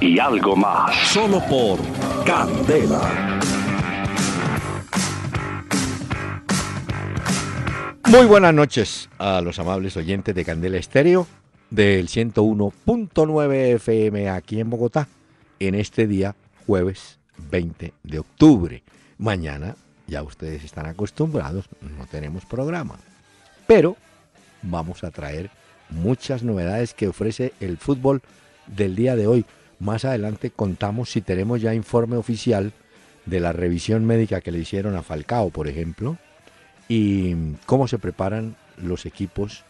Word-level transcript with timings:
y 0.00 0.18
algo 0.18 0.56
más. 0.56 0.94
Solo 1.08 1.40
por 1.48 1.78
Candela. 2.24 3.40
Muy 8.08 8.26
buenas 8.26 8.54
noches 8.54 9.08
a 9.18 9.40
los 9.40 9.58
amables 9.58 9.96
oyentes 9.96 10.34
de 10.34 10.44
Candela 10.44 10.76
Estéreo 10.76 11.26
del 11.70 12.08
101.9 12.08 13.74
FM 13.74 14.28
aquí 14.28 14.60
en 14.60 14.70
Bogotá 14.70 15.08
en 15.58 15.74
este 15.74 16.06
día 16.06 16.36
jueves 16.66 17.18
20 17.50 17.92
de 18.02 18.18
octubre. 18.18 18.82
Mañana 19.18 19.76
ya 20.06 20.22
ustedes 20.22 20.64
están 20.64 20.86
acostumbrados, 20.86 21.68
no 21.80 22.06
tenemos 22.06 22.44
programa. 22.44 22.96
Pero 23.66 23.96
vamos 24.62 25.02
a 25.04 25.10
traer 25.10 25.50
muchas 25.88 26.42
novedades 26.42 26.94
que 26.94 27.08
ofrece 27.08 27.52
el 27.60 27.78
fútbol 27.78 28.22
del 28.66 28.94
día 28.94 29.16
de 29.16 29.26
hoy. 29.26 29.44
Más 29.84 30.06
adelante 30.06 30.50
contamos 30.50 31.10
si 31.10 31.20
tenemos 31.20 31.60
ya 31.60 31.74
informe 31.74 32.16
oficial 32.16 32.72
de 33.26 33.38
la 33.38 33.52
revisión 33.52 34.06
médica 34.06 34.40
que 34.40 34.50
le 34.50 34.60
hicieron 34.60 34.96
a 34.96 35.02
Falcao, 35.02 35.50
por 35.50 35.68
ejemplo, 35.68 36.16
y 36.88 37.52
cómo 37.66 37.86
se 37.86 37.98
preparan 37.98 38.56
los 38.78 39.04
equipos 39.04 39.62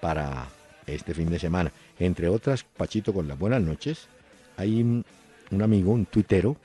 para 0.00 0.48
este 0.86 1.12
fin 1.12 1.28
de 1.28 1.38
semana. 1.38 1.72
Entre 1.98 2.30
otras, 2.30 2.64
Pachito 2.64 3.12
con 3.12 3.28
las 3.28 3.38
buenas 3.38 3.60
noches, 3.60 4.08
hay 4.56 4.80
un 4.80 5.04
amigo, 5.62 5.92
un 5.92 6.06
tuitero, 6.06 6.56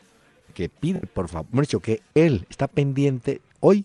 que 0.54 0.70
pide, 0.70 1.02
por 1.02 1.28
favor, 1.28 1.68
que 1.82 2.02
él 2.14 2.46
está 2.50 2.70
pendiente 2.70 3.42
hoy 3.60 3.84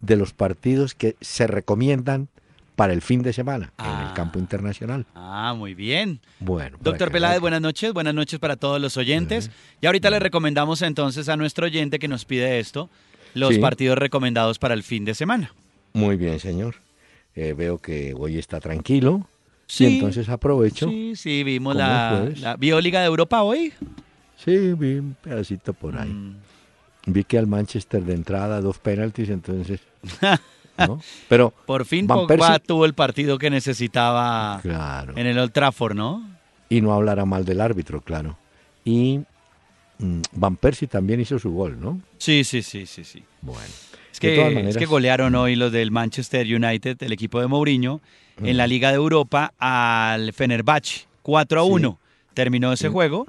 de 0.00 0.16
los 0.16 0.32
partidos 0.32 0.94
que 0.94 1.16
se 1.20 1.46
recomiendan 1.46 2.28
para 2.76 2.92
el 2.92 3.02
fin 3.02 3.22
de 3.22 3.32
semana 3.32 3.72
en 3.78 4.06
el 4.06 4.12
campo 4.14 4.38
ah. 4.38 4.42
internacional. 4.42 5.06
Ah, 5.14 5.54
muy 5.56 5.74
bien. 5.74 6.20
Bueno. 6.40 6.78
Doctor 6.80 7.10
Peláez, 7.10 7.40
buenas 7.40 7.60
noches. 7.60 7.92
Buenas 7.92 8.14
noches 8.14 8.38
para 8.38 8.56
todos 8.56 8.80
los 8.80 8.96
oyentes. 8.96 9.50
Y 9.80 9.86
ahorita 9.86 10.10
le 10.10 10.18
recomendamos 10.18 10.82
entonces 10.82 11.28
a 11.28 11.36
nuestro 11.36 11.66
oyente 11.66 11.98
que 11.98 12.08
nos 12.08 12.24
pide 12.24 12.58
esto, 12.58 12.88
los 13.34 13.58
partidos 13.58 13.98
recomendados 13.98 14.58
para 14.58 14.74
el 14.74 14.82
fin 14.82 15.04
de 15.04 15.14
semana. 15.14 15.54
Muy 15.92 16.16
bien, 16.16 16.40
señor. 16.40 16.76
Eh, 17.34 17.54
veo 17.56 17.78
que 17.78 18.14
hoy 18.16 18.38
está 18.38 18.60
tranquilo. 18.60 19.26
Sí. 19.66 19.86
entonces 19.86 20.28
aprovecho. 20.28 20.88
Sí, 20.88 21.14
sí, 21.16 21.44
vimos 21.44 21.74
la, 21.74 22.30
la, 22.36 22.56
¿Vio 22.56 22.78
Liga 22.80 23.00
de 23.00 23.06
Europa 23.06 23.42
hoy? 23.42 23.72
Sí, 24.36 24.74
vi 24.74 24.98
un 24.98 25.16
pedacito 25.22 25.72
por 25.72 25.96
ahí. 25.96 26.10
Mm. 26.10 26.36
Vi 27.06 27.24
que 27.24 27.38
al 27.38 27.46
Manchester 27.46 28.02
de 28.04 28.14
entrada 28.14 28.60
dos 28.60 28.78
penaltis, 28.78 29.30
entonces. 29.30 29.80
Pero 31.28 31.52
por 31.66 31.84
fin 31.84 32.06
Pogba 32.06 32.58
tuvo 32.58 32.84
el 32.84 32.94
partido 32.94 33.38
que 33.38 33.50
necesitaba 33.50 34.60
en 34.64 35.26
el 35.26 35.38
Old 35.38 35.52
Trafford, 35.52 35.94
¿no? 35.94 36.28
Y 36.68 36.80
no 36.80 36.92
hablará 36.92 37.24
mal 37.24 37.44
del 37.44 37.60
árbitro, 37.60 38.00
claro. 38.00 38.38
Y 38.84 39.20
mm, 39.98 40.20
Van 40.32 40.56
Persie 40.56 40.88
también 40.88 41.20
hizo 41.20 41.38
su 41.38 41.52
gol, 41.52 41.78
¿no? 41.80 42.00
Sí, 42.18 42.44
sí, 42.44 42.62
sí, 42.62 42.86
sí, 42.86 43.04
sí. 43.04 43.22
Bueno. 43.42 43.60
Es 44.10 44.20
que, 44.20 44.68
es 44.68 44.76
que 44.76 44.86
golearon 44.86 45.34
hoy 45.34 45.56
los 45.56 45.72
del 45.72 45.90
Manchester 45.90 46.46
United, 46.46 47.02
el 47.02 47.12
equipo 47.12 47.40
de 47.40 47.46
Mourinho, 47.46 48.00
en 48.42 48.56
la 48.56 48.66
Liga 48.66 48.90
de 48.90 48.96
Europa 48.96 49.52
al 49.58 50.32
Fenerbahce, 50.32 51.06
4 51.22 51.60
a 51.60 51.64
1. 51.64 51.98
Terminó 52.34 52.72
ese 52.72 52.88
juego 52.88 53.26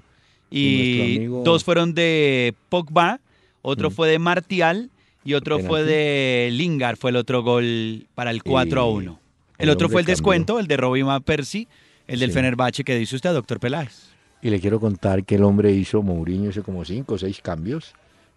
y 0.49 1.25
dos 1.25 1.63
fueron 1.63 1.93
de 1.93 2.53
Pogba, 2.69 3.19
otro 3.61 3.89
mm. 3.89 3.93
fue 3.93 4.09
de 4.09 4.19
Martial 4.19 4.89
y 5.23 5.33
otro 5.33 5.59
fue 5.59 5.83
de 5.83 6.49
Lingard, 6.51 6.97
fue 6.97 7.11
el 7.11 7.17
otro 7.17 7.43
gol 7.43 8.07
para 8.15 8.31
el 8.31 8.43
4 8.43 8.81
a 8.81 8.85
1. 8.85 9.19
El, 9.57 9.69
otro 9.69 9.89
fue 9.89 10.01
el 10.01 10.07
descuento, 10.07 10.59
el 10.59 10.67
de 10.67 10.77
Robin 10.77 11.05
Van 11.05 11.23
Persie, 11.23 11.67
el 12.07 12.19
del 12.19 12.31
Fenerbahce 12.31 12.83
que 12.83 12.95
dice 12.97 13.15
usted, 13.15 13.33
doctor 13.33 13.59
Peláez. 13.59 14.09
Y 14.41 14.49
le 14.49 14.59
quiero 14.59 14.79
contar 14.79 15.23
que 15.23 15.35
el 15.35 15.43
hombre 15.43 15.71
hizo, 15.71 16.01
Mourinho 16.01 16.49
hizo 16.49 16.63
como 16.63 16.83
cinco 16.83 17.13
o 17.15 17.17
seis 17.17 17.39
cambios 17.41 17.93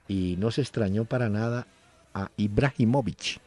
y 0.06 0.36
no 0.38 0.50
se 0.50 0.60
extrañó 0.60 1.04
para 1.04 1.28
nada 1.28 1.66
a 2.14 2.30
Ibrahimovic. 2.36 3.40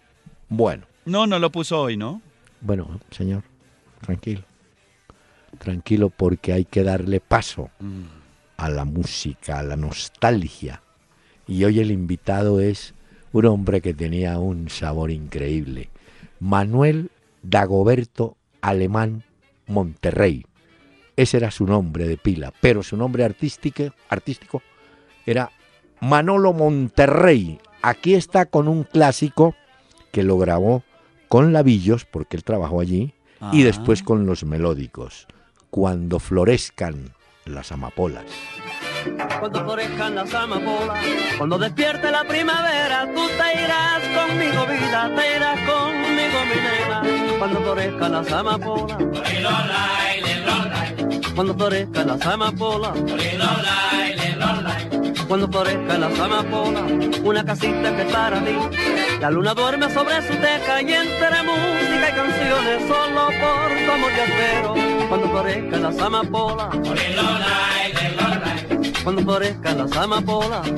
Bueno. 0.50 0.85
No, 1.06 1.25
no 1.25 1.39
lo 1.39 1.51
puso 1.51 1.81
hoy, 1.81 1.95
¿no? 1.95 2.21
Bueno, 2.59 3.00
señor, 3.11 3.44
tranquilo. 4.01 4.44
Tranquilo 5.57 6.09
porque 6.09 6.51
hay 6.51 6.66
que 6.66 6.83
darle 6.83 7.21
paso. 7.21 7.69
Mm 7.79 8.19
a 8.59 8.69
la 8.69 8.83
música, 8.83 9.59
a 9.59 9.63
la 9.63 9.77
nostalgia. 9.77 10.83
Y 11.47 11.63
hoy 11.63 11.79
el 11.79 11.91
invitado 11.91 12.59
es 12.59 12.94
un 13.31 13.45
hombre 13.45 13.81
que 13.81 13.94
tenía 13.94 14.40
un 14.40 14.69
sabor 14.69 15.12
increíble. 15.12 15.90
Manuel 16.40 17.12
Dagoberto 17.44 18.38
Alemán 18.62 19.23
Monterrey. 19.67 20.45
Ese 21.16 21.38
era 21.38 21.51
su 21.51 21.66
nombre 21.66 22.07
de 22.07 22.18
pila, 22.18 22.53
pero 22.62 22.81
su 22.81 22.95
nombre 22.95 23.23
artístico, 23.23 23.84
artístico 24.09 24.62
era 25.25 25.51
Manolo 26.01 26.53
Monterrey. 26.53 27.59
Aquí 27.81 28.16
está 28.16 28.45
con 28.45 28.68
un 28.68 28.84
clásico 28.84 29.56
que 30.12 30.23
lo 30.23 30.38
grabó 30.38 30.84
con 31.28 31.53
Lavillos, 31.53 32.06
porque 32.06 32.38
él 32.38 32.44
trabajó 32.44 32.81
allí, 32.81 33.13
y 33.51 33.63
después 33.63 34.01
con 34.01 34.25
los 34.25 34.44
melódicos. 34.44 35.28
Cuando 35.69 36.19
florezcan 36.19 37.12
las 37.45 37.72
amapolas. 37.72 38.25
Cuando 39.40 39.64
florezcan 39.64 40.16
las 40.16 40.34
amapolas, 40.34 41.00
cuando 41.38 41.58
despierte 41.58 42.12
la 42.12 42.24
primavera, 42.24 43.08
tú 43.14 43.28
te 43.28 43.64
irás 43.64 44.02
conmigo, 44.16 44.66
vida, 44.66 45.12
te 45.16 45.36
irás 45.36 45.60
conmigo, 45.60 46.40
mi 46.50 46.56
nena. 46.62 47.38
Cuando 47.38 47.62
florezcan 47.62 48.12
las 48.12 48.32
amapolas, 48.32 48.98
cuando 51.36 51.54
florezcan 51.56 52.08
las 52.08 52.26
amapolas, 52.26 52.94
cuando 55.28 55.48
florezcan 55.48 56.02
las 56.02 56.20
amapolas, 56.20 56.84
una 57.24 57.46
casita 57.46 57.96
que 57.96 58.04
para 58.06 58.40
ti. 58.44 58.58
La 59.22 59.30
luna 59.30 59.54
duerme 59.54 59.90
sobre 59.94 60.22
su 60.22 60.34
teca 60.34 60.81
y 60.81 60.94
entre 60.94 61.44
música 61.44 62.10
y 62.10 62.16
canciones, 62.16 62.88
solo 62.88 63.28
por 63.28 63.86
tu 63.86 63.92
amor 63.92 64.12
espero 64.12 64.76
cuando 65.10 65.30
florezcan 65.30 65.84
las 65.84 66.00
amapolas. 66.00 66.70
Cuando 69.04 69.22
florezcan 69.24 69.78
las 69.78 69.98
amapolas. 69.98 70.72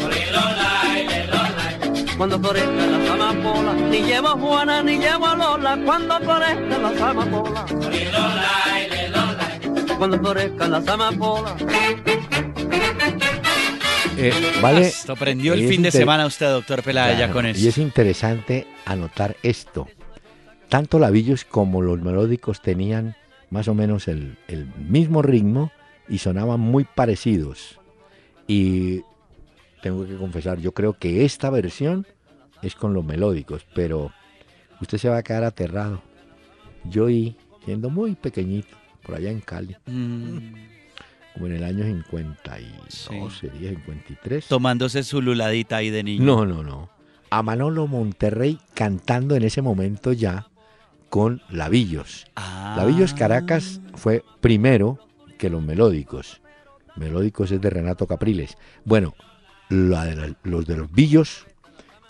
Cuando 2.17 2.39
florezcan 2.39 2.91
las 2.91 3.09
amapolas. 3.09 3.75
Ni 3.75 4.01
llevo 4.01 4.27
a 4.27 4.31
Juana 4.31 4.83
ni 4.83 4.97
llevo 4.97 5.27
a 5.27 5.35
Lola. 5.35 5.79
Cuando 5.83 6.19
florezcan 6.19 6.81
las 6.81 7.01
amapolas. 7.01 7.65
Cuando 9.97 10.19
florezcan 10.19 10.71
las 10.71 10.87
amapolas. 10.87 11.53
Eh, 14.17 14.33
vale. 14.61 14.81
Esto 14.81 15.15
prendió 15.15 15.53
el 15.53 15.67
fin 15.67 15.81
de 15.81 15.91
semana 15.91 16.25
usted, 16.27 16.47
doctor 16.47 16.83
Pelaya, 16.83 17.31
con 17.31 17.45
eso. 17.45 17.59
Y 17.59 17.67
es 17.67 17.77
interesante 17.77 18.67
anotar 18.85 19.35
esto. 19.41 19.87
Tanto 20.69 20.99
Lavillos 20.99 21.43
como 21.43 21.81
los 21.81 21.99
melódicos 22.01 22.61
tenían 22.61 23.15
más 23.49 23.67
o 23.67 23.75
menos 23.75 24.07
el, 24.07 24.37
mismo 24.77 25.21
ritmo 25.21 25.71
y 26.07 26.19
sonaban 26.19 26.59
muy 26.59 26.85
parecidos. 26.85 27.80
Y 28.51 29.05
tengo 29.81 30.05
que 30.05 30.17
confesar, 30.17 30.59
yo 30.59 30.73
creo 30.73 30.91
que 30.91 31.23
esta 31.23 31.49
versión 31.49 32.05
es 32.61 32.75
con 32.75 32.93
los 32.93 33.05
melódicos, 33.05 33.65
pero 33.73 34.11
usted 34.81 34.97
se 34.97 35.07
va 35.07 35.19
a 35.19 35.23
quedar 35.23 35.45
aterrado. 35.45 36.01
Yo 36.83 37.09
y 37.09 37.37
siendo 37.63 37.89
muy 37.89 38.15
pequeñito, 38.15 38.75
por 39.03 39.15
allá 39.15 39.31
en 39.31 39.39
Cali, 39.39 39.77
mm. 39.85 40.37
como 41.33 41.47
en 41.47 41.53
el 41.53 41.63
año 41.63 41.85
52, 41.85 43.39
sería 43.39 43.69
53. 43.69 44.47
Tomándose 44.47 45.03
su 45.03 45.21
luladita 45.21 45.77
ahí 45.77 45.89
de 45.89 46.03
niño. 46.03 46.25
No, 46.25 46.45
no, 46.45 46.61
no. 46.61 46.89
A 47.29 47.43
Manolo 47.43 47.87
Monterrey 47.87 48.59
cantando 48.73 49.37
en 49.37 49.43
ese 49.43 49.61
momento 49.61 50.11
ya 50.11 50.49
con 51.09 51.41
Lavillos. 51.49 52.25
Ah. 52.35 52.73
Lavillos 52.75 53.13
Caracas 53.13 53.79
fue 53.93 54.25
primero 54.41 54.99
que 55.37 55.49
los 55.49 55.63
melódicos. 55.63 56.41
Melódicos 56.95 57.51
es 57.51 57.61
de 57.61 57.69
Renato 57.69 58.07
Capriles. 58.07 58.57
Bueno, 58.85 59.13
los 59.69 60.65
de 60.65 60.77
los 60.77 60.91
Villos 60.91 61.45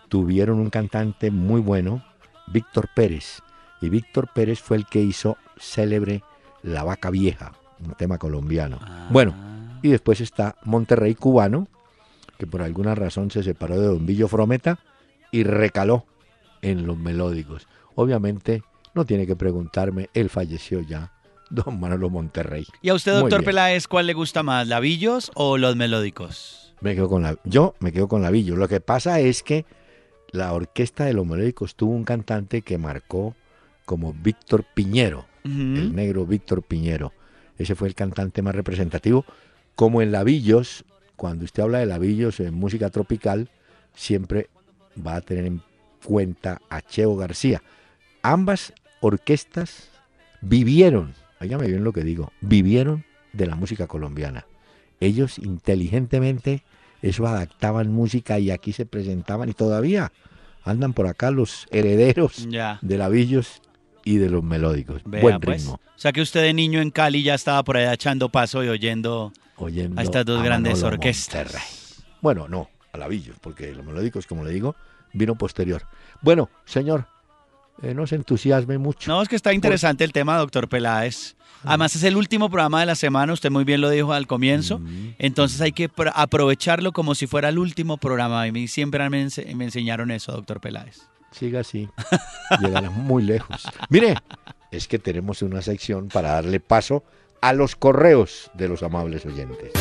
tuvieron 0.10 0.60
un 0.60 0.70
cantante 0.70 1.32
muy 1.32 1.62
bueno, 1.62 2.04
Víctor 2.48 2.90
Pérez. 2.94 3.42
Y 3.82 3.90
Víctor 3.90 4.30
Pérez 4.34 4.60
fue 4.60 4.78
el 4.78 4.86
que 4.86 5.02
hizo 5.02 5.38
célebre 5.58 6.24
La 6.64 6.84
Vaca 6.84 7.10
Vieja, 7.10 7.54
un 7.84 7.94
tema 7.94 8.18
colombiano. 8.18 8.80
Bueno, 9.10 9.34
Y 9.82 9.90
después 9.90 10.22
está 10.22 10.56
Monterrey 10.64 11.16
Cubano, 11.16 11.68
que 12.38 12.46
por 12.46 12.62
alguna 12.62 12.96
razón 12.96 13.32
se 13.32 13.44
separó 13.44 13.80
de 13.80 13.88
Don 13.88 14.06
Villo 14.06 14.28
Frometa 14.28 14.80
y 15.32 15.44
recaló 15.44 16.06
en 16.62 16.86
los 16.86 16.98
melódicos. 16.98 17.68
Obviamente 17.96 18.64
no 18.94 19.06
tiene 19.06 19.26
que 19.26 19.36
preguntarme, 19.36 20.10
él 20.14 20.30
falleció 20.30 20.82
ya, 20.82 21.12
don 21.66 21.80
Manolo 21.80 22.10
Monterrey. 22.10 22.66
¿Y 22.82 22.90
a 22.90 22.94
usted, 22.94 23.14
doctor 23.14 23.44
Peláez, 23.44 23.88
cuál 23.88 24.08
le 24.08 24.14
gusta 24.14 24.44
más, 24.44 24.68
lavillos 24.68 25.32
o 25.36 25.58
los 25.58 25.76
melódicos? 25.76 26.74
Me 26.82 26.96
quedo 26.96 27.10
con 27.10 27.22
la, 27.22 27.38
yo 27.44 27.76
me 27.80 27.92
quedo 27.92 28.08
con 28.08 28.22
lavillos. 28.22 28.58
Lo 28.58 28.68
que 28.68 28.82
pasa 28.82 29.20
es 29.20 29.44
que 29.44 29.66
la 30.32 30.54
orquesta 30.54 31.06
de 31.06 31.14
los 31.14 31.28
melódicos 31.28 31.76
tuvo 31.76 31.94
un 31.94 32.06
cantante 32.06 32.62
que 32.62 32.78
marcó 32.78 33.36
como 33.86 34.14
Víctor 34.14 34.66
Piñero, 34.74 35.26
el 35.44 35.94
negro 35.94 36.26
Víctor 36.26 36.64
Piñero. 36.64 37.14
Ese 37.58 37.76
fue 37.76 37.88
el 37.88 37.96
cantante 37.96 38.42
más 38.42 38.56
representativo. 38.56 39.26
Como 39.76 40.02
en 40.02 40.12
Lavillos, 40.12 40.86
cuando 41.16 41.46
usted 41.46 41.64
habla 41.64 41.80
de 41.80 41.86
Lavillos 41.86 42.40
en 42.40 42.54
música 42.54 42.90
tropical, 42.90 43.50
siempre 43.94 44.50
va 45.06 45.18
a 45.18 45.22
tener 45.22 45.46
en 45.46 45.62
cuenta 46.04 46.62
a 46.70 46.82
Cheo 46.82 47.16
García. 47.16 47.62
Ambas 48.22 48.74
orquestas 49.02 49.90
vivieron, 50.42 51.14
óigame 51.42 51.68
bien 51.68 51.84
lo 51.84 51.92
que 51.92 52.04
digo, 52.04 52.32
vivieron 52.42 53.04
de 53.34 53.48
la 53.48 53.56
música 53.56 53.88
colombiana. 53.88 54.46
Ellos 55.00 55.40
inteligentemente 55.40 56.64
eso 57.02 57.26
adaptaban 57.26 57.92
música 57.92 58.40
y 58.40 58.52
aquí 58.52 58.74
se 58.74 58.86
presentaban 58.86 59.50
y 59.50 59.54
todavía 59.54 60.12
andan 60.64 60.94
por 60.94 61.08
acá 61.08 61.32
los 61.32 61.68
herederos 61.72 62.48
de 62.82 62.98
Lavillos 62.98 63.62
y 64.06 64.18
de 64.18 64.30
los 64.30 64.44
melódicos. 64.44 65.02
Buen 65.04 65.40
pues. 65.40 65.64
ritmo. 65.64 65.74
O 65.74 66.00
sea 66.00 66.12
que 66.12 66.22
usted 66.22 66.42
de 66.42 66.54
niño 66.54 66.82
en 66.82 66.92
Cali 66.92 67.24
ya 67.24 67.34
estaba 67.34 67.64
por 67.64 67.78
allá 67.78 67.94
echando 67.94 68.30
paso 68.30 68.64
y 68.64 68.70
oyendo, 68.70 69.34
a 69.96 70.04
estas 70.04 70.26
dos 70.26 70.44
grandes 70.44 70.84
orquestas. 70.84 72.04
Bueno, 72.22 72.48
no, 72.48 72.70
a 72.94 72.98
Lavillos, 72.98 73.38
porque 73.42 73.74
los 73.74 73.86
melódicos, 73.86 74.28
como 74.28 74.44
le 74.44 74.52
digo, 74.52 74.76
vino 75.14 75.36
posterior. 75.36 75.84
Bueno, 76.22 76.50
señor, 76.66 77.08
eh, 77.82 77.94
no 77.94 78.08
se 78.08 78.16
entusiasme 78.16 78.78
mucho. 78.78 79.12
No, 79.12 79.22
es 79.22 79.30
que 79.30 79.36
está 79.36 79.54
interesante 79.54 80.04
el 80.04 80.14
tema, 80.14 80.38
doctor 80.38 80.68
Peláez. 80.70 81.36
Además 81.64 81.96
es 81.96 82.04
el 82.04 82.16
último 82.16 82.50
programa 82.50 82.80
de 82.80 82.88
la 82.88 82.96
semana, 82.96 83.34
usted 83.34 83.52
muy 83.52 83.64
bien 83.64 83.82
lo 83.82 83.90
dijo 83.90 84.14
al 84.14 84.26
comienzo, 84.26 84.80
mm. 84.80 85.16
entonces 85.20 85.62
hay 85.62 85.72
que 85.72 85.92
aprovecharlo 86.16 86.92
como 86.92 87.14
si 87.14 87.28
fuera 87.28 87.50
el 87.50 87.60
último 87.60 87.98
programa. 87.98 88.48
Y 88.48 88.68
siempre 88.68 89.08
me, 89.10 89.28
me 89.56 89.66
enseñaron 89.66 90.10
eso, 90.10 90.32
doctor 90.32 90.60
Peláez. 90.60 91.02
Siga 91.32 91.60
así, 91.62 91.88
llegará 92.60 92.90
muy 92.90 93.24
lejos. 93.24 93.68
Mire, 93.90 94.16
es 94.72 94.88
que 94.88 95.00
tenemos 95.00 95.42
una 95.44 95.62
sección 95.62 96.08
para 96.08 96.32
darle 96.32 96.60
paso 96.60 97.04
a 97.42 97.54
los 97.54 97.76
correos 97.76 98.52
de 98.54 98.68
los 98.68 98.84
amables 98.84 99.26
oyentes. 99.26 99.72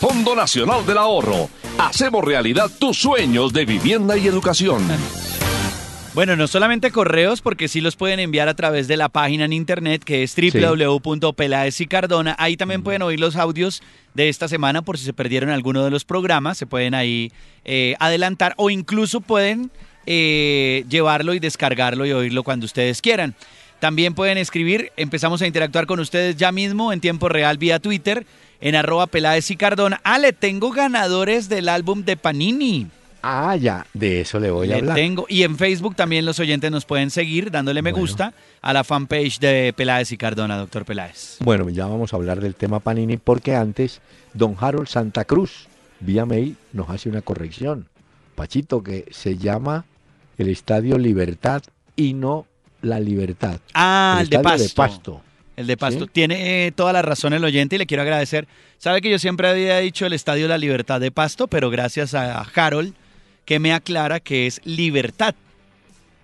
Fondo 0.00 0.34
Nacional 0.34 0.84
del 0.84 0.98
Ahorro. 0.98 1.48
Hacemos 1.78 2.24
realidad 2.24 2.70
tus 2.78 2.98
sueños 2.98 3.52
de 3.52 3.64
vivienda 3.64 4.16
y 4.16 4.26
educación. 4.26 4.82
Bueno, 6.14 6.36
no 6.36 6.46
solamente 6.46 6.92
correos, 6.92 7.40
porque 7.40 7.66
sí 7.66 7.80
los 7.80 7.96
pueden 7.96 8.20
enviar 8.20 8.48
a 8.48 8.54
través 8.54 8.86
de 8.86 8.96
la 8.96 9.08
página 9.08 9.46
en 9.46 9.52
internet 9.52 10.04
que 10.04 10.22
es 10.22 10.36
Cardona. 11.88 12.36
Ahí 12.38 12.56
también 12.56 12.84
pueden 12.84 13.02
oír 13.02 13.18
los 13.18 13.34
audios 13.34 13.82
de 14.14 14.28
esta 14.28 14.46
semana 14.46 14.82
por 14.82 14.96
si 14.96 15.04
se 15.04 15.12
perdieron 15.12 15.50
alguno 15.50 15.82
de 15.82 15.90
los 15.90 16.04
programas. 16.04 16.56
Se 16.56 16.66
pueden 16.66 16.94
ahí 16.94 17.32
eh, 17.64 17.96
adelantar 17.98 18.54
o 18.58 18.70
incluso 18.70 19.20
pueden 19.22 19.72
eh, 20.06 20.84
llevarlo 20.88 21.34
y 21.34 21.40
descargarlo 21.40 22.06
y 22.06 22.12
oírlo 22.12 22.44
cuando 22.44 22.66
ustedes 22.66 23.02
quieran. 23.02 23.34
También 23.80 24.14
pueden 24.14 24.38
escribir, 24.38 24.92
empezamos 24.96 25.42
a 25.42 25.48
interactuar 25.48 25.86
con 25.86 25.98
ustedes 25.98 26.36
ya 26.36 26.52
mismo 26.52 26.92
en 26.92 27.00
tiempo 27.00 27.28
real 27.28 27.58
vía 27.58 27.80
Twitter 27.80 28.24
en 28.60 28.76
arroba 28.76 29.08
Peláez 29.08 29.50
y 29.50 29.56
Cardona. 29.56 30.00
Ah, 30.04 30.20
le 30.20 30.32
tengo 30.32 30.70
ganadores 30.70 31.48
del 31.48 31.68
álbum 31.68 32.04
de 32.04 32.16
Panini. 32.16 32.86
Ah, 33.26 33.56
ya, 33.56 33.86
de 33.94 34.20
eso 34.20 34.38
le 34.38 34.50
voy 34.50 34.70
a 34.70 34.76
hablar. 34.76 34.94
Tengo, 34.94 35.24
y 35.30 35.44
en 35.44 35.56
Facebook 35.56 35.96
también 35.96 36.26
los 36.26 36.38
oyentes 36.40 36.70
nos 36.70 36.84
pueden 36.84 37.08
seguir 37.10 37.50
dándole 37.50 37.80
me 37.80 37.90
gusta 37.90 38.34
a 38.60 38.72
la 38.74 38.84
fanpage 38.84 39.38
de 39.38 39.72
Peláez 39.74 40.12
y 40.12 40.18
Cardona, 40.18 40.58
doctor 40.58 40.84
Peláez. 40.84 41.38
Bueno, 41.40 41.70
ya 41.70 41.86
vamos 41.86 42.12
a 42.12 42.16
hablar 42.16 42.42
del 42.42 42.54
tema 42.54 42.80
Panini 42.80 43.16
porque 43.16 43.56
antes 43.56 44.02
don 44.34 44.54
Harold 44.60 44.88
Santa 44.88 45.24
Cruz, 45.24 45.68
vía 46.00 46.26
mail, 46.26 46.58
nos 46.74 46.90
hace 46.90 47.08
una 47.08 47.22
corrección. 47.22 47.88
Pachito, 48.34 48.82
que 48.82 49.06
se 49.10 49.38
llama 49.38 49.86
el 50.36 50.50
Estadio 50.50 50.98
Libertad 50.98 51.62
y 51.96 52.12
no 52.12 52.44
La 52.82 53.00
Libertad. 53.00 53.58
Ah, 53.72 54.18
el, 54.20 54.28
de, 54.28 54.38
Pasto. 54.40 55.22
El 55.56 55.66
de 55.66 55.78
Pasto. 55.78 56.06
Tiene 56.08 56.66
eh, 56.66 56.72
toda 56.72 56.92
la 56.92 57.00
razón 57.00 57.32
el 57.32 57.42
oyente 57.42 57.76
y 57.76 57.78
le 57.78 57.86
quiero 57.86 58.02
agradecer. 58.02 58.46
Sabe 58.76 59.00
que 59.00 59.08
yo 59.08 59.18
siempre 59.18 59.48
había 59.48 59.78
dicho 59.78 60.04
el 60.04 60.12
Estadio 60.12 60.46
La 60.46 60.58
Libertad 60.58 61.00
de 61.00 61.10
Pasto, 61.10 61.46
pero 61.46 61.70
gracias 61.70 62.12
a 62.12 62.42
Harold 62.54 62.92
que 63.44 63.58
me 63.58 63.72
aclara 63.72 64.20
que 64.20 64.46
es 64.46 64.60
Libertad. 64.64 65.34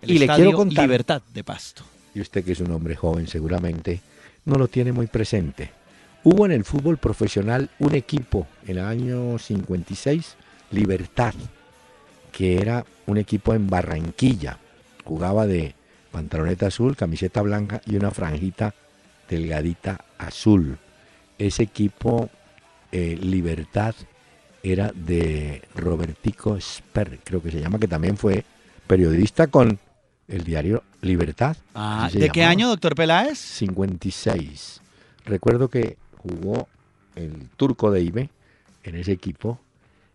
y 0.02 0.18
le 0.18 0.26
quiero 0.26 0.52
contar. 0.52 0.84
Libertad 0.84 1.22
de 1.32 1.44
Pasto. 1.44 1.84
Y 2.14 2.20
usted 2.20 2.44
que 2.44 2.52
es 2.52 2.60
un 2.60 2.70
hombre 2.72 2.96
joven 2.96 3.26
seguramente 3.26 4.00
no 4.44 4.56
lo 4.56 4.68
tiene 4.68 4.92
muy 4.92 5.06
presente. 5.06 5.70
Hubo 6.24 6.44
en 6.44 6.52
el 6.52 6.64
fútbol 6.64 6.98
profesional 6.98 7.70
un 7.78 7.94
equipo 7.94 8.46
en 8.66 8.78
el 8.78 8.84
año 8.84 9.38
56, 9.38 10.36
Libertad, 10.70 11.34
que 12.32 12.58
era 12.58 12.84
un 13.06 13.16
equipo 13.16 13.54
en 13.54 13.68
Barranquilla. 13.68 14.58
Jugaba 15.04 15.46
de 15.46 15.74
pantaloneta 16.10 16.66
azul, 16.66 16.96
camiseta 16.96 17.42
blanca 17.42 17.80
y 17.86 17.96
una 17.96 18.10
franjita 18.10 18.74
delgadita 19.28 20.04
azul. 20.18 20.78
Ese 21.38 21.62
equipo, 21.62 22.28
eh, 22.92 23.18
Libertad, 23.20 23.94
era 24.62 24.92
de 24.94 25.62
Robertico 25.74 26.58
Sper, 26.60 27.18
creo 27.24 27.42
que 27.42 27.50
se 27.50 27.60
llama, 27.60 27.78
que 27.78 27.88
también 27.88 28.16
fue 28.16 28.44
periodista 28.86 29.46
con 29.46 29.78
el 30.28 30.44
diario 30.44 30.82
Libertad. 31.02 31.56
Ah, 31.74 32.10
¿De 32.12 32.30
qué 32.30 32.44
año, 32.44 32.68
doctor 32.68 32.94
Peláez? 32.94 33.38
56. 33.38 34.80
Recuerdo 35.24 35.68
que 35.68 35.96
jugó 36.18 36.68
el 37.16 37.48
turco 37.56 37.90
de 37.90 38.02
Ibe 38.02 38.30
en 38.84 38.96
ese 38.96 39.12
equipo 39.12 39.58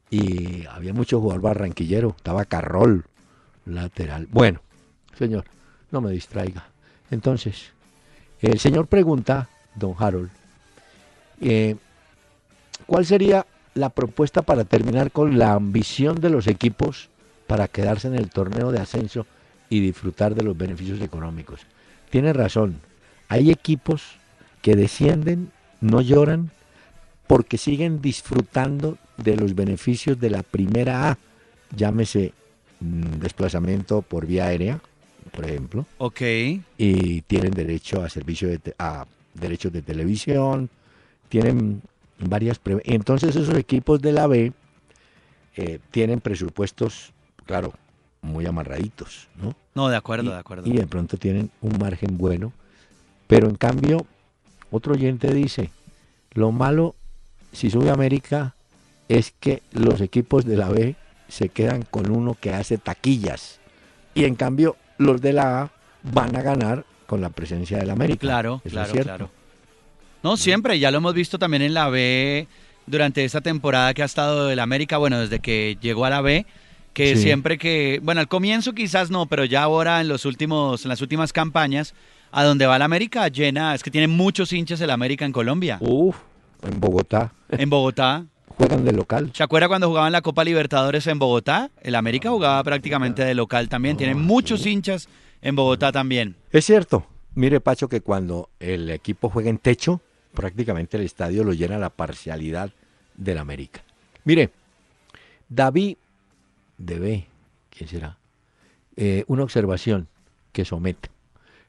y 0.09 0.65
había 0.67 0.93
mucho 0.93 1.19
jugador 1.19 1.41
barranquillero. 1.41 2.13
Estaba 2.15 2.45
Carrol, 2.45 3.05
lateral. 3.65 4.27
Bueno, 4.31 4.61
señor, 5.17 5.45
no 5.91 6.01
me 6.01 6.11
distraiga. 6.11 6.67
Entonces, 7.11 7.71
el 8.41 8.59
señor 8.59 8.87
pregunta, 8.87 9.49
don 9.73 9.95
Harold, 9.97 10.29
eh, 11.41 11.75
¿cuál 12.85 13.05
sería 13.05 13.45
la 13.75 13.89
propuesta 13.89 14.41
para 14.41 14.63
terminar 14.63 15.11
con 15.11 15.37
la 15.37 15.53
ambición 15.53 16.19
de 16.19 16.29
los 16.29 16.47
equipos 16.47 17.09
para 17.45 17.67
quedarse 17.67 18.07
en 18.07 18.15
el 18.15 18.29
torneo 18.29 18.71
de 18.71 18.79
ascenso 18.79 19.27
y 19.69 19.81
disfrutar 19.81 20.33
de 20.33 20.43
los 20.43 20.57
beneficios 20.57 21.01
económicos. 21.01 21.61
Tiene 22.09 22.33
razón, 22.33 22.79
hay 23.27 23.51
equipos 23.51 24.17
que 24.61 24.75
descienden, 24.75 25.51
no 25.81 26.01
lloran, 26.01 26.51
porque 27.27 27.57
siguen 27.57 28.01
disfrutando 28.01 28.97
de 29.17 29.35
los 29.35 29.55
beneficios 29.55 30.19
de 30.19 30.29
la 30.29 30.43
primera 30.43 31.09
A, 31.09 31.17
llámese 31.75 32.33
mm, 32.79 33.19
desplazamiento 33.19 34.01
por 34.01 34.25
vía 34.25 34.45
aérea, 34.45 34.79
por 35.31 35.45
ejemplo. 35.45 35.85
Ok. 35.97 36.21
Y 36.77 37.21
tienen 37.23 37.51
derecho 37.51 38.03
a 38.03 38.09
servicio 38.09 38.47
de 38.47 38.75
a 38.79 39.05
derechos 39.33 39.73
de 39.73 39.81
televisión, 39.81 40.69
tienen 41.27 41.81
varias 42.19 42.59
Entonces 42.83 43.35
esos 43.35 43.55
equipos 43.57 44.01
de 44.01 44.11
la 44.11 44.27
B 44.27 44.53
eh, 45.55 45.79
tienen 45.91 46.21
presupuestos, 46.21 47.13
claro, 47.45 47.73
muy 48.21 48.45
amarraditos, 48.45 49.27
¿no? 49.35 49.55
No, 49.73 49.89
de 49.89 49.95
acuerdo, 49.95 50.31
de 50.31 50.37
acuerdo. 50.37 50.67
Y 50.67 50.73
de 50.73 50.87
pronto 50.87 51.17
tienen 51.17 51.51
un 51.61 51.77
margen 51.77 52.17
bueno. 52.17 52.53
Pero 53.27 53.47
en 53.49 53.55
cambio, 53.55 54.05
otro 54.71 54.93
oyente 54.93 55.33
dice, 55.33 55.71
lo 56.31 56.51
malo, 56.51 56.95
si 57.51 57.69
sube 57.69 57.89
a 57.89 57.93
América, 57.93 58.55
es 59.09 59.33
que 59.39 59.61
los 59.71 60.01
equipos 60.01 60.45
de 60.45 60.57
la 60.57 60.69
B 60.69 60.95
se 61.27 61.49
quedan 61.49 61.83
con 61.83 62.11
uno 62.11 62.35
que 62.39 62.53
hace 62.53 62.77
taquillas. 62.77 63.59
Y 64.13 64.25
en 64.25 64.35
cambio, 64.35 64.75
los 64.97 65.21
de 65.21 65.33
la 65.33 65.61
A 65.61 65.71
van 66.03 66.35
a 66.35 66.41
ganar 66.41 66.85
con 67.05 67.21
la 67.21 67.29
presencia 67.29 67.77
del 67.77 67.89
América. 67.89 68.19
Claro, 68.19 68.61
claro, 68.63 68.93
claro. 68.93 69.29
No, 70.25 70.37
siempre, 70.37 70.79
ya 70.79 70.89
lo 70.89 70.97
hemos 70.97 71.13
visto 71.13 71.37
también 71.37 71.61
en 71.61 71.75
la 71.75 71.87
B 71.87 72.47
durante 72.87 73.23
esta 73.23 73.41
temporada 73.41 73.93
que 73.93 74.01
ha 74.01 74.05
estado 74.05 74.49
el 74.49 74.57
América, 74.57 74.97
bueno, 74.97 75.19
desde 75.19 75.37
que 75.37 75.77
llegó 75.79 76.03
a 76.03 76.09
la 76.09 76.21
B, 76.21 76.47
que 76.93 77.15
siempre 77.15 77.59
que, 77.59 77.99
bueno, 78.01 78.21
al 78.21 78.27
comienzo 78.27 78.73
quizás 78.73 79.11
no, 79.11 79.27
pero 79.27 79.45
ya 79.45 79.61
ahora 79.61 80.01
en 80.01 80.07
los 80.07 80.25
últimos, 80.25 80.83
en 80.83 80.89
las 80.89 80.99
últimas 81.03 81.31
campañas, 81.31 81.93
a 82.31 82.43
donde 82.43 82.65
va 82.65 82.79
la 82.79 82.85
América 82.85 83.27
llena, 83.27 83.75
es 83.75 83.83
que 83.83 83.91
tiene 83.91 84.07
muchos 84.07 84.51
hinchas 84.51 84.81
el 84.81 84.89
América 84.89 85.25
en 85.25 85.31
Colombia. 85.31 85.77
Uf, 85.79 86.15
en 86.63 86.79
Bogotá. 86.79 87.31
En 87.51 87.69
Bogotá. 87.69 88.25
Juegan 88.47 88.83
de 88.83 88.93
local. 88.93 89.29
¿Se 89.31 89.43
acuerda 89.43 89.67
cuando 89.67 89.89
jugaban 89.89 90.11
la 90.11 90.23
Copa 90.23 90.43
Libertadores 90.43 91.05
en 91.05 91.19
Bogotá? 91.19 91.69
El 91.83 91.93
América 91.93 92.31
jugaba 92.31 92.63
prácticamente 92.63 93.23
de 93.23 93.35
local 93.35 93.69
también. 93.69 93.95
Tiene 93.95 94.15
muchos 94.15 94.65
hinchas 94.65 95.07
en 95.43 95.55
Bogotá 95.55 95.91
también. 95.91 96.35
Es 96.51 96.65
cierto. 96.65 97.05
Mire, 97.35 97.59
Pacho, 97.59 97.87
que 97.87 98.01
cuando 98.01 98.49
el 98.59 98.89
equipo 98.89 99.29
juega 99.29 99.51
en 99.51 99.59
techo, 99.59 100.01
prácticamente 100.35 100.97
el 100.97 101.03
estadio 101.03 101.43
lo 101.43 101.53
llena 101.53 101.79
la 101.79 101.89
parcialidad 101.89 102.71
del 103.15 103.39
América. 103.39 103.81
Mire, 104.23 104.51
David 105.49 105.97
debe, 106.77 107.27
¿quién 107.69 107.89
será? 107.89 108.17
Eh, 108.97 109.23
una 109.27 109.43
observación 109.43 110.07
que 110.51 110.65
someto. 110.65 111.09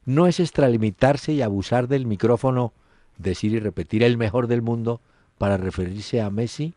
No 0.05 0.27
es 0.27 0.39
extralimitarse 0.39 1.33
y 1.33 1.41
abusar 1.41 1.87
del 1.87 2.05
micrófono, 2.05 2.73
decir 3.17 3.53
y 3.53 3.59
repetir 3.59 4.03
el 4.03 4.17
mejor 4.17 4.47
del 4.47 4.61
mundo 4.61 5.01
para 5.37 5.57
referirse 5.57 6.21
a 6.21 6.29
Messi. 6.29 6.73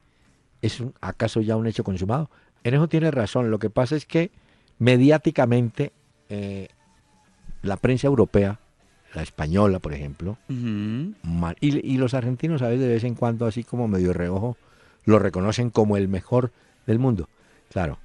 ¿Es 0.62 0.82
acaso 1.00 1.40
ya 1.40 1.56
un 1.56 1.66
hecho 1.66 1.84
consumado? 1.84 2.30
En 2.64 2.74
eso 2.74 2.88
tiene 2.88 3.10
razón. 3.10 3.50
Lo 3.50 3.58
que 3.58 3.70
pasa 3.70 3.96
es 3.96 4.06
que 4.06 4.30
mediáticamente 4.78 5.92
eh, 6.28 6.68
la 7.62 7.76
prensa 7.76 8.06
europea, 8.06 8.59
la 9.14 9.22
española, 9.22 9.78
por 9.78 9.92
ejemplo, 9.92 10.38
y, 11.60 11.98
los 11.98 12.14
argentinos 12.14 12.62
a 12.62 12.68
veces 12.68 12.82
de 12.82 12.88
vez 12.88 13.04
en 13.04 13.14
cuando, 13.14 13.46
así 13.46 13.64
como 13.64 13.88
medio 13.88 14.12
reojo, 14.12 14.56
lo 15.04 15.18
reconocen 15.18 15.70
como 15.70 15.96
el 15.96 16.08
mejor 16.08 16.52
del 16.86 16.98
mundo. 16.98 17.28
Claro, 17.70 17.98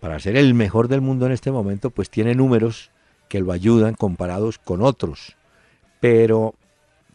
para 0.00 0.18
ser 0.20 0.36
el 0.36 0.54
mejor 0.54 0.88
del 0.88 1.00
mundo 1.00 1.26
en 1.26 1.32
este 1.32 1.50
momento, 1.50 1.90
pues 1.90 2.10
tiene 2.10 2.34
números 2.34 2.90
que 3.28 3.40
lo 3.40 3.52
ayudan 3.52 3.94
comparados 3.94 4.58
con 4.58 4.82
otros. 4.82 5.36
Pero 6.00 6.54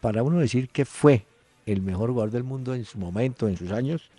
para 0.02 0.24
uno 0.24 0.40
decir 0.40 0.70
que 0.70 0.86
fue 0.86 1.26
el 1.66 1.82
mejor 1.82 2.12
jugador 2.12 2.32
del 2.32 2.44
mundo 2.44 2.74
en 2.74 2.86
su 2.86 2.98
momento, 2.98 3.48
en 3.48 3.58
sus 3.58 3.72
años, 3.72 4.10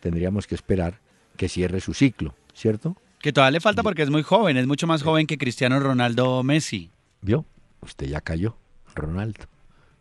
tendríamos 0.00 0.46
que 0.46 0.54
esperar 0.54 0.98
que 1.36 1.48
cierre 1.48 1.80
su 1.80 1.94
ciclo, 1.94 2.34
¿cierto? 2.54 2.96
Que 3.20 3.32
todavía 3.32 3.52
le 3.52 3.60
falta 3.60 3.82
porque 3.82 4.02
es 4.02 4.10
muy 4.10 4.22
joven, 4.22 4.56
es 4.56 4.66
mucho 4.66 4.86
más 4.86 5.02
joven 5.02 5.26
que 5.26 5.38
Cristiano 5.38 5.80
Ronaldo 5.80 6.42
Messi. 6.42 6.90
¿Vio? 7.22 7.44
Usted 7.80 8.06
ya 8.06 8.20
cayó, 8.20 8.56
Ronaldo. 8.96 9.40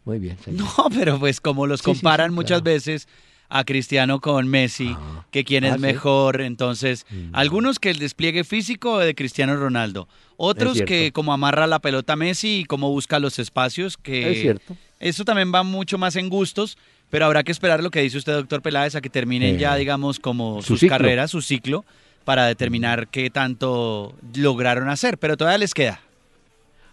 Muy 0.05 0.19
bien, 0.19 0.37
señor. 0.43 0.67
No, 0.77 0.89
pero 0.89 1.19
pues 1.19 1.41
como 1.41 1.67
los 1.67 1.81
comparan 1.81 2.33
muchas 2.33 2.63
veces 2.63 3.07
a 3.49 3.63
Cristiano 3.63 4.21
con 4.21 4.47
Messi, 4.47 4.95
ah. 4.97 5.25
que 5.31 5.43
quién 5.43 5.63
es 5.63 5.73
ah, 5.73 5.77
mejor, 5.77 6.41
entonces 6.41 7.05
mm. 7.09 7.29
algunos 7.33 7.79
que 7.79 7.91
el 7.91 7.99
despliegue 7.99 8.43
físico 8.43 8.99
de 8.99 9.13
Cristiano 9.13 9.55
Ronaldo, 9.55 10.07
otros 10.37 10.81
que 10.81 11.11
como 11.11 11.33
amarra 11.33 11.67
la 11.67 11.79
pelota 11.79 12.15
Messi 12.15 12.59
y 12.59 12.65
cómo 12.65 12.89
busca 12.89 13.19
los 13.19 13.39
espacios, 13.39 13.97
que 13.97 14.31
es 14.31 14.41
cierto. 14.41 14.75
Eso 14.99 15.25
también 15.25 15.51
va 15.53 15.63
mucho 15.63 15.97
más 15.97 16.15
en 16.15 16.29
gustos, 16.29 16.77
pero 17.09 17.25
habrá 17.25 17.43
que 17.43 17.51
esperar 17.51 17.83
lo 17.83 17.91
que 17.91 18.01
dice 18.01 18.17
usted, 18.17 18.33
doctor 18.33 18.61
Peláez, 18.61 18.95
a 18.95 19.01
que 19.01 19.09
terminen 19.09 19.57
ya, 19.57 19.75
digamos, 19.75 20.19
como 20.19 20.61
sus 20.61 20.81
carreras, 20.81 21.31
su 21.31 21.41
ciclo, 21.41 21.85
para 22.23 22.47
determinar 22.47 23.07
qué 23.07 23.29
tanto 23.29 24.15
lograron 24.33 24.89
hacer, 24.89 25.17
pero 25.17 25.37
todavía 25.37 25.59
les 25.59 25.73
queda. 25.73 26.01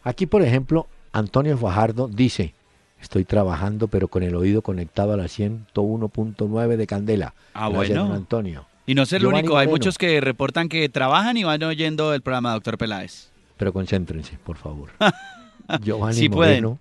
Aquí, 0.05 0.27
por 0.27 0.43
ejemplo, 0.43 0.87
Antonio 1.13 1.59
Fajardo 1.59 2.09
dice, 2.09 2.55
estoy 3.01 3.25
trabajando 3.25 3.89
pero 3.89 4.09
con 4.09 4.23
el 4.23 4.35
oído 4.35 4.63
conectado 4.63 5.13
a 5.13 5.17
la 5.17 5.25
101.9 5.25 6.77
de 6.77 6.87
Candela. 6.87 7.35
Ah, 7.55 7.69
bueno. 7.69 8.13
Antonio. 8.13 8.67
Y 8.87 8.95
no 8.95 9.03
es 9.03 9.13
el 9.13 9.27
único, 9.27 9.57
hay 9.59 9.69
muchos 9.69 9.97
que 9.97 10.21
reportan 10.21 10.69
que 10.69 10.89
trabajan 10.89 11.37
y 11.37 11.45
van 11.45 11.63
oyendo 11.63 12.15
el 12.15 12.23
programa, 12.23 12.53
doctor 12.53 12.79
Peláez. 12.79 13.31
Pero 13.57 13.73
concéntrense, 13.73 14.39
por 14.43 14.57
favor. 14.57 14.91
Giovanni 15.83 16.17
sí 16.17 16.29
Moreno. 16.29 16.79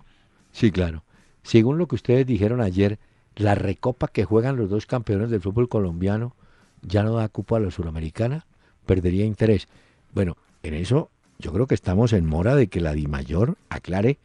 Sí, 0.52 0.72
claro. 0.72 1.04
Según 1.44 1.78
lo 1.78 1.88
que 1.88 1.96
ustedes 1.96 2.26
dijeron 2.26 2.62
ayer, 2.62 2.98
la 3.36 3.56
recopa 3.56 4.08
que 4.08 4.26
juegan 4.26 4.58
los 4.58 4.70
dos 4.70 4.86
campeones 4.86 5.30
del 5.30 5.42
fútbol 5.42 5.70
colombiano 5.70 6.36
ya 6.82 7.04
no 7.04 7.14
da 7.14 7.30
cupo 7.30 7.56
a 7.56 7.60
la 7.60 7.70
suramericana, 7.70 8.46
perdería 8.86 9.26
interés. 9.26 9.68
Bueno, 10.14 10.38
en 10.64 10.74
eso 10.74 11.10
yo 11.42 11.52
creo 11.52 11.68
que 11.68 11.76
estamos 11.76 12.14
en 12.14 12.26
mora 12.26 12.56
de 12.56 12.68
que 12.68 12.80
la 12.80 12.94
Di 12.94 13.08
Mayor 13.08 13.58
aclare 13.70 14.18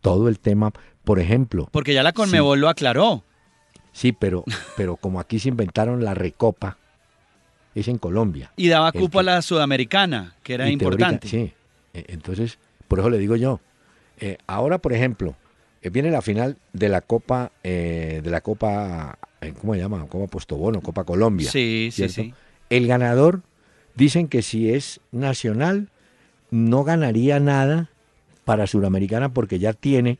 todo 0.00 0.28
el 0.28 0.38
tema. 0.38 0.72
Por 1.04 1.18
ejemplo. 1.18 1.68
Porque 1.72 1.94
ya 1.94 2.02
la 2.02 2.12
Conmebol 2.12 2.60
lo 2.60 2.68
aclaró. 2.68 3.24
Sí, 3.92 4.12
pero, 4.12 4.44
pero 4.76 4.96
como 4.96 5.20
aquí 5.20 5.38
se 5.38 5.48
inventaron 5.48 6.04
la 6.04 6.14
recopa, 6.14 6.78
es 7.74 7.88
en 7.88 7.98
Colombia. 7.98 8.52
Y 8.56 8.68
daba 8.68 8.92
cupo 8.92 9.20
a 9.20 9.22
la 9.22 9.42
sudamericana, 9.42 10.36
que 10.42 10.54
era 10.54 10.70
importante. 10.70 11.28
sí, 11.28 11.52
e, 11.92 12.04
entonces, 12.08 12.58
por 12.88 13.00
eso 13.00 13.10
le 13.10 13.18
digo 13.18 13.36
yo. 13.36 13.60
Eh, 14.18 14.38
ahora, 14.46 14.78
por 14.78 14.92
ejemplo, 14.92 15.34
eh, 15.82 15.90
viene 15.90 16.10
la 16.10 16.22
final 16.22 16.56
de 16.72 16.88
la 16.88 17.00
Copa, 17.00 17.52
eh, 17.64 18.20
de 18.22 18.30
la 18.30 18.40
Copa, 18.40 19.18
eh, 19.40 19.52
¿cómo 19.60 19.74
se 19.74 19.80
llama? 19.80 20.06
Copa 20.06 20.28
Postobono, 20.28 20.80
Copa 20.80 21.04
Colombia. 21.04 21.50
Sí, 21.50 21.90
sí, 21.92 22.08
sí. 22.08 22.34
El 22.70 22.86
ganador, 22.86 23.42
dicen 23.94 24.28
que 24.28 24.42
si 24.42 24.72
es 24.72 25.00
nacional, 25.10 25.88
no 26.52 26.84
ganaría 26.84 27.40
nada 27.40 27.90
para 28.44 28.68
Suramericana 28.68 29.32
porque 29.32 29.58
ya 29.58 29.72
tiene 29.72 30.18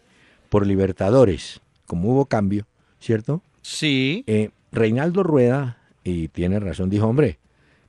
por 0.49 0.67
Libertadores, 0.67 1.61
como 1.87 2.11
hubo 2.11 2.27
cambio, 2.27 2.67
¿cierto? 2.99 3.43
Sí. 3.61 4.25
Reinaldo 4.73 5.23
Rueda, 5.23 5.79
y 6.03 6.29
tiene 6.29 6.59
razón, 6.59 6.91
dijo, 6.91 7.07
hombre, 7.07 7.39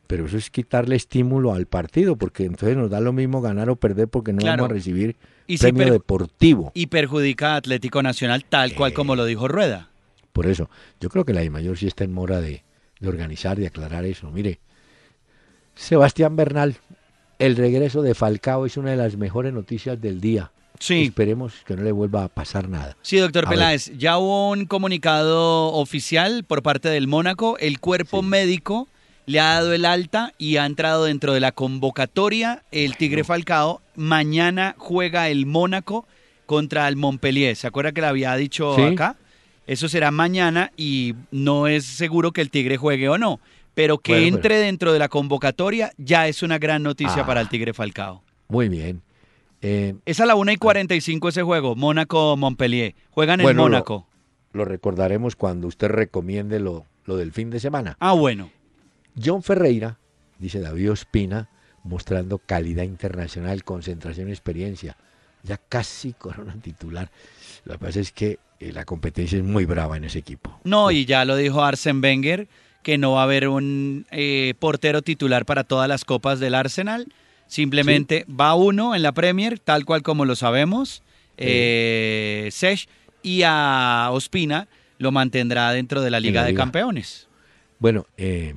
pero 0.08 0.26
eso 0.26 0.38
es 0.38 0.50
quitarle 0.50 0.96
estímulo 0.96 1.54
al 1.54 1.66
partido, 1.66 2.18
porque 2.18 2.46
entonces 2.46 2.78
nos 2.78 2.90
da 2.90 3.00
lo 3.00 3.14
mismo 3.14 3.42
ganar 3.42 3.70
o 3.70 3.76
perder 3.76 4.08
porque 4.08 4.34
no 4.34 4.46
vamos 4.46 4.70
a 4.70 4.74
recibir 4.74 5.16
premio 5.60 5.92
deportivo. 5.92 6.72
Y 6.76 6.88
perjudica 6.88 7.54
a 7.54 7.56
Atlético 7.56 8.04
Nacional 8.04 8.46
tal 8.46 8.76
cual 8.76 8.94
como 8.94 9.16
lo 9.16 9.26
dijo 9.26 9.48
Rueda. 9.48 9.90
Por 10.34 10.48
eso, 10.48 10.70
yo 11.00 11.10
creo 11.10 11.26
que 11.26 11.34
la 11.34 11.44
I 11.44 11.50
mayor 11.50 11.78
sí 11.78 11.88
está 11.88 12.04
en 12.04 12.12
mora 12.12 12.42
de, 12.42 12.64
organizar, 13.06 13.58
de 13.58 13.68
aclarar 13.68 14.04
eso. 14.06 14.30
Mire, 14.32 14.60
Sebastián 15.76 16.36
Bernal, 16.36 16.76
el 17.40 17.56
regreso 17.56 18.02
de 18.02 18.16
Falcao 18.16 18.66
es 18.66 18.78
una 18.78 18.92
de 18.92 18.98
las 18.98 19.18
mejores 19.18 19.54
noticias 19.54 20.00
del 20.00 20.22
día. 20.22 20.52
Sí. 20.80 21.04
Esperemos 21.04 21.54
que 21.66 21.75
no 21.75 21.84
le 21.84 21.92
vuelva 21.92 22.24
a 22.25 22.28
pasar 22.28 22.68
nada. 22.68 22.98
Sí, 23.02 23.18
doctor 23.18 23.48
Peláez, 23.48 23.92
ya 23.98 24.18
hubo 24.18 24.50
un 24.50 24.66
comunicado 24.66 25.72
oficial 25.74 26.44
por 26.44 26.63
parte 26.63 26.90
del 26.90 27.08
Mónaco. 27.08 27.58
El 27.60 27.80
cuerpo 27.80 28.22
médico 28.22 28.88
le 29.25 29.40
ha 29.40 29.54
dado 29.54 29.74
el 29.74 29.86
alta 29.86 30.34
y 30.38 30.58
ha 30.58 30.66
entrado 30.66 31.06
dentro 31.06 31.34
de 31.34 31.40
la 31.40 31.52
convocatoria 31.52 32.63
el 32.72 32.98
Tigre 32.98 33.24
Falcao. 33.24 33.82
Mañana 33.96 34.75
juega 34.78 35.30
el 35.30 35.46
Mónaco 35.46 36.06
contra 36.46 36.88
el 36.88 36.98
Montpellier. 36.98 37.56
¿Se 37.56 37.68
acuerda 37.68 37.92
que 37.92 38.02
le 38.02 38.08
había 38.08 38.36
dicho 38.36 38.75
acá? 38.75 39.16
Eso 39.66 39.88
será 39.88 40.12
mañana 40.12 40.72
y 40.75 41.16
no 41.32 41.68
es 41.68 41.86
seguro 41.86 42.32
que 42.32 42.42
el 42.42 42.50
Tigre 42.50 42.75
juegue 42.75 43.08
o 43.08 43.18
no. 43.18 43.40
Pero 43.74 43.98
que 43.98 44.27
entre 44.27 44.58
dentro 44.58 44.94
de 44.94 45.00
la 45.00 45.10
convocatoria 45.10 45.92
ya 45.98 46.27
es 46.27 46.44
una 46.44 46.60
gran 46.60 46.84
noticia 46.84 47.25
para 47.25 47.42
el 47.42 47.48
ah. 47.48 47.50
Tigre 47.50 47.74
Falcao. 47.74 48.24
Muy 48.48 48.70
bien. 48.70 49.01
Eh, 49.62 49.96
es 50.06 50.20
a 50.20 50.25
la 50.25 50.36
1 50.36 50.51
y 50.51 50.58
45 50.58 51.30
ese 51.30 51.42
juego, 51.42 51.75
Mónaco-Montpellier. 51.75 52.96
Juegan 53.12 53.39
en 53.42 53.56
Mónaco. 53.56 54.08
Lo, 54.51 54.65
recordaremos 54.65 55.36
cuando 55.36 55.68
usted 55.68 55.88
recomiende 55.88 56.60
lo, 56.60 56.86
lo 57.06 57.15
del 57.15 57.32
fin 57.32 57.50
de 57.50 57.60
semana. 57.60 57.96
Ah, 58.00 58.12
bueno. 58.12 58.51
John 59.22 59.42
Ferreira, 59.42 59.98
dice 60.38 60.60
David 60.60 60.92
Ospina, 60.92 61.50
mostrando 61.84 62.39
calidad 62.39 62.84
internacional, 62.84 63.63
concentración 63.63 64.30
y 64.30 64.32
experiencia. 64.32 64.98
Ya 65.44 65.58
casi 65.58 66.13
corona 66.18 66.56
titular. 66.62 67.10
Lo 67.65 67.74
que 67.74 67.80
pasa 67.80 68.00
es 68.01 68.12
que 68.12 68.39
eh, 68.60 68.72
la 68.72 68.86
competencia 68.86 69.38
es 69.38 69.44
muy 69.44 69.65
brava 69.65 69.98
en 69.98 70.03
ese 70.03 70.20
equipo. 70.20 70.60
No, 70.63 70.92
y 70.92 71.06
ya 71.06 71.25
lo 71.25 71.36
dijo 71.36 71.63
Arsen 71.63 72.01
Wenger, 72.03 72.48
que 72.84 72.98
no 72.98 73.13
va 73.13 73.22
a 73.22 73.24
haber 73.24 73.48
un 73.48 74.06
eh, 74.12 74.54
portero 74.60 75.02
titular 75.02 75.46
para 75.46 75.63
todas 75.63 75.88
las 75.88 76.06
copas 76.06 76.40
del 76.40 76.54
Arsenal. 76.54 77.08
Simplemente 77.48 78.25
va 78.30 78.54
uno 78.56 78.96
en 78.96 79.02
la 79.02 79.12
Premier, 79.12 79.60
tal 79.60 79.86
cual 79.86 80.04
como 80.04 80.25
lo 80.25 80.36
sabemos, 80.36 81.04
eh, 81.38 82.50
Sesh, 82.52 82.88
y 83.22 83.44
a 83.44 84.10
Ospina 84.12 84.68
lo 84.98 85.12
mantendrá 85.12 85.72
dentro 85.72 86.02
de 86.02 86.12
la 86.12 86.20
Liga, 86.20 86.44
de 86.44 86.54
Campeones. 86.54 87.28
Bueno, 87.80 88.06
eh, 88.18 88.56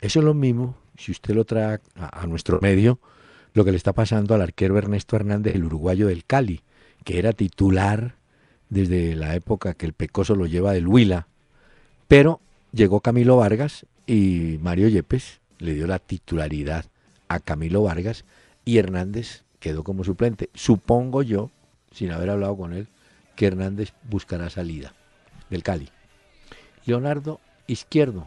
eso 0.00 0.20
es 0.20 0.24
lo 0.24 0.34
mismo, 0.34 0.76
si 0.96 1.12
usted 1.12 1.34
lo 1.34 1.44
trae 1.44 1.80
a, 1.96 2.26
nuestro 2.26 2.60
medio, 2.60 2.98
lo 3.54 3.64
que 3.64 3.72
le 3.72 3.76
está 3.76 3.92
pasando 3.92 4.34
al 4.34 4.42
arquero 4.42 4.78
Ernesto 4.78 5.16
Hernández, 5.16 5.54
el 5.54 5.64
uruguayo 5.64 6.06
del 6.06 6.24
Cali, 6.24 6.62
que 7.04 7.18
era 7.18 7.32
titular 7.32 8.14
desde 8.68 9.16
la 9.16 9.34
época 9.34 9.74
que 9.74 9.86
el 9.86 9.92
Pecoso 9.92 10.36
lo 10.36 10.46
lleva 10.46 10.72
del 10.72 10.86
Huila, 10.86 11.26
pero 12.06 12.40
llegó 12.72 13.00
Camilo 13.00 13.36
Vargas 13.36 13.86
y 14.06 14.58
Mario 14.60 14.88
Yepes 14.88 15.40
le 15.58 15.74
dio 15.74 15.86
la 15.86 15.98
titularidad 15.98 16.86
a 17.28 17.40
Camilo 17.40 17.82
Vargas 17.82 18.24
y 18.64 18.78
Hernández 18.78 19.44
quedó 19.58 19.84
como 19.84 20.04
suplente. 20.04 20.50
Supongo 20.54 21.22
yo, 21.22 21.50
sin 21.92 22.10
haber 22.10 22.30
hablado 22.30 22.56
con 22.56 22.72
él, 22.72 22.88
que 23.36 23.46
Hernández 23.46 23.92
buscará 24.08 24.50
salida 24.50 24.94
del 25.50 25.62
Cali. 25.62 25.88
Leonardo 26.86 27.40
Izquierdo, 27.66 28.26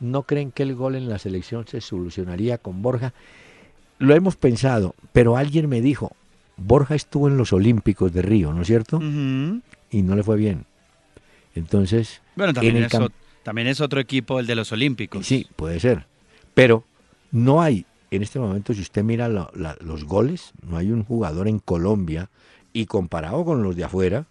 ¿No 0.00 0.24
creen 0.24 0.52
que 0.52 0.62
el 0.62 0.74
gol 0.74 0.94
en 0.94 1.08
la 1.08 1.18
selección 1.18 1.66
se 1.66 1.80
solucionaría 1.80 2.58
con 2.58 2.82
Borja? 2.82 3.14
Lo 3.98 4.14
hemos 4.14 4.36
pensado, 4.36 4.94
pero 5.12 5.36
alguien 5.36 5.68
me 5.68 5.80
dijo, 5.80 6.12
Borja 6.56 6.94
estuvo 6.94 7.28
en 7.28 7.36
los 7.36 7.52
Olímpicos 7.52 8.12
de 8.12 8.22
Río, 8.22 8.52
¿no 8.52 8.62
es 8.62 8.66
cierto? 8.66 8.98
Y 8.98 10.02
no 10.02 10.16
le 10.16 10.22
fue 10.22 10.36
bien. 10.36 10.66
Entonces... 11.54 12.20
Bueno, 12.34 12.52
también, 12.52 12.76
es, 12.76 12.92
también 13.46 13.68
es 13.68 13.80
otro 13.80 14.00
equipo 14.00 14.40
el 14.40 14.46
de 14.46 14.56
los 14.56 14.72
Olímpicos. 14.72 15.24
Sí, 15.24 15.46
puede 15.54 15.78
ser. 15.78 16.04
Pero 16.52 16.82
no 17.30 17.62
hay, 17.62 17.86
en 18.10 18.24
este 18.24 18.40
momento, 18.40 18.74
si 18.74 18.80
usted 18.80 19.04
mira 19.04 19.28
los 19.28 20.04
goles, 20.04 20.50
no 20.62 20.76
hay 20.76 20.90
un 20.90 21.04
jugador 21.04 21.46
en 21.46 21.60
Colombia, 21.60 22.28
y 22.72 22.86
comparado 22.86 23.44
con 23.44 23.62
los 23.62 23.76
de 23.76 23.84
afuera, 23.84 24.26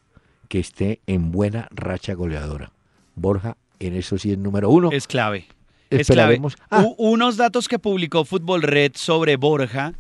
que 0.50 0.60
esté 0.60 1.00
en 1.07 1.31
buena 1.31 1.69
racha 1.72 2.13
goleadora. 2.13 2.74
Borja 3.15 3.55
en 3.79 3.95
eso 3.95 4.17
sí 4.17 4.34
es 4.34 4.38
número 4.38 4.69
uno. 4.69 4.89
Es 4.91 5.07
clave. 5.07 5.45
Es 5.89 6.07
clave. 6.07 6.41
Ah. 6.69 6.86
Unos 6.98 7.38
datos 7.38 7.69
que 7.69 7.79
publicó 7.79 8.25
Fútbol 8.25 8.63
Red 8.63 8.91
sobre 8.95 9.38
Borja 9.38 9.93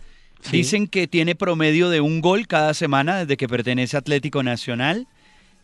dicen 0.51 0.87
que 0.87 1.07
tiene 1.07 1.35
promedio 1.35 1.89
de 1.89 2.01
un 2.01 2.19
gol 2.19 2.47
cada 2.47 2.73
semana 2.73 3.19
desde 3.19 3.37
que 3.37 3.47
pertenece 3.47 3.95
a 3.95 3.99
Atlético 3.99 4.43
Nacional. 4.43 5.07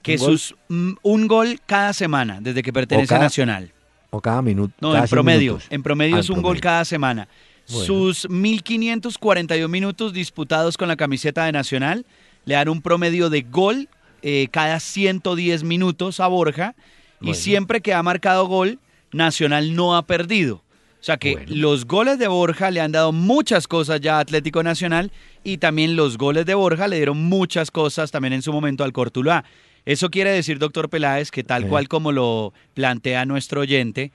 Que 0.02 0.18
sus 0.18 0.56
mm, 0.70 0.94
un 1.04 1.28
gol 1.28 1.60
cada 1.66 1.94
semana 1.94 2.40
desde 2.42 2.64
que 2.64 2.74
pertenece 2.74 3.14
a 3.16 3.20
Nacional. 3.20 3.72
O 4.10 4.20
cada 4.20 4.42
minuto. 4.42 4.74
No, 4.82 4.96
en 4.96 5.08
promedio. 5.08 5.60
En 5.70 5.84
promedio 5.84 6.18
ah, 6.18 6.20
es 6.20 6.30
un 6.30 6.42
gol 6.42 6.60
cada 6.60 6.84
semana. 6.86 7.28
Sus 7.66 8.28
1.541 8.28 9.68
minutos 9.70 10.12
disputados 10.12 10.76
con 10.76 10.90
la 10.90 10.98
camiseta 10.98 11.46
de 11.46 11.54
Nacional 11.54 12.06
le 12.46 12.56
dan 12.56 12.68
un 12.68 12.82
promedio 12.82 13.30
de 13.30 13.44
gol 13.44 13.88
eh, 14.22 14.48
cada 14.52 14.80
110 14.80 15.64
minutos 15.64 16.20
a 16.20 16.28
Borja. 16.28 16.76
Y 17.22 17.36
siempre 17.36 17.82
que 17.82 17.94
ha 17.94 18.02
marcado 18.02 18.48
gol, 18.48 18.80
Nacional 19.12 19.76
no 19.76 19.96
ha 19.96 20.06
perdido. 20.06 20.56
O 21.02 21.04
sea 21.04 21.18
que 21.18 21.46
los 21.48 21.86
goles 21.86 22.20
de 22.20 22.28
Borja 22.28 22.70
le 22.70 22.80
han 22.80 22.92
dado 22.92 23.12
muchas 23.12 23.68
cosas 23.68 24.02
ya 24.02 24.18
a 24.18 24.20
Atlético 24.20 24.62
Nacional 24.62 25.12
y 25.44 25.58
también 25.58 25.96
los 25.96 26.18
goles 26.18 26.46
de 26.46 26.54
Borja 26.54 26.88
le 26.88 26.98
dieron 26.98 27.18
muchas 27.18 27.72
cosas 27.72 28.12
también 28.12 28.34
en 28.34 28.44
su 28.44 28.54
momento 28.54 28.84
al 28.84 28.94
Cortuluá. 28.94 29.44
Eso 29.86 30.10
quiere 30.10 30.32
decir, 30.32 30.60
doctor 30.60 30.90
Peláez, 30.90 31.32
que 31.32 31.44
tal 31.44 31.68
cual 31.68 31.88
como 31.88 32.12
lo 32.12 32.54
plantea 32.74 33.26
nuestro 33.26 33.62
oyente, 33.62 34.12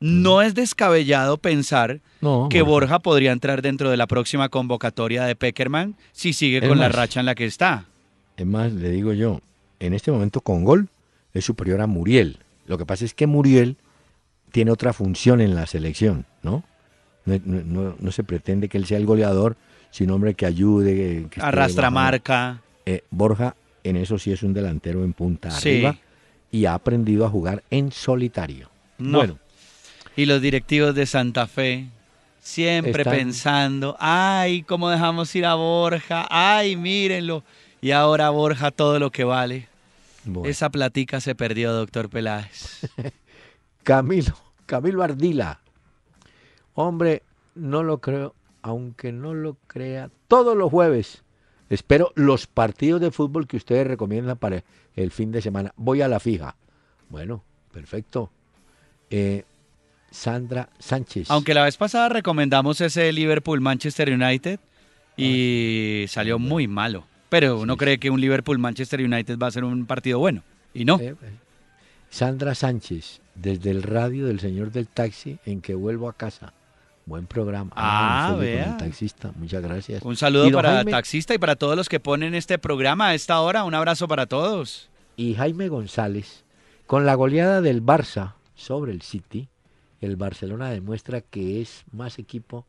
no 0.00 0.40
es 0.40 0.54
descabellado 0.54 1.36
pensar 1.36 2.00
que 2.48 2.62
Borja 2.62 3.00
podría 3.00 3.32
entrar 3.32 3.60
dentro 3.60 3.90
de 3.90 3.98
la 3.98 4.06
próxima 4.06 4.48
convocatoria 4.48 5.24
de 5.24 5.36
Peckerman 5.36 5.94
si 6.12 6.32
sigue 6.32 6.66
con 6.66 6.78
la 6.78 6.88
racha 6.88 7.20
en 7.20 7.26
la 7.26 7.34
que 7.34 7.44
está. 7.44 7.84
Es 8.36 8.46
más, 8.46 8.72
le 8.72 8.90
digo 8.90 9.12
yo, 9.12 9.40
en 9.78 9.92
este 9.92 10.10
momento 10.10 10.40
con 10.40 10.64
gol 10.64 10.88
es 11.34 11.44
superior 11.44 11.82
a 11.82 11.86
Muriel. 11.86 12.38
Lo 12.66 12.78
que 12.78 12.86
pasa 12.86 13.04
es 13.04 13.12
que 13.12 13.26
Muriel 13.26 13.76
tiene 14.52 14.70
otra 14.70 14.94
función 14.94 15.40
en 15.42 15.54
la 15.54 15.66
selección, 15.66 16.24
¿no? 16.42 16.64
No, 17.26 18.12
se 18.12 18.24
pretende 18.24 18.68
que 18.68 18.78
él 18.78 18.86
sea 18.86 18.96
el 18.96 19.06
goleador, 19.06 19.56
sino 19.90 20.14
hombre 20.14 20.34
que 20.34 20.46
ayude. 20.46 21.26
Que 21.30 21.40
Arrastra 21.40 21.90
marca. 21.90 22.62
Eh, 22.86 23.04
Borja, 23.10 23.54
en 23.84 23.96
eso 23.96 24.18
sí 24.18 24.32
es 24.32 24.42
un 24.42 24.52
delantero 24.52 25.04
en 25.04 25.12
punta 25.12 25.48
arriba 25.48 25.96
y 26.50 26.64
ha 26.64 26.74
aprendido 26.74 27.24
a 27.24 27.30
jugar 27.30 27.62
en 27.70 27.92
solitario. 27.92 28.70
Bueno. 28.98 29.38
Y 30.16 30.26
los 30.26 30.42
directivos 30.42 30.94
de 30.94 31.06
Santa 31.06 31.46
Fe, 31.46 31.86
siempre 32.40 33.04
pensando, 33.04 33.96
ay, 33.98 34.62
¿cómo 34.62 34.90
dejamos 34.90 35.34
ir 35.34 35.46
a 35.46 35.54
Borja? 35.54 36.26
Ay, 36.28 36.76
mírenlo. 36.76 37.44
Y 37.80 37.92
ahora 37.92 38.30
Borja 38.30 38.70
todo 38.70 38.98
lo 38.98 39.10
que 39.10 39.24
vale. 39.24 39.68
Esa 40.44 40.68
platica 40.68 41.20
se 41.20 41.34
perdió, 41.34 41.72
doctor 41.72 42.10
Peláez. 42.10 42.80
Camilo, 43.82 44.36
Camilo 44.66 45.02
Ardila. 45.02 45.60
Hombre, 46.74 47.22
no 47.54 47.82
lo 47.82 47.98
creo, 47.98 48.34
aunque 48.62 49.12
no 49.12 49.32
lo 49.32 49.56
crea, 49.66 50.10
todos 50.28 50.56
los 50.56 50.70
jueves 50.70 51.22
espero 51.70 52.12
los 52.16 52.46
partidos 52.46 53.00
de 53.00 53.10
fútbol 53.10 53.46
que 53.46 53.56
ustedes 53.56 53.86
recomiendan 53.86 54.36
para 54.36 54.62
el 54.94 55.10
fin 55.10 55.32
de 55.32 55.40
semana. 55.40 55.72
Voy 55.76 56.02
a 56.02 56.08
la 56.08 56.20
fija. 56.20 56.56
Bueno, 57.08 57.42
perfecto. 57.72 58.30
Eh, 59.08 59.44
Sandra 60.10 60.68
Sánchez. 60.78 61.30
Aunque 61.30 61.54
la 61.54 61.64
vez 61.64 61.76
pasada 61.76 62.08
recomendamos 62.08 62.80
ese 62.80 63.12
Liverpool-Manchester 63.12 64.12
United 64.12 64.60
y 65.16 66.04
salió 66.08 66.38
muy 66.38 66.68
malo. 66.68 67.06
Pero 67.28 67.60
uno 67.60 67.76
cree 67.76 67.98
que 67.98 68.10
un 68.10 68.20
Liverpool-Manchester 68.20 69.00
United 69.00 69.38
va 69.38 69.46
a 69.46 69.52
ser 69.52 69.64
un 69.64 69.86
partido 69.86 70.18
bueno. 70.18 70.42
Y 70.74 70.84
no. 70.84 70.98
Eh, 70.98 71.14
eh. 71.22 71.32
Sandra 72.10 72.56
Sánchez, 72.56 73.20
desde 73.36 73.70
el 73.70 73.84
radio 73.84 74.26
del 74.26 74.40
señor 74.40 74.72
del 74.72 74.88
taxi 74.88 75.38
en 75.46 75.60
que 75.60 75.74
vuelvo 75.74 76.08
a 76.08 76.12
casa. 76.12 76.52
Buen 77.06 77.26
programa. 77.26 77.72
Ah, 77.74 78.36
vea. 78.38 78.76
taxista, 78.76 79.32
muchas 79.36 79.62
gracias. 79.62 80.02
Un 80.02 80.16
saludo 80.16 80.50
para 80.52 80.84
taxista 80.84 81.34
y 81.34 81.38
para 81.38 81.56
todos 81.56 81.76
los 81.76 81.88
que 81.88 81.98
ponen 81.98 82.34
este 82.34 82.58
programa 82.58 83.08
a 83.08 83.14
esta 83.14 83.40
hora. 83.40 83.64
Un 83.64 83.74
abrazo 83.74 84.06
para 84.06 84.26
todos. 84.26 84.90
Y 85.16 85.34
Jaime 85.34 85.68
González, 85.68 86.44
con 86.86 87.06
la 87.06 87.14
goleada 87.14 87.60
del 87.60 87.84
Barça 87.84 88.34
sobre 88.54 88.92
el 88.92 89.02
City, 89.02 89.48
el 90.00 90.16
Barcelona 90.16 90.70
demuestra 90.70 91.20
que 91.20 91.60
es 91.60 91.84
más 91.92 92.18
equipo 92.18 92.66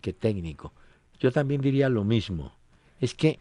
que 0.00 0.12
técnico. 0.12 0.72
Yo 1.18 1.32
también 1.32 1.60
diría 1.60 1.88
lo 1.88 2.04
mismo. 2.04 2.52
Es 3.00 3.14
que 3.14 3.38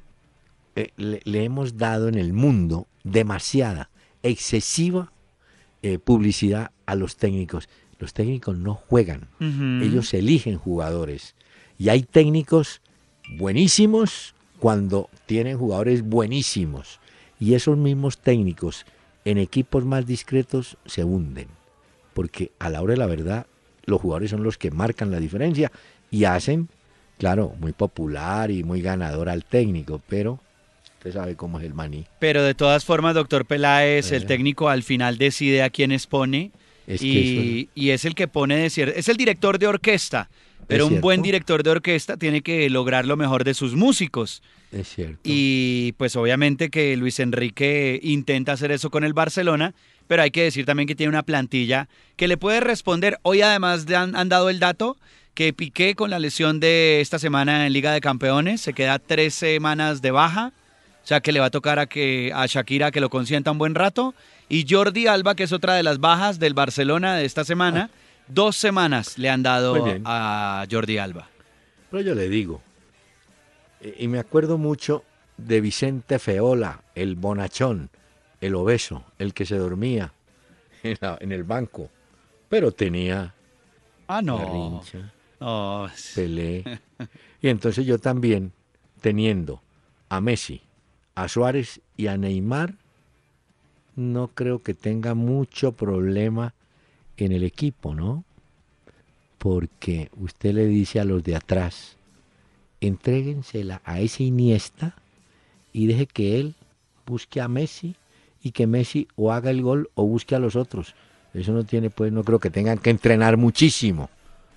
eh, 0.75 0.91
le, 0.95 1.43
hemos 1.43 1.77
dado 1.77 2.07
en 2.07 2.15
el 2.15 2.33
mundo 2.33 2.87
demasiada, 3.03 3.89
excesiva 4.23 5.11
eh, 5.81 5.99
publicidad 5.99 6.71
a 6.85 6.95
los 6.95 7.17
técnicos. 7.17 7.67
Los 8.03 8.13
técnicos 8.13 8.57
no 8.57 8.75
juegan, 8.75 9.29
ellos 9.39 10.13
eligen 10.13 10.57
jugadores. 10.57 11.35
Y 11.79 11.87
hay 11.87 12.03
técnicos 12.03 12.81
buenísimos 13.37 14.35
cuando 14.59 15.09
tienen 15.25 15.57
jugadores 15.57 16.01
buenísimos. 16.01 16.99
Y 17.39 17.53
esos 17.53 17.77
mismos 17.77 18.17
técnicos 18.17 18.85
en 19.23 19.37
equipos 19.37 19.85
más 19.85 20.05
discretos 20.05 20.75
se 20.85 21.05
hunden. 21.05 21.47
Porque 22.13 22.51
a 22.59 22.69
la 22.69 22.81
hora 22.81 22.91
de 22.91 22.97
la 22.97 23.05
verdad, 23.05 23.47
los 23.85 24.01
jugadores 24.01 24.31
son 24.31 24.43
los 24.43 24.57
que 24.57 24.69
marcan 24.69 25.09
la 25.09 25.21
diferencia 25.21 25.71
y 26.11 26.25
hacen, 26.25 26.67
claro, 27.17 27.55
muy 27.57 27.71
popular 27.71 28.51
y 28.51 28.65
muy 28.65 28.81
ganador 28.81 29.29
al 29.29 29.45
técnico, 29.45 30.01
pero 30.09 30.41
Usted 30.97 31.13
sabe 31.13 31.35
cómo 31.37 31.59
es 31.59 31.65
el 31.65 31.73
maní. 31.73 32.05
Pero 32.19 32.43
de 32.43 32.53
todas 32.53 32.83
formas, 32.83 33.15
doctor 33.15 33.45
Peláez, 33.45 34.11
el 34.11 34.23
eh. 34.23 34.25
técnico 34.25 34.67
al 34.67 34.83
final 34.83 35.17
decide 35.17 35.63
a 35.63 35.69
quiénes 35.69 36.05
pone 36.05 36.51
y, 36.87 37.89
es 37.89 38.05
el 38.05 38.15
que 38.15 38.27
pone, 38.27 38.55
de 38.57 38.65
es 38.65 39.09
el 39.09 39.17
director 39.17 39.59
de 39.59 39.67
orquesta. 39.67 40.29
Pero 40.67 40.87
un 40.87 41.01
buen 41.01 41.21
director 41.21 41.61
de 41.61 41.71
orquesta 41.71 42.15
tiene 42.15 42.41
que 42.41 42.69
lograr 42.69 43.05
lo 43.05 43.17
mejor 43.17 43.43
de 43.43 43.53
sus 43.53 43.75
músicos. 43.75 44.41
Es 44.71 44.87
cierto. 44.87 45.19
Y 45.23 45.93
pues 45.97 46.15
obviamente 46.15 46.69
que 46.69 46.95
Luis 46.95 47.19
Enrique 47.19 47.99
intenta 48.01 48.53
hacer 48.53 48.71
eso 48.71 48.89
con 48.89 49.03
el 49.03 49.13
Barcelona, 49.13 49.73
pero 50.07 50.23
hay 50.23 50.31
que 50.31 50.43
decir 50.43 50.65
también 50.65 50.87
que 50.87 50.95
tiene 50.95 51.09
una 51.09 51.23
plantilla 51.23 51.89
que 52.15 52.27
le 52.27 52.37
puede 52.37 52.61
responder. 52.61 53.19
Hoy 53.23 53.41
además 53.41 53.85
han, 53.91 54.15
han 54.15 54.29
dado 54.29 54.49
el 54.49 54.59
dato 54.59 54.97
que 55.33 55.53
Piqué 55.53 55.95
con 55.95 56.09
la 56.09 56.19
lesión 56.19 56.59
de 56.59 57.01
esta 57.01 57.19
semana 57.19 57.65
en 57.65 57.73
Liga 57.73 57.91
de 57.91 58.01
Campeones 58.01 58.61
se 58.61 58.73
queda 58.73 58.99
tres 58.99 59.33
semanas 59.33 60.01
de 60.01 60.11
baja. 60.11 60.53
O 61.03 61.07
sea 61.07 61.19
que 61.19 61.31
le 61.31 61.39
va 61.39 61.47
a 61.47 61.51
tocar 61.51 61.79
a, 61.79 61.85
que, 61.85 62.31
a 62.33 62.45
Shakira 62.45 62.91
que 62.91 63.01
lo 63.01 63.09
consienta 63.09 63.51
un 63.51 63.57
buen 63.57 63.75
rato. 63.75 64.15
Y 64.49 64.65
Jordi 64.69 65.07
Alba, 65.07 65.35
que 65.35 65.43
es 65.43 65.51
otra 65.51 65.75
de 65.75 65.83
las 65.83 65.99
bajas 65.99 66.39
del 66.39 66.53
Barcelona 66.53 67.15
de 67.15 67.25
esta 67.25 67.43
semana, 67.43 67.89
dos 68.27 68.55
semanas 68.55 69.17
le 69.17 69.29
han 69.29 69.43
dado 69.43 69.75
a 70.05 70.65
Jordi 70.69 70.97
Alba. 70.97 71.27
Pero 71.89 72.03
yo 72.03 72.15
le 72.15 72.29
digo, 72.29 72.61
y 73.97 74.07
me 74.07 74.19
acuerdo 74.19 74.57
mucho 74.57 75.03
de 75.37 75.61
Vicente 75.61 76.19
Feola, 76.19 76.81
el 76.95 77.15
bonachón, 77.15 77.89
el 78.41 78.55
obeso, 78.55 79.05
el 79.19 79.33
que 79.33 79.45
se 79.45 79.57
dormía 79.57 80.13
en, 80.83 81.31
el 81.31 81.43
banco, 81.43 81.89
pero 82.49 82.71
tenía 82.71 83.33
ah, 84.07 84.21
no. 84.21 84.83
no. 85.39 85.89
Pelé. 86.15 86.63
Y 87.41 87.49
entonces 87.49 87.85
yo 87.85 87.99
también, 87.99 88.53
teniendo 89.01 89.61
a 90.07 90.21
Messi, 90.21 90.61
a 91.15 91.27
Suárez 91.27 91.81
y 91.97 92.07
a 92.07 92.15
Neymar, 92.15 92.75
no 93.95 94.29
creo 94.29 94.59
que 94.59 94.73
tenga 94.73 95.13
mucho 95.13 95.71
problema 95.71 96.53
en 97.17 97.31
el 97.31 97.43
equipo, 97.43 97.93
¿no? 97.93 98.23
Porque 99.37 100.09
usted 100.17 100.53
le 100.53 100.65
dice 100.65 100.99
a 100.99 101.05
los 101.05 101.23
de 101.23 101.35
atrás, 101.35 101.97
entréguensela 102.81 103.81
a 103.83 103.99
ese 103.99 104.23
Iniesta 104.23 104.95
y 105.71 105.87
deje 105.87 106.05
que 106.05 106.39
él 106.39 106.55
busque 107.05 107.41
a 107.41 107.47
Messi 107.47 107.95
y 108.41 108.51
que 108.51 108.67
Messi 108.67 109.07
o 109.15 109.31
haga 109.31 109.49
el 109.51 109.61
gol 109.61 109.89
o 109.95 110.05
busque 110.05 110.35
a 110.35 110.39
los 110.39 110.55
otros. 110.55 110.95
Eso 111.33 111.51
no 111.51 111.63
tiene, 111.63 111.89
pues, 111.89 112.11
no 112.11 112.23
creo 112.23 112.39
que 112.39 112.49
tengan 112.49 112.77
que 112.77 112.89
entrenar 112.89 113.37
muchísimo 113.37 114.09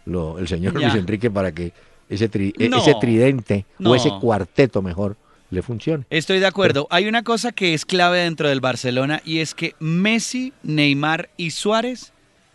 lo, 0.05 0.39
el 0.39 0.49
señor 0.49 0.75
Luis 0.75 0.95
Enrique 0.95 1.31
para 1.31 1.53
que 1.53 1.73
ese, 2.09 2.31
ese 2.59 2.95
tridente 3.01 3.67
o 3.85 3.95
ese 3.95 4.11
cuarteto 4.21 4.81
mejor 4.81 5.17
le 5.51 5.63
funcione. 5.63 6.05
Estoy 6.11 6.39
de 6.39 6.47
acuerdo. 6.47 6.87
Hay 6.91 7.07
una 7.07 7.23
cosa 7.23 7.53
que 7.53 7.75
es 7.75 7.85
clave 7.85 8.21
dentro 8.21 8.49
del 8.49 8.61
Barcelona 8.61 9.23
y 9.25 9.39
es 9.39 9.55
que 9.55 9.75
Messi, 9.79 10.53
Neymar 10.63 11.31
y 11.37 11.51
Suárez 11.51 12.13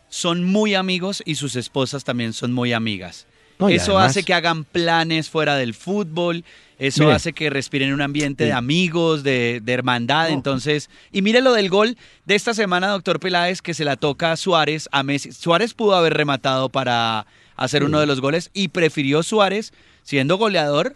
son 0.10 0.43
muy 0.43 0.75
amigos 0.75 1.23
y 1.25 1.36
sus 1.36 1.56
esposas 1.56 2.04
también 2.04 2.34
son 2.34 2.51
muy 2.51 2.73
amigas. 2.73 3.27
eso 3.69 3.97
hace 3.97 4.23
que 4.23 4.34
hagan 4.34 4.65
planes 4.65 5.30
fuera 5.30 5.56
del 5.56 5.73
fútbol, 5.73 6.43
eso 6.77 7.10
hace 7.12 7.32
que 7.32 7.49
respiren 7.49 7.93
un 7.93 8.01
ambiente 8.01 8.45
de 8.45 8.54
amigos, 8.54 9.23
de, 9.23 9.62
hermandad. 9.67 10.32
Entonces, 10.32 10.89
y 11.12 11.21
mire 11.21 11.39
lo 11.41 11.54
del 11.54 11.69
gol 11.69 11.95
de 12.25 12.36
esta 12.36 12.54
semana, 12.54 12.88
doctor 12.89 13.19
Peláez, 13.19 13.62
que 13.62 13.73
se 13.73 13.86
la 13.86 13.95
toca 13.95 14.32
a 14.32 14.36
Suárez, 14.36 14.89
a 14.91 15.04
Messi. 15.04 15.32
Suárez 15.32 15.73
pudo 15.73 15.95
haber 15.95 16.15
rematado 16.15 16.69
para 16.69 17.25
hacer 17.56 17.84
uno 17.84 17.99
de 17.99 18.08
los 18.08 18.19
goles 18.19 18.49
y 18.54 18.69
prefirió 18.69 19.23
Suárez, 19.23 19.73
siendo 20.04 20.38
goleador, 20.38 20.95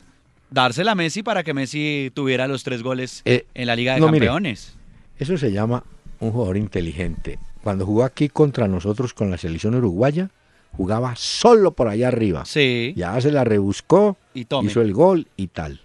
dársela 0.49 0.91
a 0.91 0.95
Messi 0.95 1.23
para 1.23 1.43
que 1.43 1.53
Messi 1.53 2.11
tuviera 2.13 2.47
los 2.47 2.63
tres 2.63 2.83
goles 2.83 3.21
eh, 3.25 3.45
en 3.53 3.67
la 3.67 3.75
Liga 3.75 3.95
de 3.95 4.01
Campeones. 4.01 4.77
eso 5.17 5.37
se 5.37 5.51
llama 5.51 5.83
un 6.19 6.31
jugador 6.31 6.57
inteligente. 6.57 7.39
cuando 7.63 7.85
jugó 7.85 8.03
aquí 8.03 8.29
contra 8.29 8.67
nosotros 8.67 9.13
con 9.13 9.31
la 9.31 9.37
selección 9.37 9.75
uruguaya, 9.75 10.29
jugaba 10.71 11.15
solo 11.15 11.71
por 11.71 11.87
allá 11.87 12.09
arriba. 12.09 12.45
Sí. 12.45 12.93
Ya 12.95 13.19
se 13.21 13.31
la 13.31 13.43
rebuscó, 13.43 14.17
y 14.33 14.45
hizo 14.63 14.81
el 14.81 14.93
gol 14.93 15.27
y 15.35 15.47
tal. 15.47 15.81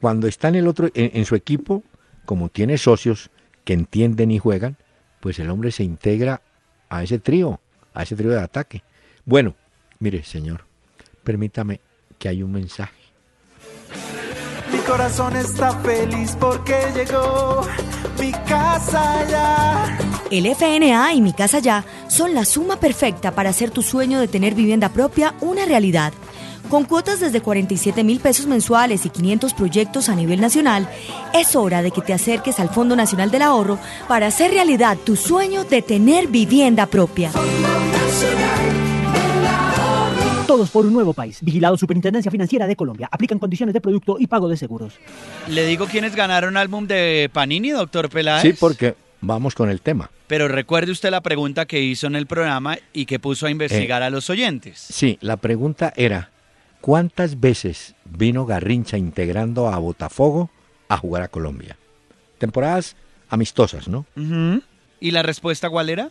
Cuando 0.00 0.26
está 0.26 0.48
en 0.48 0.56
el 0.56 0.66
otro, 0.66 0.88
en, 0.94 1.24
su 1.24 1.34
equipo, 1.34 1.82
como 2.24 2.48
tiene 2.48 2.78
socios 2.78 3.30
que 3.64 3.74
entienden 3.74 4.30
y 4.30 4.38
juegan, 4.38 4.76
pues 5.20 5.38
el 5.38 5.50
hombre 5.50 5.72
se 5.72 5.84
integra 5.84 6.42
a 6.88 7.02
ese 7.02 7.18
trío, 7.18 7.60
a 7.92 8.02
ese 8.02 8.16
trío 8.16 8.30
de 8.30 8.40
ataque. 8.40 8.82
Bueno, 9.24 9.54
mire, 9.98 10.24
señor, 10.24 10.64
permítame 11.22 11.80
que 12.18 12.28
hay 12.28 12.42
un 12.42 12.52
mensaje. 12.52 12.99
Mi 14.72 14.78
corazón 14.78 15.36
está 15.36 15.72
feliz 15.80 16.36
porque 16.38 16.76
llegó 16.94 17.62
mi 18.18 18.32
casa 18.32 19.26
ya. 19.28 19.98
El 20.30 20.46
FNA 20.46 21.14
y 21.14 21.20
Mi 21.20 21.32
Casa 21.32 21.58
Ya 21.58 21.84
son 22.08 22.34
la 22.34 22.44
suma 22.44 22.76
perfecta 22.76 23.32
para 23.32 23.50
hacer 23.50 23.70
tu 23.70 23.82
sueño 23.82 24.20
de 24.20 24.28
tener 24.28 24.54
vivienda 24.54 24.88
propia 24.90 25.34
una 25.40 25.64
realidad. 25.64 26.12
Con 26.68 26.84
cuotas 26.84 27.18
desde 27.18 27.40
47 27.40 28.04
mil 28.04 28.20
pesos 28.20 28.46
mensuales 28.46 29.04
y 29.04 29.10
500 29.10 29.54
proyectos 29.54 30.08
a 30.08 30.14
nivel 30.14 30.40
nacional, 30.40 30.88
es 31.34 31.56
hora 31.56 31.82
de 31.82 31.90
que 31.90 32.00
te 32.00 32.12
acerques 32.12 32.60
al 32.60 32.68
Fondo 32.68 32.94
Nacional 32.94 33.32
del 33.32 33.42
Ahorro 33.42 33.76
para 34.06 34.28
hacer 34.28 34.52
realidad 34.52 34.96
tu 35.04 35.16
sueño 35.16 35.64
de 35.64 35.82
tener 35.82 36.28
vivienda 36.28 36.86
propia. 36.86 37.32
Todos 40.50 40.70
por 40.70 40.84
un 40.84 40.92
nuevo 40.92 41.14
país. 41.14 41.38
Vigilado 41.42 41.76
Superintendencia 41.76 42.28
Financiera 42.28 42.66
de 42.66 42.74
Colombia. 42.74 43.08
Aplican 43.12 43.38
condiciones 43.38 43.72
de 43.72 43.80
producto 43.80 44.16
y 44.18 44.26
pago 44.26 44.48
de 44.48 44.56
seguros. 44.56 44.94
¿Le 45.46 45.64
digo 45.64 45.86
quiénes 45.86 46.16
ganaron 46.16 46.56
álbum 46.56 46.88
de 46.88 47.30
Panini, 47.32 47.70
doctor 47.70 48.10
Peláez? 48.10 48.42
Sí, 48.42 48.52
porque 48.58 48.96
vamos 49.20 49.54
con 49.54 49.70
el 49.70 49.80
tema. 49.80 50.10
Pero 50.26 50.48
recuerde 50.48 50.90
usted 50.90 51.12
la 51.12 51.20
pregunta 51.20 51.66
que 51.66 51.80
hizo 51.80 52.08
en 52.08 52.16
el 52.16 52.26
programa 52.26 52.78
y 52.92 53.06
que 53.06 53.20
puso 53.20 53.46
a 53.46 53.50
investigar 53.52 54.02
eh, 54.02 54.06
a 54.06 54.10
los 54.10 54.28
oyentes. 54.28 54.80
Sí, 54.80 55.18
la 55.20 55.36
pregunta 55.36 55.92
era, 55.94 56.30
¿cuántas 56.80 57.38
veces 57.38 57.94
vino 58.04 58.44
Garrincha 58.44 58.98
integrando 58.98 59.68
a 59.68 59.78
Botafogo 59.78 60.50
a 60.88 60.96
jugar 60.96 61.22
a 61.22 61.28
Colombia? 61.28 61.76
Temporadas 62.38 62.96
amistosas, 63.28 63.86
¿no? 63.86 64.04
¿Y 64.98 65.12
la 65.12 65.22
respuesta 65.22 65.70
cuál 65.70 65.90
era? 65.90 66.10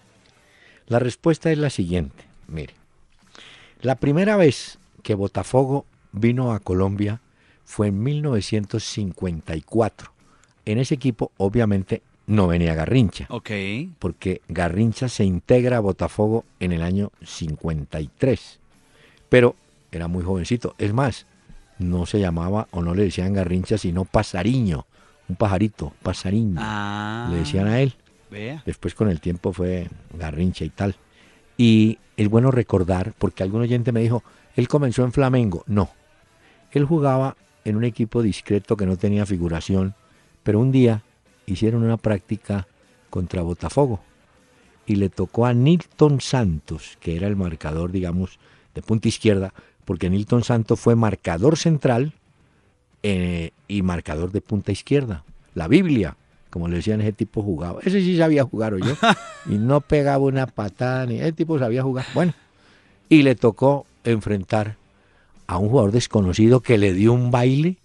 La 0.87 0.99
respuesta 0.99 1.51
es 1.51 1.57
la 1.57 1.69
siguiente, 1.69 2.23
mire. 2.47 2.78
La 3.81 3.95
primera 3.95 4.35
vez 4.35 4.77
que 5.03 5.15
Botafogo 5.15 5.85
vino 6.11 6.51
a 6.51 6.59
Colombia 6.59 7.21
fue 7.63 7.87
en 7.87 8.03
1954. 8.03 10.11
En 10.65 10.79
ese 10.79 10.95
equipo, 10.95 11.31
obviamente, 11.37 12.01
no 12.27 12.47
venía 12.47 12.75
Garrincha. 12.75 13.25
Ok. 13.29 13.51
Porque 13.97 14.41
Garrincha 14.49 15.07
se 15.07 15.23
integra 15.23 15.77
a 15.77 15.79
Botafogo 15.79 16.43
en 16.59 16.73
el 16.73 16.81
año 16.81 17.13
53. 17.23 18.59
Pero 19.29 19.55
era 19.93 20.09
muy 20.09 20.25
jovencito. 20.25 20.75
Es 20.77 20.93
más, 20.93 21.25
no 21.77 22.05
se 22.05 22.19
llamaba 22.19 22.67
o 22.71 22.81
no 22.81 22.93
le 22.93 23.03
decían 23.03 23.33
Garrincha, 23.33 23.77
sino 23.77 24.03
Pasariño. 24.03 24.87
Un 25.29 25.37
pajarito, 25.37 25.93
Pasariño. 26.03 26.59
Ah, 26.59 27.29
le 27.31 27.37
decían 27.37 27.67
a 27.67 27.79
él. 27.79 27.95
Vea. 28.29 28.61
Después 28.65 28.93
con 28.93 29.09
el 29.09 29.21
tiempo 29.21 29.53
fue 29.53 29.87
Garrincha 30.13 30.65
y 30.65 30.69
tal. 30.69 30.97
Y 31.59 31.97
es 32.15 32.29
bueno 32.29 32.51
recordar, 32.51 33.13
porque 33.17 33.43
algún 33.43 33.59
oyente 33.59 33.91
me 33.91 33.99
dijo, 33.99 34.23
él 34.55 34.69
comenzó 34.69 35.03
en 35.03 35.11
Flamengo. 35.11 35.65
No. 35.67 35.89
Él 36.71 36.85
jugaba 36.85 37.35
en 37.65 37.75
un 37.75 37.83
equipo 37.83 38.21
discreto 38.21 38.77
que 38.77 38.85
no 38.85 38.95
tenía 38.95 39.25
figuración, 39.25 39.93
pero 40.41 40.61
un 40.61 40.71
día 40.71 41.03
hicieron 41.47 41.83
una 41.83 41.97
práctica 41.97 42.65
contra 43.09 43.41
Botafogo 43.41 43.99
y 44.85 44.95
le 44.95 45.09
tocó 45.09 45.45
a 45.45 45.53
Nilton 45.53 46.21
Santos, 46.21 46.97
que 47.01 47.17
era 47.17 47.27
el 47.27 47.35
marcador, 47.35 47.91
digamos, 47.91 48.39
de 48.73 48.81
punta 48.81 49.09
izquierda, 49.09 49.53
porque 49.83 50.09
Nilton 50.09 50.45
Santos 50.45 50.79
fue 50.79 50.95
marcador 50.95 51.57
central 51.57 52.13
eh, 53.03 53.51
y 53.67 53.81
marcador 53.81 54.31
de 54.31 54.39
punta 54.39 54.71
izquierda. 54.71 55.25
La 55.55 55.67
Biblia, 55.67 56.15
como 56.49 56.67
le 56.67 56.77
decían, 56.77 57.01
ese 57.01 57.13
tipo 57.13 57.41
jugaba. 57.43 57.79
Ese 57.83 58.01
sí 58.01 58.17
sabía 58.17 58.43
jugar, 58.43 58.75
yo. 58.77 58.95
y 59.49 59.57
no 59.57 59.81
pegaba 59.81 60.23
una 60.23 60.47
patada, 60.47 61.05
ni 61.05 61.19
ese 61.19 61.33
tipo 61.33 61.59
sabía 61.59 61.83
jugar. 61.83 62.05
Bueno, 62.13 62.33
y 63.07 63.23
le 63.23 63.35
tocó 63.35 63.85
enfrentar 64.03 64.77
a 65.47 65.57
un 65.57 65.69
jugador 65.69 65.91
desconocido 65.91 66.61
que 66.61 66.77
le 66.77 66.93
dio 66.93 67.13
un 67.13 67.31
baile. 67.31 67.77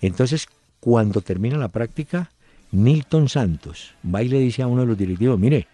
Entonces, 0.00 0.46
cuando 0.80 1.20
termina 1.20 1.56
la 1.56 1.68
práctica, 1.68 2.30
Nilton 2.70 3.28
Santos 3.28 3.94
va 4.04 4.22
y 4.22 4.28
le 4.28 4.38
dice 4.40 4.62
a 4.62 4.66
uno 4.66 4.82
de 4.82 4.88
los 4.88 4.98
directivos, 4.98 5.38
mire, 5.38 5.66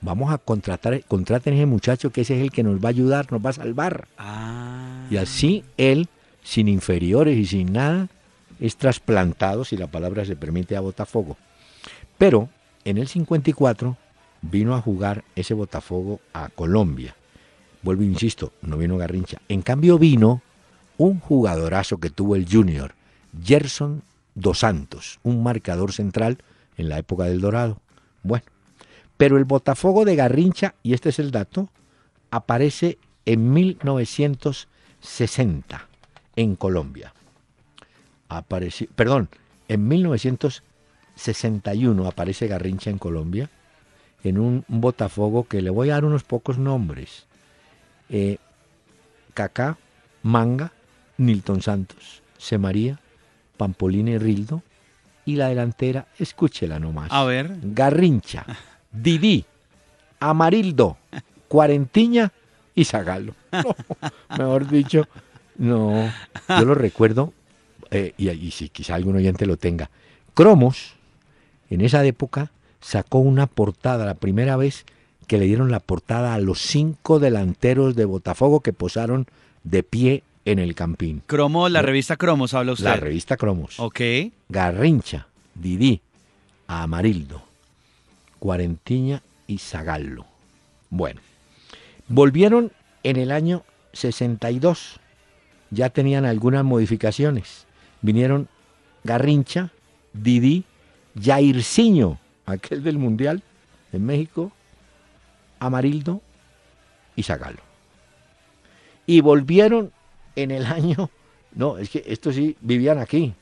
vamos 0.00 0.32
a 0.32 0.38
contratar, 0.38 1.04
contraten 1.04 1.54
a 1.54 1.56
ese 1.56 1.66
muchacho 1.66 2.10
que 2.10 2.22
ese 2.22 2.36
es 2.36 2.42
el 2.42 2.50
que 2.50 2.62
nos 2.62 2.82
va 2.82 2.88
a 2.88 2.90
ayudar, 2.90 3.30
nos 3.30 3.44
va 3.44 3.50
a 3.50 3.54
salvar. 3.54 4.08
Ah. 4.18 5.06
Y 5.10 5.16
así 5.16 5.64
él, 5.76 6.08
sin 6.42 6.68
inferiores 6.68 7.36
y 7.38 7.46
sin 7.46 7.72
nada, 7.72 8.08
es 8.62 8.76
trasplantado, 8.76 9.64
si 9.64 9.76
la 9.76 9.88
palabra 9.88 10.24
se 10.24 10.36
permite, 10.36 10.76
a 10.76 10.80
Botafogo. 10.80 11.36
Pero 12.16 12.48
en 12.84 12.96
el 12.96 13.08
54 13.08 13.96
vino 14.40 14.76
a 14.76 14.80
jugar 14.80 15.24
ese 15.34 15.52
Botafogo 15.52 16.20
a 16.32 16.48
Colombia. 16.48 17.16
Vuelvo, 17.82 18.04
insisto, 18.04 18.52
no 18.62 18.76
vino 18.76 18.96
Garrincha. 18.96 19.42
En 19.48 19.62
cambio 19.62 19.98
vino 19.98 20.42
un 20.96 21.18
jugadorazo 21.18 21.98
que 21.98 22.10
tuvo 22.10 22.36
el 22.36 22.46
Junior, 22.48 22.94
Gerson 23.42 24.04
Dos 24.36 24.60
Santos, 24.60 25.18
un 25.24 25.42
marcador 25.42 25.92
central 25.92 26.38
en 26.76 26.88
la 26.88 26.98
época 26.98 27.24
del 27.24 27.40
Dorado. 27.40 27.80
Bueno, 28.22 28.44
pero 29.16 29.38
el 29.38 29.44
Botafogo 29.44 30.04
de 30.04 30.14
Garrincha, 30.14 30.76
y 30.84 30.94
este 30.94 31.08
es 31.08 31.18
el 31.18 31.32
dato, 31.32 31.68
aparece 32.30 32.98
en 33.26 33.52
1960 33.52 35.88
en 36.36 36.54
Colombia. 36.54 37.12
Apareció, 38.36 38.86
perdón, 38.94 39.30
en 39.68 39.88
1961 39.88 42.06
aparece 42.06 42.46
Garrincha 42.46 42.90
en 42.90 42.98
Colombia, 42.98 43.48
en 44.24 44.38
un, 44.38 44.64
Botafogo 44.68 45.44
que 45.44 45.62
le 45.62 45.70
voy 45.70 45.88
a 45.90 45.94
dar 45.94 46.04
unos 46.04 46.24
pocos 46.24 46.58
nombres. 46.58 47.26
Eh, 48.08 48.38
Cacá, 49.34 49.78
Manga, 50.22 50.72
Nilton 51.16 51.62
Santos, 51.62 52.22
C. 52.38 52.58
María, 52.58 52.98
Pampolini 53.56 54.18
Rildo. 54.18 54.62
Y 55.24 55.36
la 55.36 55.48
delantera, 55.48 56.08
escúchela 56.18 56.80
nomás. 56.80 57.12
A 57.12 57.22
ver. 57.24 57.56
Garrincha, 57.62 58.44
Didi, 58.92 59.44
Amarildo, 60.18 60.96
Cuarentiña 61.46 62.32
y 62.74 62.84
Zagalo. 62.84 63.36
mejor 64.36 64.68
dicho, 64.68 65.06
no. 65.56 66.10
Yo 66.48 66.64
lo 66.64 66.74
recuerdo, 66.74 67.32
eh, 67.92 68.14
y, 68.16 68.50
si 68.52 68.70
quizá 68.70 68.94
algún 68.94 69.16
oyente 69.16 69.44
lo 69.44 69.58
tenga. 69.58 69.90
Cromos, 70.32 70.94
en 71.68 71.82
esa 71.82 72.02
época, 72.04 72.50
sacó 72.80 73.18
una 73.18 73.46
portada, 73.46 74.06
la 74.06 74.14
primera 74.14 74.56
vez 74.56 74.86
que 75.26 75.36
le 75.36 75.44
dieron 75.44 75.70
la 75.70 75.78
portada 75.78 76.34
a 76.34 76.38
los 76.38 76.58
cinco 76.60 77.18
delanteros 77.18 77.94
de 77.94 78.06
Botafogo 78.06 78.60
que 78.60 78.72
posaron 78.72 79.26
de 79.62 79.82
pie 79.82 80.22
en 80.46 80.58
el 80.58 80.74
Campín. 80.74 81.22
Cromos, 81.26 81.70
la 81.70 81.82
revista 81.82 82.16
Cromos, 82.16 82.54
habla 82.54 82.72
usted. 82.72 82.86
La 82.86 82.96
revista 82.96 83.36
Cromos. 83.36 83.78
Ok. 83.78 84.00
Garrincha, 84.48 85.26
Didi, 85.54 86.00
Amarildo, 86.66 87.42
Cuarentiña 88.38 89.22
y 89.46 89.58
Zagallo. 89.58 90.24
Bueno, 90.88 91.20
volvieron 92.08 92.72
en 93.02 93.16
el 93.16 93.32
año 93.32 93.64
62. 93.92 94.98
Ya 95.70 95.90
tenían 95.90 96.24
algunas 96.24 96.64
modificaciones. 96.64 97.66
Vinieron 98.02 98.48
Garrincha, 99.04 99.70
Didi, 100.12 100.64
Jairzinho, 101.20 102.18
aquel 102.46 102.82
del 102.82 102.98
Mundial 102.98 103.42
en 103.92 104.04
México, 104.04 104.52
Amarildo 105.58 106.20
y 107.16 107.22
Zagallo. 107.22 107.62
Y 109.06 109.20
volvieron 109.20 109.92
en 110.36 110.50
el 110.50 110.66
año, 110.66 111.10
no, 111.54 111.78
es 111.78 111.90
que 111.90 112.02
estos 112.06 112.34
sí 112.34 112.56
vivían 112.60 112.98
aquí. 112.98 113.34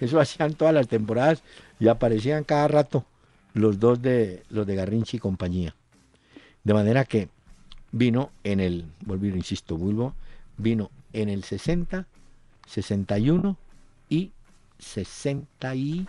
Eso, 0.00 0.18
hacían 0.18 0.54
todas 0.54 0.74
las 0.74 0.88
temporadas 0.88 1.42
y 1.78 1.86
aparecían 1.88 2.42
cada 2.42 2.66
rato 2.66 3.04
los 3.54 3.78
dos 3.78 4.02
de 4.02 4.42
los 4.50 4.66
de 4.66 4.74
Garrinchi 4.74 5.18
y 5.18 5.20
compañía. 5.20 5.76
De 6.64 6.74
manera 6.74 7.04
que 7.04 7.28
vino 7.92 8.30
en 8.42 8.58
el, 8.58 8.86
volví, 9.04 9.28
insisto, 9.28 9.76
Bulbo, 9.76 10.14
vino 10.56 10.90
en 11.12 11.28
el 11.28 11.44
60, 11.44 12.06
61 12.66 13.56
y 14.08 14.30
60 14.78 15.74
y 15.76 16.06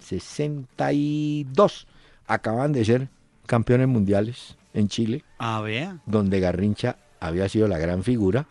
62. 0.00 1.86
Acaban 2.26 2.72
de 2.72 2.84
ser 2.84 3.08
campeones 3.46 3.88
mundiales 3.88 4.56
en 4.74 4.88
Chile. 4.88 5.24
Ah, 5.38 5.60
vea. 5.60 5.98
Donde 6.06 6.40
Garrincha 6.40 6.96
había 7.20 7.48
sido 7.48 7.68
la 7.68 7.78
gran 7.78 8.02
figura 8.02 8.46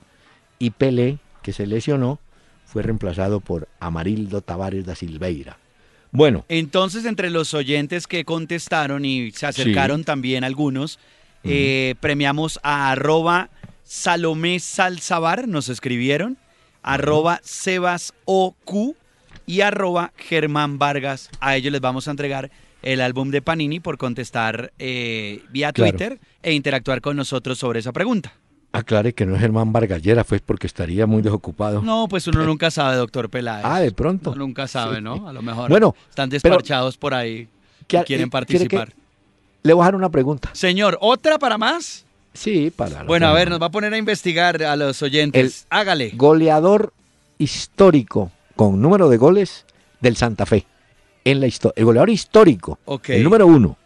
y 0.60 0.72
Pelé, 0.72 1.20
que 1.42 1.54
se 1.54 1.68
lesionó, 1.68 2.20
fue 2.66 2.82
reemplazado 2.82 3.40
por 3.40 3.68
Amarildo 3.80 4.42
Tavares 4.42 4.86
da 4.86 4.96
Silveira. 4.96 5.58
Bueno. 6.12 6.46
Entonces, 6.50 7.06
entre 7.06 7.30
los 7.30 7.54
oyentes 7.54 8.08
que 8.08 8.26
contestaron 8.26 9.06
y 9.06 9.32
se 9.32 9.46
acercaron 9.46 10.04
también 10.04 10.44
algunos, 10.44 10.98
eh, 11.44 11.96
premiamos 12.00 12.60
a 12.64 12.92
arroba 12.92 13.50
Salomé 13.84 14.60
Salzabar, 14.60 15.48
nos 15.48 15.70
escribieron, 15.70 16.38
arroba 16.86 17.42
Sebas 17.44 18.14
y 19.48 19.62
arroba 19.62 20.14
Germán 20.16 20.78
Vargas. 20.78 21.30
A 21.40 21.56
ellos 21.56 21.72
les 21.72 21.82
vamos 21.82 22.08
a 22.08 22.12
entregar 22.12 22.52
el 22.84 23.02
álbum 23.02 23.32
de 23.32 23.42
Panini 23.42 23.80
por 23.80 23.98
contestar 23.98 24.72
eh, 24.78 25.42
vía 25.50 25.74
Twitter 25.74 26.20
e 26.44 26.54
interactuar 26.54 27.02
con 27.02 27.18
nosotros 27.18 27.58
sobre 27.58 27.80
esa 27.80 27.92
pregunta. 27.92 28.34
Aclare 28.72 29.14
que 29.14 29.26
no 29.26 29.36
es 29.36 29.42
Germán 29.42 29.72
Vargallera, 29.72 30.24
pues 30.24 30.42
porque 30.42 30.68
estaría 30.68 31.08
muy 31.08 31.22
desocupado. 31.22 31.82
No, 31.82 32.08
pues 32.08 32.28
uno 32.28 32.44
nunca 32.44 32.70
sabe, 32.70 32.98
doctor 32.98 33.30
Peláez. 33.30 33.66
Ah, 33.66 33.80
de 33.80 33.92
pronto. 33.92 34.36
nunca 34.36 34.68
sabe, 34.68 35.02
¿no? 35.02 35.28
A 35.28 35.34
lo 35.34 35.42
mejor 35.42 35.70
bueno, 35.70 35.96
están 36.10 36.30
despachados 36.30 36.98
por 36.98 37.14
ahí 37.14 37.48
que, 37.88 38.04
quieren 38.04 38.30
participar. 38.30 38.94
le 39.64 39.74
voy 39.74 39.82
a 39.82 39.86
dar 39.86 39.96
una 39.96 40.10
pregunta. 40.10 40.50
Señor, 40.54 40.98
¿otra 41.02 41.40
para 41.40 41.58
más? 41.58 42.05
Sí, 42.36 42.72
para. 42.76 43.04
Bueno, 43.04 43.28
a 43.28 43.34
ver, 43.34 43.50
nos 43.50 43.62
va 43.62 43.68
a 43.68 43.72
poner 43.72 43.94
a 43.94 43.98
investigar 43.98 44.62
a 44.64 44.76
los 44.76 45.02
oyentes. 45.02 45.66
Hágale. 45.70 46.12
Goleador 46.16 46.94
histórico 47.38 48.32
con 48.56 48.82
número 48.82 49.10
de 49.10 49.18
goles 49.18 49.66
del 50.02 50.16
Santa 50.16 50.46
Fe. 50.46 50.66
En 51.24 51.40
la 51.40 51.48
historia. 51.48 51.74
El 51.78 51.86
goleador 51.86 52.10
histórico. 52.10 52.80
El 53.08 53.24
número 53.24 53.48
uno. 53.48 53.78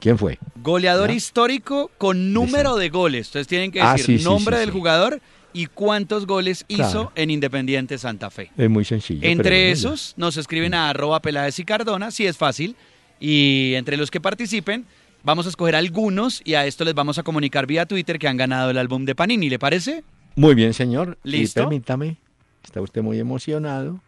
¿Quién 0.00 0.18
fue? 0.18 0.38
Goleador 0.62 1.10
histórico 1.10 1.90
con 1.98 2.32
número 2.32 2.76
de 2.76 2.90
goles. 2.90 3.28
Entonces 3.28 3.48
tienen 3.48 3.72
que 3.72 3.80
ah, 3.80 3.94
decir 3.94 4.22
nombre 4.22 4.58
del 4.58 4.70
jugador 4.70 5.20
y 5.54 5.66
cuántos 5.66 6.26
goles 6.26 6.64
hizo 6.68 7.10
en 7.14 7.30
Independiente 7.30 7.96
Santa 7.96 8.28
Fe. 8.28 8.50
Es 8.56 8.68
muy 8.68 8.84
sencillo. 8.84 9.20
Entre 9.22 9.70
esos 9.70 10.12
nos 10.16 10.36
escriben 10.36 10.74
a 10.74 10.90
arroba 10.90 11.20
Peláez 11.20 11.58
y 11.58 11.64
Cardona, 11.64 12.10
si 12.10 12.26
es 12.26 12.36
fácil. 12.36 12.76
Y 13.18 13.72
entre 13.76 13.96
los 13.96 14.10
que 14.10 14.20
participen, 14.20 14.84
vamos 15.24 15.46
a 15.46 15.48
escoger 15.48 15.74
algunos 15.74 16.42
y 16.44 16.54
a 16.54 16.66
esto 16.66 16.84
les 16.84 16.94
vamos 16.94 17.18
a 17.18 17.22
comunicar 17.22 17.66
vía 17.66 17.86
Twitter 17.86 18.18
que 18.18 18.28
han 18.28 18.36
ganado 18.36 18.70
el 18.70 18.78
álbum 18.78 19.04
de 19.04 19.14
Panini. 19.14 19.48
¿Le 19.48 19.58
parece? 19.58 20.04
Muy 20.36 20.54
bien, 20.54 20.74
señor. 20.74 21.18
¿Listo? 21.24 21.60
Y 21.60 21.62
permítame, 21.64 22.16
está 22.62 22.80
usted 22.80 23.02
muy 23.02 23.18
emocionado. 23.18 24.00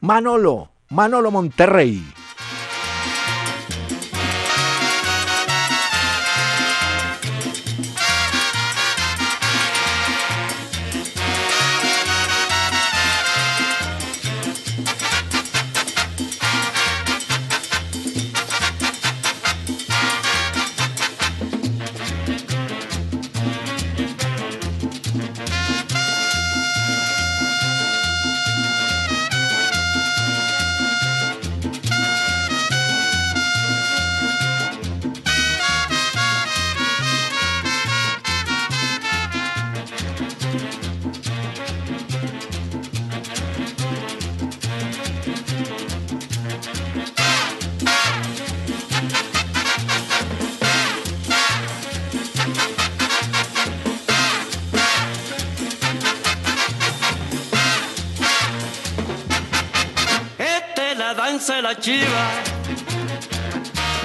Manolo, 0.00 0.70
Manolo 0.90 1.30
Monterrey. 1.30 2.02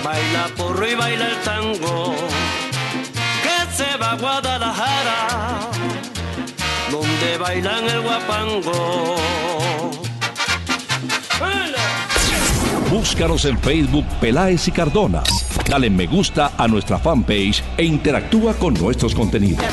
Baila 0.04 0.48
porro 0.58 0.88
y 0.88 0.96
baila 0.96 1.28
el 1.28 1.38
tango, 1.44 2.16
que 3.44 3.76
se 3.76 3.98
va 3.98 4.12
a 4.12 4.16
Guadalajara, 4.16 5.28
donde 6.92 7.38
bailan 7.38 7.90
el 7.90 8.02
guapango. 8.02 9.16
Búscanos 12.90 13.46
en 13.46 13.58
Facebook 13.58 14.06
Peláez 14.22 14.68
y 14.68 14.72
Cardona. 14.72 15.24
Dale 15.68 15.90
me 15.90 16.06
gusta 16.06 16.52
a 16.58 16.68
nuestra 16.68 17.00
fanpage 17.00 17.64
e 17.76 17.84
interactúa 17.84 18.54
con 18.54 18.76
nuestros 18.76 19.16
contenidos. 19.16 19.66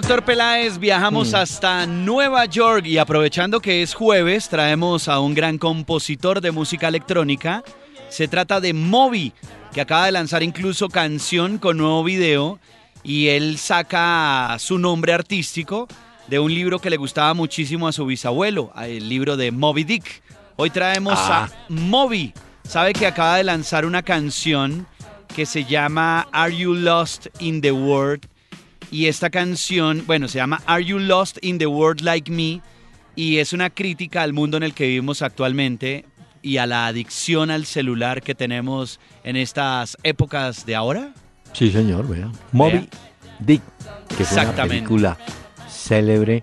Doctor 0.00 0.24
Peláez, 0.24 0.78
viajamos 0.78 1.32
mm. 1.32 1.34
hasta 1.34 1.84
Nueva 1.84 2.44
York 2.44 2.86
y 2.86 2.98
aprovechando 2.98 3.58
que 3.58 3.82
es 3.82 3.94
jueves, 3.94 4.48
traemos 4.48 5.08
a 5.08 5.18
un 5.18 5.34
gran 5.34 5.58
compositor 5.58 6.40
de 6.40 6.52
música 6.52 6.86
electrónica. 6.86 7.64
Se 8.08 8.28
trata 8.28 8.60
de 8.60 8.74
Moby, 8.74 9.32
que 9.72 9.80
acaba 9.80 10.06
de 10.06 10.12
lanzar 10.12 10.44
incluso 10.44 10.88
canción 10.88 11.58
con 11.58 11.78
nuevo 11.78 12.04
video 12.04 12.60
y 13.02 13.26
él 13.26 13.58
saca 13.58 14.54
su 14.60 14.78
nombre 14.78 15.12
artístico 15.12 15.88
de 16.28 16.38
un 16.38 16.54
libro 16.54 16.78
que 16.78 16.90
le 16.90 16.96
gustaba 16.96 17.34
muchísimo 17.34 17.88
a 17.88 17.92
su 17.92 18.06
bisabuelo, 18.06 18.72
el 18.80 19.08
libro 19.08 19.36
de 19.36 19.50
Moby 19.50 19.82
Dick. 19.82 20.22
Hoy 20.54 20.70
traemos 20.70 21.18
a 21.18 21.46
ah. 21.46 21.50
Moby. 21.68 22.32
Sabe 22.62 22.92
que 22.92 23.04
acaba 23.04 23.38
de 23.38 23.42
lanzar 23.42 23.84
una 23.84 24.04
canción 24.04 24.86
que 25.34 25.44
se 25.44 25.64
llama 25.64 26.28
Are 26.30 26.56
You 26.56 26.74
Lost 26.74 27.26
in 27.40 27.60
the 27.60 27.72
World? 27.72 28.28
Y 28.90 29.06
esta 29.06 29.30
canción, 29.30 30.04
bueno, 30.06 30.28
se 30.28 30.38
llama 30.38 30.62
Are 30.66 30.84
You 30.84 30.98
Lost 30.98 31.38
in 31.42 31.58
the 31.58 31.66
World 31.66 32.00
Like 32.00 32.30
Me? 32.30 32.62
Y 33.14 33.38
es 33.38 33.52
una 33.52 33.70
crítica 33.70 34.22
al 34.22 34.32
mundo 34.32 34.56
en 34.56 34.62
el 34.62 34.74
que 34.74 34.86
vivimos 34.86 35.22
actualmente 35.22 36.06
y 36.40 36.56
a 36.58 36.66
la 36.66 36.86
adicción 36.86 37.50
al 37.50 37.66
celular 37.66 38.22
que 38.22 38.34
tenemos 38.34 39.00
en 39.24 39.36
estas 39.36 39.96
épocas 40.02 40.64
de 40.64 40.74
ahora. 40.74 41.12
Sí, 41.52 41.70
señor, 41.70 42.08
vea. 42.08 42.30
Moby 42.52 42.88
Dick, 43.40 43.62
que 44.16 44.24
fue 44.24 44.42
una 44.42 44.64
película 44.64 45.18
célebre. 45.68 46.42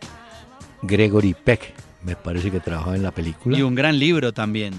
Gregory 0.81 1.33
Peck, 1.33 1.73
me 2.03 2.15
parece 2.15 2.51
que 2.51 2.59
trabajaba 2.59 2.95
en 2.95 3.03
la 3.03 3.11
película. 3.11 3.57
Y 3.57 3.63
un 3.63 3.73
gran 3.73 3.97
libro 3.97 4.33
también. 4.33 4.73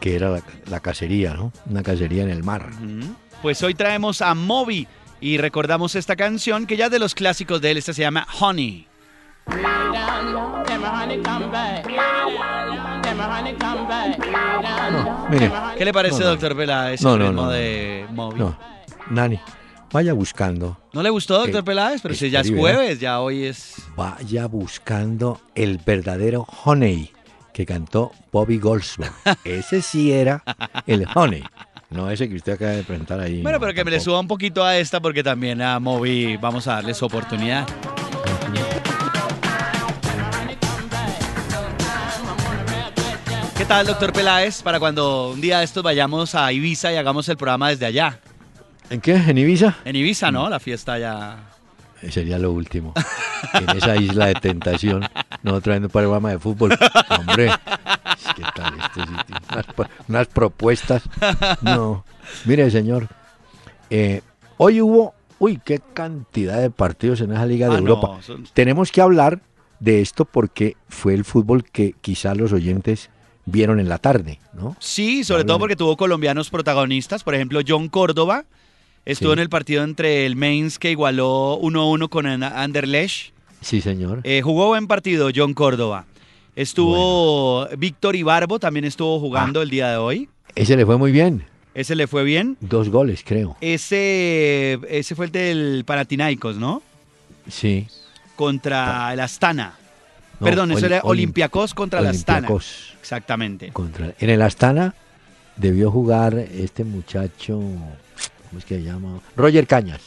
Que 0.00 0.16
era 0.16 0.42
la, 0.66 0.80
cacería, 0.80 1.34
¿no? 1.34 1.52
Una 1.66 1.84
cacería 1.84 2.24
en 2.24 2.30
el 2.30 2.42
mar. 2.42 2.70
Pues 3.40 3.62
hoy 3.62 3.74
traemos 3.74 4.20
a 4.20 4.34
Moby 4.34 4.88
y 5.22 5.38
recordamos 5.38 5.94
esta 5.94 6.16
canción 6.16 6.66
que 6.66 6.76
ya 6.76 6.90
de 6.90 6.98
los 6.98 7.14
clásicos 7.14 7.60
de 7.60 7.70
él, 7.70 7.76
esta 7.78 7.94
se 7.94 8.02
llama 8.02 8.26
Honey. 8.40 8.88
¿Qué 15.78 15.84
le 15.84 15.92
parece, 15.92 16.24
doctor 16.24 16.56
Peláez, 16.56 17.02
no, 17.02 17.16
no, 17.16 17.48
de 17.48 18.04
Moby? 18.10 18.40
No, 18.40 18.58
Nani, 19.10 19.38
vaya 19.92 20.12
buscando. 20.12 20.76
¿No 20.92 21.02
le 21.04 21.10
gustó, 21.10 21.38
doctor 21.38 21.62
Peláez? 21.62 22.02
Pero 22.02 22.14
si 22.14 22.28
ya 22.28 22.40
es 22.40 22.50
jueves, 22.50 22.98
ya 22.98 23.20
hoy 23.20 23.44
es... 23.44 23.76
Vaya 23.96 24.46
buscando 24.46 25.40
el 25.54 25.78
verdadero 25.78 26.48
Honey 26.64 27.12
que 27.52 27.64
cantó 27.64 28.10
Bobby 28.32 28.58
Goldsmith. 28.58 29.12
Ese 29.44 29.82
sí 29.82 30.12
era 30.12 30.42
el 30.86 31.06
Honey. 31.14 31.44
No 31.92 32.10
ese 32.10 32.28
que 32.28 32.36
usted 32.36 32.52
acaba 32.52 32.72
de 32.72 32.82
presentar 32.82 33.20
ahí. 33.20 33.42
Bueno, 33.42 33.60
pero 33.60 33.74
que 33.74 33.84
me 33.84 33.90
le 33.90 34.00
suba 34.00 34.18
un 34.18 34.28
poquito 34.28 34.64
a 34.64 34.76
esta 34.76 35.00
porque 35.00 35.22
también 35.22 35.60
a 35.60 35.78
Moby 35.78 36.36
vamos 36.38 36.66
a 36.66 36.74
darle 36.74 36.94
su 36.94 37.04
oportunidad. 37.04 37.66
¿Qué 43.56 43.66
tal, 43.66 43.86
doctor 43.86 44.12
Peláez? 44.12 44.62
Para 44.62 44.80
cuando 44.80 45.30
un 45.30 45.40
día 45.40 45.58
de 45.58 45.64
estos 45.64 45.82
vayamos 45.82 46.34
a 46.34 46.52
Ibiza 46.52 46.92
y 46.92 46.96
hagamos 46.96 47.28
el 47.28 47.36
programa 47.36 47.68
desde 47.68 47.86
allá. 47.86 48.18
¿En 48.90 49.00
qué? 49.00 49.14
¿En 49.14 49.38
Ibiza? 49.38 49.76
En 49.84 49.94
Ibiza, 49.94 50.30
¿no? 50.32 50.48
La 50.48 50.58
fiesta 50.58 50.98
ya. 50.98 51.36
Sería 52.10 52.38
lo 52.38 52.50
último. 52.50 52.92
en 53.54 53.76
esa 53.76 53.96
isla 53.96 54.26
de 54.26 54.34
tentación, 54.34 55.08
no 55.42 55.60
trayendo 55.60 55.86
un 55.86 55.92
programa 55.92 56.30
de 56.30 56.38
fútbol. 56.38 56.76
Hombre, 57.08 57.50
¿qué 58.34 58.42
tal 58.54 58.74
este 58.80 59.00
sitio? 59.00 59.86
Unas, 60.08 60.26
propuestas. 60.28 61.02
No. 61.62 62.04
Mire, 62.44 62.70
señor, 62.70 63.08
eh, 63.90 64.22
hoy 64.56 64.80
hubo, 64.80 65.14
uy, 65.38 65.60
qué 65.64 65.80
cantidad 65.92 66.60
de 66.60 66.70
partidos 66.70 67.20
en 67.20 67.32
esa 67.32 67.46
Liga 67.46 67.68
de 67.68 67.76
ah, 67.76 67.78
Europa. 67.78 68.18
Tenemos 68.54 68.90
que 68.92 69.00
hablar 69.00 69.40
de 69.80 70.00
esto 70.00 70.24
porque 70.24 70.76
fue 70.88 71.14
el 71.14 71.24
fútbol 71.24 71.64
que 71.64 71.94
quizá 72.00 72.34
los 72.34 72.52
oyentes 72.52 73.10
vieron 73.44 73.80
en 73.80 73.88
la 73.88 73.98
tarde, 73.98 74.38
¿no? 74.52 74.76
Sí, 74.78 75.24
sobre 75.24 75.44
todo 75.44 75.58
porque 75.58 75.76
tuvo 75.76 75.96
colombianos 75.96 76.50
protagonistas, 76.50 77.24
por 77.24 77.34
ejemplo, 77.34 77.60
John 77.66 77.88
Córdoba 77.88 78.44
estuvo 79.04 79.32
en 79.32 79.40
el 79.40 79.48
partido 79.48 79.82
entre 79.82 80.26
el 80.26 80.36
Mainz 80.36 80.78
que 80.78 80.90
igualó 80.90 81.58
1-1 81.60 82.08
con 82.08 82.26
Anderlecht. 82.26 83.32
Sí, 83.60 83.80
señor. 83.80 84.20
Eh, 84.24 84.42
jugó 84.42 84.68
buen 84.68 84.86
partido 84.86 85.30
John 85.34 85.54
Córdoba. 85.54 86.06
Estuvo 86.54 87.66
Víctor 87.78 88.14
Ibarbo, 88.14 88.58
también 88.58 88.84
estuvo 88.84 89.18
jugando 89.18 89.60
ah. 89.60 89.62
el 89.62 89.70
día 89.70 89.90
de 89.90 89.96
hoy. 89.96 90.28
Ese 90.54 90.76
le 90.76 90.84
fue 90.84 90.98
muy 90.98 91.10
bien. 91.10 91.44
Ese 91.74 91.96
le 91.96 92.06
fue 92.06 92.24
bien. 92.24 92.58
Dos 92.60 92.90
goles, 92.90 93.22
creo. 93.24 93.56
Ese, 93.62 94.78
ese 94.88 95.14
fue 95.14 95.26
el 95.26 95.32
del 95.32 95.84
Paratinaicos, 95.86 96.56
¿no? 96.56 96.82
Sí. 97.48 97.86
Contra 98.36 99.12
el 99.14 99.20
Astana. 99.20 99.76
Perdón, 100.38 100.72
eso 100.72 100.86
era 100.86 101.00
Olympiacos 101.04 101.72
contra 101.72 102.00
el 102.00 102.08
Astana. 102.08 102.48
Exactamente. 103.00 103.70
Contra, 103.72 104.12
en 104.18 104.30
el 104.30 104.42
Astana 104.42 104.94
debió 105.56 105.90
jugar 105.90 106.34
este 106.34 106.84
muchacho, 106.84 107.54
¿cómo 107.56 108.58
es 108.58 108.64
que 108.64 108.76
se 108.76 108.82
llama? 108.82 109.20
Roger 109.36 109.66
Cañas. 109.66 110.00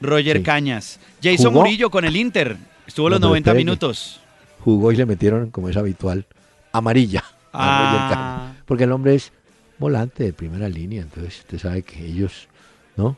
Roger 0.00 0.42
Cañas. 0.42 0.98
Jason 1.22 1.52
Murillo 1.52 1.90
con 1.90 2.04
el 2.04 2.16
Inter. 2.16 2.56
Estuvo 2.86 3.10
los 3.10 3.20
90 3.20 3.52
minutos. 3.54 4.20
Jugó 4.64 4.92
y 4.92 4.96
le 4.96 5.06
metieron, 5.06 5.50
como 5.50 5.68
es 5.68 5.76
habitual, 5.76 6.26
amarilla. 6.72 7.24
Ah. 7.52 8.52
Porque 8.66 8.84
el 8.84 8.92
hombre 8.92 9.14
es 9.14 9.32
volante 9.78 10.24
de 10.24 10.32
primera 10.32 10.68
línea, 10.68 11.02
entonces 11.02 11.38
usted 11.40 11.58
sabe 11.58 11.82
que 11.82 12.04
ellos, 12.04 12.48
¿no? 12.96 13.16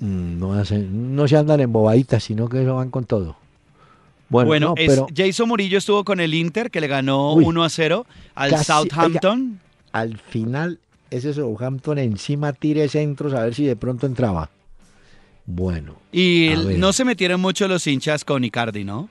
Mm, 0.00 0.38
no 0.38 0.54
hacen, 0.54 1.14
no 1.14 1.28
se 1.28 1.36
andan 1.36 1.60
en 1.60 1.72
bobaditas, 1.72 2.24
sino 2.24 2.48
que 2.48 2.64
van 2.64 2.90
con 2.90 3.04
todo. 3.04 3.36
Bueno, 4.28 4.74
pero, 4.76 5.08
Jason 5.14 5.48
Murillo 5.48 5.78
estuvo 5.78 6.04
con 6.04 6.20
el 6.20 6.34
Inter 6.34 6.70
que 6.70 6.80
le 6.80 6.86
ganó 6.86 7.32
1 7.34 7.64
a 7.64 7.68
0 7.68 8.06
al 8.36 8.64
Southampton. 8.64 9.60
al 9.90 10.18
final 10.18 10.78
ese 11.10 11.34
Southampton 11.34 11.98
encima 11.98 12.52
tire 12.52 12.88
centros 12.88 13.34
a 13.34 13.42
ver 13.42 13.54
si 13.54 13.64
de 13.64 13.74
pronto 13.74 14.06
entraba. 14.06 14.50
Bueno. 15.46 15.96
Y 16.12 16.52
no 16.76 16.92
se 16.92 17.04
metieron 17.04 17.40
mucho 17.40 17.66
los 17.66 17.84
hinchas 17.88 18.24
con 18.24 18.44
Icardi, 18.44 18.84
¿no? 18.84 19.08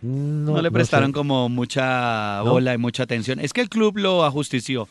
No, 0.00 0.62
le 0.62 0.70
prestaron 0.70 1.12
como 1.12 1.48
mucha 1.48 2.42
bola 2.42 2.74
y 2.74 2.78
mucha 2.78 3.02
atención. 3.02 3.40
Es 3.40 3.52
que 3.52 3.60
el 3.60 3.68
club 3.68 3.98
lo 3.98 4.24
ajustició 4.24 4.88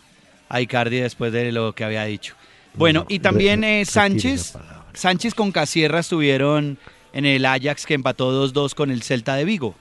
a 0.49 0.61
Icardi 0.61 0.99
después 0.99 1.31
de 1.31 1.51
lo 1.51 1.73
que 1.73 1.83
había 1.83 2.03
dicho. 2.03 2.35
Bueno, 2.73 3.05
y 3.07 3.19
también 3.19 3.63
eh, 3.63 3.85
Sánchez, 3.85 4.53
Sánchez 4.93 5.33
con 5.33 5.51
Casierra 5.51 5.99
estuvieron 5.99 6.77
en 7.13 7.25
el 7.25 7.45
Ajax 7.45 7.85
que 7.85 7.93
empató 7.93 8.47
2-2 8.47 8.75
con 8.75 8.91
el 8.91 9.01
Celta 9.01 9.35
de 9.35 9.45
Vigo. 9.45 9.75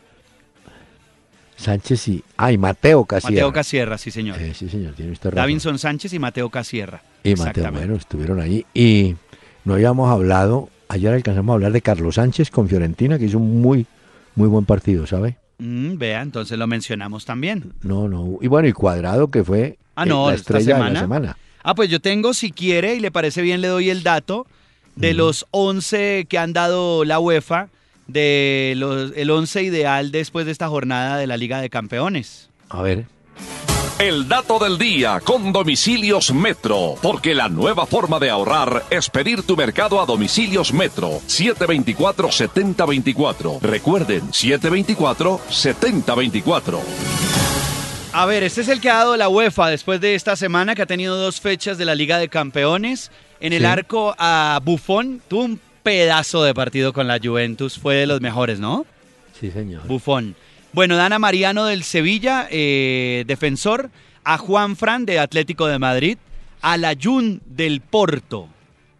Sánchez 1.57 2.09
y. 2.09 2.25
Ay, 2.37 2.59
Mateo 2.59 3.05
Casierra. 3.05 3.35
Mateo 3.35 3.53
Casierra, 3.53 3.99
sí, 3.99 4.11
señor. 4.11 4.41
Eh, 4.41 4.53
sí, 4.55 4.69
señor, 4.69 4.95
tiene 4.95 5.13
usted 5.13 5.33
Davinson 5.33 5.79
Sánchez 5.79 6.13
y 6.13 6.19
Mateo 6.19 6.51
Casierra. 6.51 7.03
Y 7.25 7.35
Mateo, 7.35 7.73
bueno, 7.73 7.97
estuvieron 7.97 8.41
ahí. 8.41 8.65
Y 8.75 9.17
no 9.65 9.75
habíamos 9.75 10.11
hablado, 10.11 10.69
ayer 10.89 11.13
alcanzamos 11.13 11.53
a 11.53 11.55
hablar 11.55 11.73
de 11.73 11.81
Carlos 11.81 12.17
Sánchez 12.17 12.51
con 12.51 12.69
Fiorentina, 12.69 13.19
que 13.19 13.25
hizo 13.25 13.39
un 13.39 13.61
muy, 13.63 13.87
muy 14.37 14.49
buen 14.49 14.65
partido, 14.65 15.07
¿sabe? 15.07 15.37
Mm, 15.59 15.97
vea, 15.97 16.23
entonces 16.23 16.59
lo 16.59 16.67
mencionamos 16.67 17.25
también. 17.25 17.73
No, 17.83 18.09
no. 18.09 18.39
Y 18.41 18.47
bueno, 18.47 18.69
y 18.69 18.73
Cuadrado, 18.73 19.31
que 19.31 19.43
fue 19.43 19.79
ah, 19.97 20.07
no, 20.07 20.29
la 20.29 20.37
estrella 20.37 20.79
de 20.79 20.93
la 20.93 21.01
semana. 21.01 21.37
Ah, 21.65 21.75
pues 21.75 21.91
yo 21.91 22.01
tengo, 22.01 22.33
si 22.35 22.53
quiere 22.53 22.95
y 22.95 23.01
le 23.01 23.11
parece 23.11 23.43
bien, 23.43 23.61
le 23.61 23.69
doy 23.69 23.91
el 23.91 24.05
dato 24.05 24.47
de 24.95 25.15
los 25.15 25.47
11 25.51 26.27
que 26.29 26.39
han 26.39 26.53
dado 26.53 27.05
la 27.05 27.19
UEFA, 27.19 27.69
de 28.07 28.75
los, 28.77 29.13
el 29.17 29.31
11 29.31 29.63
ideal 29.65 30.13
después 30.13 30.47
de 30.47 30.53
esta 30.53 30.69
jornada 30.69 31.19
de 31.19 31.27
la 31.27 31.37
Liga 31.37 31.61
de 31.61 31.71
Campeones. 31.71 32.51
A 32.69 32.83
ver. 32.83 33.07
El 33.99 34.29
dato 34.29 34.59
del 34.59 34.77
día 34.77 35.21
con 35.25 35.55
domicilios 35.55 36.31
Metro, 36.31 36.97
porque 37.01 37.35
la 37.35 37.49
nueva 37.49 37.87
forma 37.87 38.19
de 38.19 38.29
ahorrar 38.29 38.85
es 38.91 39.09
pedir 39.09 39.43
tu 39.43 39.57
mercado 39.57 40.03
a 40.03 40.05
domicilios 40.05 40.75
Metro 40.75 41.13
724-7024. 41.27 43.59
Recuerden, 43.63 44.21
724-7024. 44.33 46.79
A 48.13 48.27
ver, 48.27 48.43
este 48.43 48.61
es 48.61 48.69
el 48.69 48.83
que 48.83 48.91
ha 48.91 48.97
dado 48.97 49.17
la 49.17 49.31
UEFA 49.31 49.71
después 49.71 49.99
de 50.03 50.15
esta 50.15 50.37
semana 50.37 50.75
que 50.75 50.83
ha 50.83 50.87
tenido 50.87 51.17
dos 51.17 51.41
fechas 51.41 51.79
de 51.79 51.87
la 51.87 51.95
Liga 51.95 52.19
de 52.19 52.29
Campeones. 52.29 53.11
En 53.41 53.55
el 53.55 53.65
arco 53.65 54.15
a 54.19 54.61
Buffon 54.63 55.23
tuvo 55.27 55.45
un 55.45 55.59
pedazo 55.83 56.45
de 56.45 56.53
partido 56.53 56.93
con 56.93 57.09
la 57.09 57.19
Juventus, 57.19 57.79
fue 57.79 57.95
de 57.95 58.07
los 58.07 58.21
mejores, 58.21 58.61
¿no? 58.61 58.85
Sí, 59.41 59.51
señor. 59.51 59.87
Buffon. 59.87 60.37
Bueno, 60.77 60.99
Dana 60.99 61.19
Mariano 61.19 61.65
del 61.65 61.85
Sevilla, 61.85 62.49
eh, 62.51 63.25
defensor, 63.27 63.89
a 64.25 64.37
Juan 64.37 64.77
Fran 64.77 65.07
de 65.07 65.19
Atlético 65.19 65.69
de 65.69 65.79
Madrid, 65.79 66.19
a 66.61 66.77
la 66.77 66.95
Jun 67.03 67.41
del 67.47 67.81
Porto. 67.81 68.51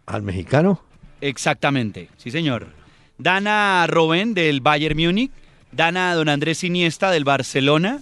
¿Al 0.07 0.23
mexicano? 0.23 0.81
Exactamente, 1.21 2.09
sí, 2.17 2.31
señor. 2.31 2.65
Dana 3.19 3.85
Robén 3.85 4.33
del 4.33 4.59
Bayern 4.59 4.97
Múnich, 4.97 5.29
Dana 5.71 6.15
Don 6.15 6.29
Andrés 6.29 6.63
Iniesta 6.63 7.11
del 7.11 7.25
Barcelona, 7.25 8.01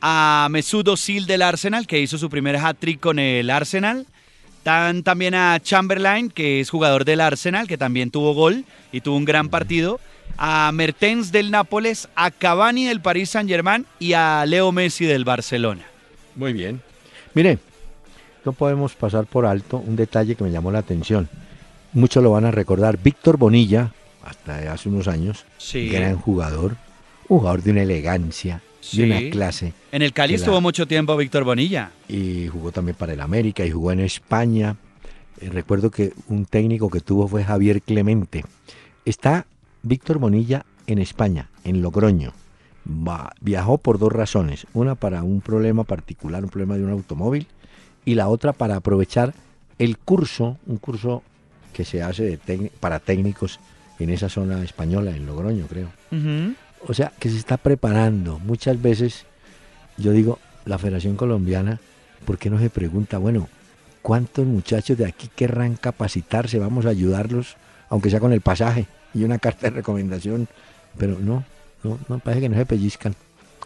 a 0.00 0.46
Mesut 0.52 0.86
Özil 0.86 1.26
del 1.26 1.42
Arsenal, 1.42 1.88
que 1.88 2.00
hizo 2.00 2.18
su 2.18 2.30
primer 2.30 2.54
hat-trick 2.54 3.00
con 3.00 3.18
el 3.18 3.50
Arsenal. 3.50 4.06
Dan 4.62 5.02
también 5.02 5.34
a 5.34 5.58
Chamberlain, 5.58 6.30
que 6.30 6.60
es 6.60 6.70
jugador 6.70 7.04
del 7.04 7.20
Arsenal, 7.20 7.66
que 7.66 7.76
también 7.76 8.12
tuvo 8.12 8.34
gol 8.34 8.64
y 8.92 9.00
tuvo 9.00 9.16
un 9.16 9.24
gran 9.24 9.48
partido. 9.48 9.98
A 10.38 10.70
Mertens 10.72 11.32
del 11.32 11.50
Nápoles, 11.50 12.08
a 12.14 12.30
Cavani 12.30 12.84
del 12.84 13.00
Paris 13.00 13.30
Saint-Germain 13.30 13.86
y 13.98 14.12
a 14.12 14.44
Leo 14.46 14.72
Messi 14.72 15.06
del 15.06 15.24
Barcelona. 15.24 15.82
Muy 16.34 16.52
bien. 16.52 16.82
Mire, 17.34 17.58
no 18.44 18.52
podemos 18.52 18.94
pasar 18.94 19.26
por 19.26 19.46
alto 19.46 19.78
un 19.78 19.96
detalle 19.96 20.36
que 20.36 20.44
me 20.44 20.50
llamó 20.50 20.70
la 20.70 20.78
atención. 20.78 21.28
Muchos 21.92 22.22
lo 22.22 22.30
van 22.30 22.44
a 22.44 22.50
recordar. 22.50 22.98
Víctor 23.02 23.38
Bonilla, 23.38 23.92
hasta 24.24 24.72
hace 24.72 24.88
unos 24.88 25.08
años, 25.08 25.44
gran 25.72 26.16
jugador, 26.16 26.76
jugador 27.26 27.62
de 27.62 27.70
una 27.72 27.82
elegancia, 27.82 28.62
de 28.92 29.04
una 29.04 29.30
clase. 29.30 29.72
En 29.92 30.02
el 30.02 30.12
Cali 30.12 30.34
estuvo 30.34 30.60
mucho 30.60 30.86
tiempo 30.86 31.16
Víctor 31.16 31.44
Bonilla. 31.44 31.90
Y 32.08 32.48
jugó 32.48 32.70
también 32.72 32.96
para 32.96 33.14
el 33.14 33.20
América 33.20 33.64
y 33.64 33.70
jugó 33.70 33.92
en 33.92 34.00
España. 34.00 34.76
Eh, 35.40 35.48
recuerdo 35.50 35.90
que 35.90 36.12
un 36.28 36.44
técnico 36.44 36.90
que 36.90 37.00
tuvo 37.00 37.28
fue 37.28 37.44
Javier 37.44 37.82
Clemente. 37.82 38.44
Está 39.04 39.46
Víctor 39.86 40.18
Bonilla 40.18 40.66
en 40.88 40.98
España, 40.98 41.48
en 41.62 41.80
Logroño. 41.80 42.32
viajó 43.40 43.78
por 43.78 44.00
dos 44.00 44.12
razones. 44.12 44.66
Una 44.74 44.96
para 44.96 45.22
un 45.22 45.40
problema 45.40 45.84
particular, 45.84 46.42
un 46.42 46.50
problema 46.50 46.76
de 46.76 46.82
un 46.82 46.90
automóvil. 46.90 47.46
Y 48.04 48.16
la 48.16 48.28
otra 48.28 48.52
para 48.52 48.74
aprovechar 48.74 49.32
el 49.78 49.96
curso, 49.96 50.58
un 50.66 50.78
curso 50.78 51.22
que 51.72 51.84
se 51.84 52.02
hace 52.02 52.38
para 52.80 52.98
técnicos 52.98 53.60
en 54.00 54.10
esa 54.10 54.28
zona 54.28 54.64
española, 54.64 55.14
en 55.14 55.24
Logroño, 55.24 55.66
creo. 55.68 55.88
O 56.86 56.92
sea, 56.92 57.12
que 57.20 57.30
se 57.30 57.36
está 57.36 57.56
preparando. 57.56 58.40
Muchas 58.40 58.82
veces 58.82 59.24
yo 59.96 60.10
digo, 60.10 60.40
la 60.64 60.78
Federación 60.78 61.14
Colombiana, 61.14 61.78
¿por 62.24 62.38
qué 62.38 62.50
no 62.50 62.58
se 62.58 62.70
pregunta, 62.70 63.18
bueno, 63.18 63.48
cuántos 64.02 64.46
muchachos 64.46 64.98
de 64.98 65.06
aquí 65.06 65.30
querrán 65.34 65.76
capacitarse? 65.76 66.58
Vamos 66.58 66.86
a 66.86 66.90
ayudarlos, 66.90 67.56
aunque 67.88 68.10
sea 68.10 68.18
con 68.18 68.32
el 68.32 68.40
pasaje 68.40 68.86
y 69.16 69.24
una 69.24 69.38
carta 69.38 69.68
de 69.68 69.76
recomendación. 69.76 70.48
Pero 70.98 71.18
no, 71.18 71.44
no, 71.82 71.98
no 72.08 72.18
parece 72.18 72.42
que 72.42 72.48
no 72.48 72.56
se 72.56 72.66
pellizcan. 72.66 73.14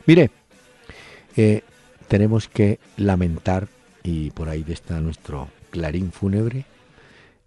Mire, 0.07 0.31
eh, 1.37 1.63
tenemos 2.09 2.49
que 2.49 2.79
lamentar, 2.97 3.69
y 4.03 4.31
por 4.31 4.49
ahí 4.49 4.65
está 4.69 5.01
nuestro 5.01 5.49
clarín 5.71 6.13
fúnebre, 6.13 6.65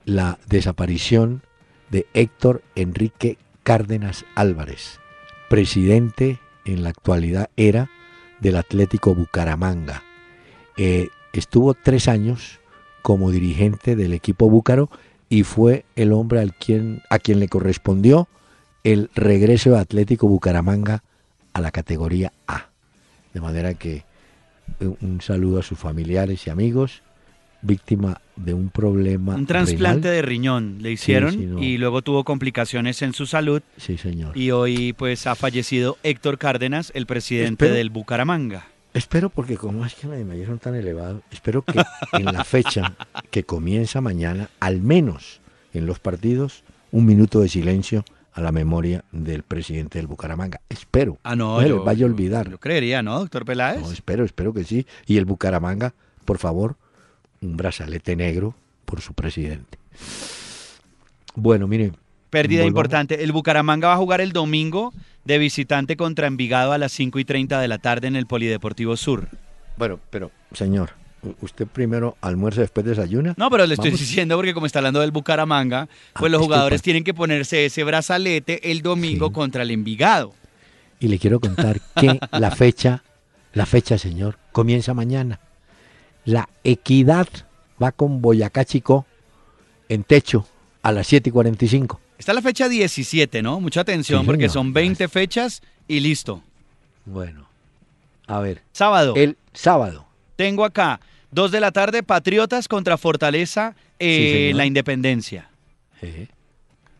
la 0.05 0.37
desaparición 0.47 1.41
de 1.89 2.07
Héctor 2.13 2.61
Enrique 2.75 3.37
Cárdenas 3.63 4.25
Álvarez, 4.35 4.99
presidente 5.49 6.39
en 6.65 6.83
la 6.83 6.89
actualidad 6.89 7.49
era 7.55 7.89
del 8.39 8.57
Atlético 8.57 9.15
Bucaramanga. 9.15 10.03
Eh, 10.77 11.09
estuvo 11.33 11.73
tres 11.73 12.07
años 12.07 12.59
como 13.01 13.31
dirigente 13.31 13.95
del 13.95 14.13
equipo 14.13 14.49
búcaro 14.49 14.89
y 15.33 15.41
fue 15.41 15.83
el 15.95 16.11
hombre 16.11 16.41
al 16.41 16.53
quien, 16.53 17.01
a 17.09 17.17
quien 17.17 17.39
le 17.39 17.47
correspondió 17.47 18.27
el 18.83 19.09
regreso 19.15 19.71
de 19.71 19.79
Atlético 19.79 20.27
Bucaramanga 20.27 21.01
a 21.53 21.59
la 21.59 21.71
categoría 21.71 22.31
A. 22.45 22.67
De 23.33 23.41
manera 23.41 23.73
que 23.73 24.05
eh, 24.79 24.93
un 25.01 25.21
saludo 25.21 25.61
a 25.61 25.63
sus 25.63 25.79
familiares 25.79 26.45
y 26.45 26.51
amigos 26.51 27.01
víctima 27.63 28.21
de 28.35 28.53
un 28.53 28.69
problema. 28.69 29.33
Un 29.33 29.47
trasplante 29.47 30.07
de 30.07 30.21
riñón 30.21 30.77
le 30.81 30.91
hicieron 30.91 31.63
y 31.63 31.79
luego 31.79 32.03
tuvo 32.03 32.23
complicaciones 32.23 33.01
en 33.01 33.13
su 33.13 33.25
salud. 33.25 33.63
Sí, 33.77 33.97
señor. 33.97 34.37
Y 34.37 34.51
hoy 34.51 34.93
pues 34.93 35.25
ha 35.25 35.33
fallecido 35.33 35.97
Héctor 36.03 36.37
Cárdenas, 36.37 36.91
el 36.93 37.07
presidente 37.07 37.71
del 37.71 37.89
Bucaramanga. 37.89 38.67
Espero, 38.93 39.29
porque 39.29 39.57
como 39.57 39.85
es 39.85 39.95
que 39.95 40.07
la 40.07 40.15
de 40.15 40.45
son 40.45 40.59
tan 40.59 40.75
elevados, 40.75 41.21
espero 41.31 41.63
que 41.63 41.81
en 42.13 42.25
la 42.25 42.43
fecha 42.43 42.95
que 43.31 43.43
comienza 43.43 44.01
mañana, 44.01 44.49
al 44.59 44.81
menos 44.81 45.41
en 45.73 45.87
los 45.87 45.99
partidos, 45.99 46.63
un 46.91 47.05
minuto 47.05 47.39
de 47.39 47.49
silencio 47.49 48.05
a 48.33 48.41
la 48.41 48.51
memoria 48.51 49.03
del 49.11 49.43
presidente 49.43 49.97
del 49.97 50.07
Bucaramanga. 50.07 50.61
Espero. 50.69 51.17
Ah, 51.23 51.35
no, 51.35 51.59
no 51.59 51.67
yo, 51.67 51.83
vaya 51.83 52.05
a 52.05 52.09
olvidar. 52.09 52.49
Yo 52.49 52.59
creería, 52.59 53.01
¿no, 53.01 53.19
doctor 53.19 53.45
Peláez? 53.45 53.81
No, 53.81 53.91
espero, 53.91 54.25
espero 54.25 54.53
que 54.53 54.63
sí. 54.63 54.85
Y 55.05 55.17
el 55.17 55.25
Bucaramanga, 55.25 55.93
por 56.25 56.37
favor, 56.37 56.75
un 57.41 57.57
brazalete 57.57 58.15
negro 58.15 58.55
por 58.85 59.01
su 59.01 59.13
presidente. 59.13 59.77
Bueno, 61.35 61.67
miren. 61.67 61.97
Pérdida 62.33 62.65
importante. 62.65 63.23
El 63.23 63.31
Bucaramanga 63.31 63.89
va 63.89 63.93
a 63.93 63.97
jugar 63.97 64.19
el 64.19 64.31
domingo 64.31 64.91
de 65.23 65.37
visitante 65.37 65.95
contra 65.95 66.25
Envigado 66.25 66.71
a 66.71 66.79
las 66.79 66.91
5 66.91 67.19
y 67.19 67.25
30 67.25 67.61
de 67.61 67.67
la 67.67 67.77
tarde 67.77 68.07
en 68.07 68.15
el 68.15 68.25
Polideportivo 68.25 68.97
Sur. 68.97 69.27
Bueno, 69.77 69.99
pero, 70.09 70.31
señor, 70.51 70.93
¿usted 71.41 71.67
primero 71.67 72.17
almuerza 72.21 72.61
y 72.61 72.63
después 72.63 72.87
desayuna? 72.87 73.35
No, 73.37 73.51
pero 73.51 73.67
le 73.67 73.75
estoy 73.75 73.91
diciendo 73.91 74.35
porque 74.35 74.55
como 74.55 74.65
está 74.65 74.79
hablando 74.79 74.99
del 75.01 75.11
Bucaramanga, 75.11 75.87
pues 76.15 76.25
ah, 76.25 76.31
los 76.31 76.41
jugadores 76.41 76.81
tienen 76.81 77.03
que 77.03 77.13
ponerse 77.13 77.67
ese 77.67 77.83
brazalete 77.83 78.71
el 78.71 78.81
domingo 78.81 79.31
contra 79.31 79.61
el 79.61 79.69
Envigado. 79.69 80.33
Y 80.99 81.09
le 81.09 81.19
quiero 81.19 81.39
contar 81.39 81.81
que 81.95 82.19
la 82.31 82.49
fecha, 82.49 83.03
la 83.53 83.67
fecha, 83.67 83.99
señor, 83.99 84.39
comienza 84.51 84.95
mañana. 84.95 85.39
La 86.25 86.49
equidad 86.63 87.27
va 87.81 87.91
con 87.91 88.23
Boyacá 88.23 88.65
Chico 88.65 89.05
en 89.87 90.03
techo 90.03 90.47
a 90.81 90.91
las 90.91 91.05
7 91.05 91.29
y 91.29 91.31
45. 91.31 91.99
Está 92.23 92.31
la 92.31 92.41
fecha 92.41 92.69
17, 92.69 93.41
¿no? 93.41 93.59
Mucha 93.59 93.81
atención 93.81 94.25
porque 94.25 94.47
son 94.47 94.71
20 94.71 95.09
fechas 95.09 95.61
y 95.89 95.99
listo. 95.99 96.41
Bueno, 97.03 97.49
a 98.27 98.39
ver. 98.39 98.61
Sábado. 98.71 99.13
El 99.17 99.35
sábado. 99.51 100.07
Tengo 100.37 100.63
acá, 100.63 101.01
2 101.31 101.51
de 101.51 101.59
la 101.59 101.73
tarde, 101.73 102.01
Patriotas 102.01 102.69
contra 102.69 102.97
Fortaleza 102.97 103.75
en 103.99 104.55
la 104.55 104.65
Independencia. 104.65 105.49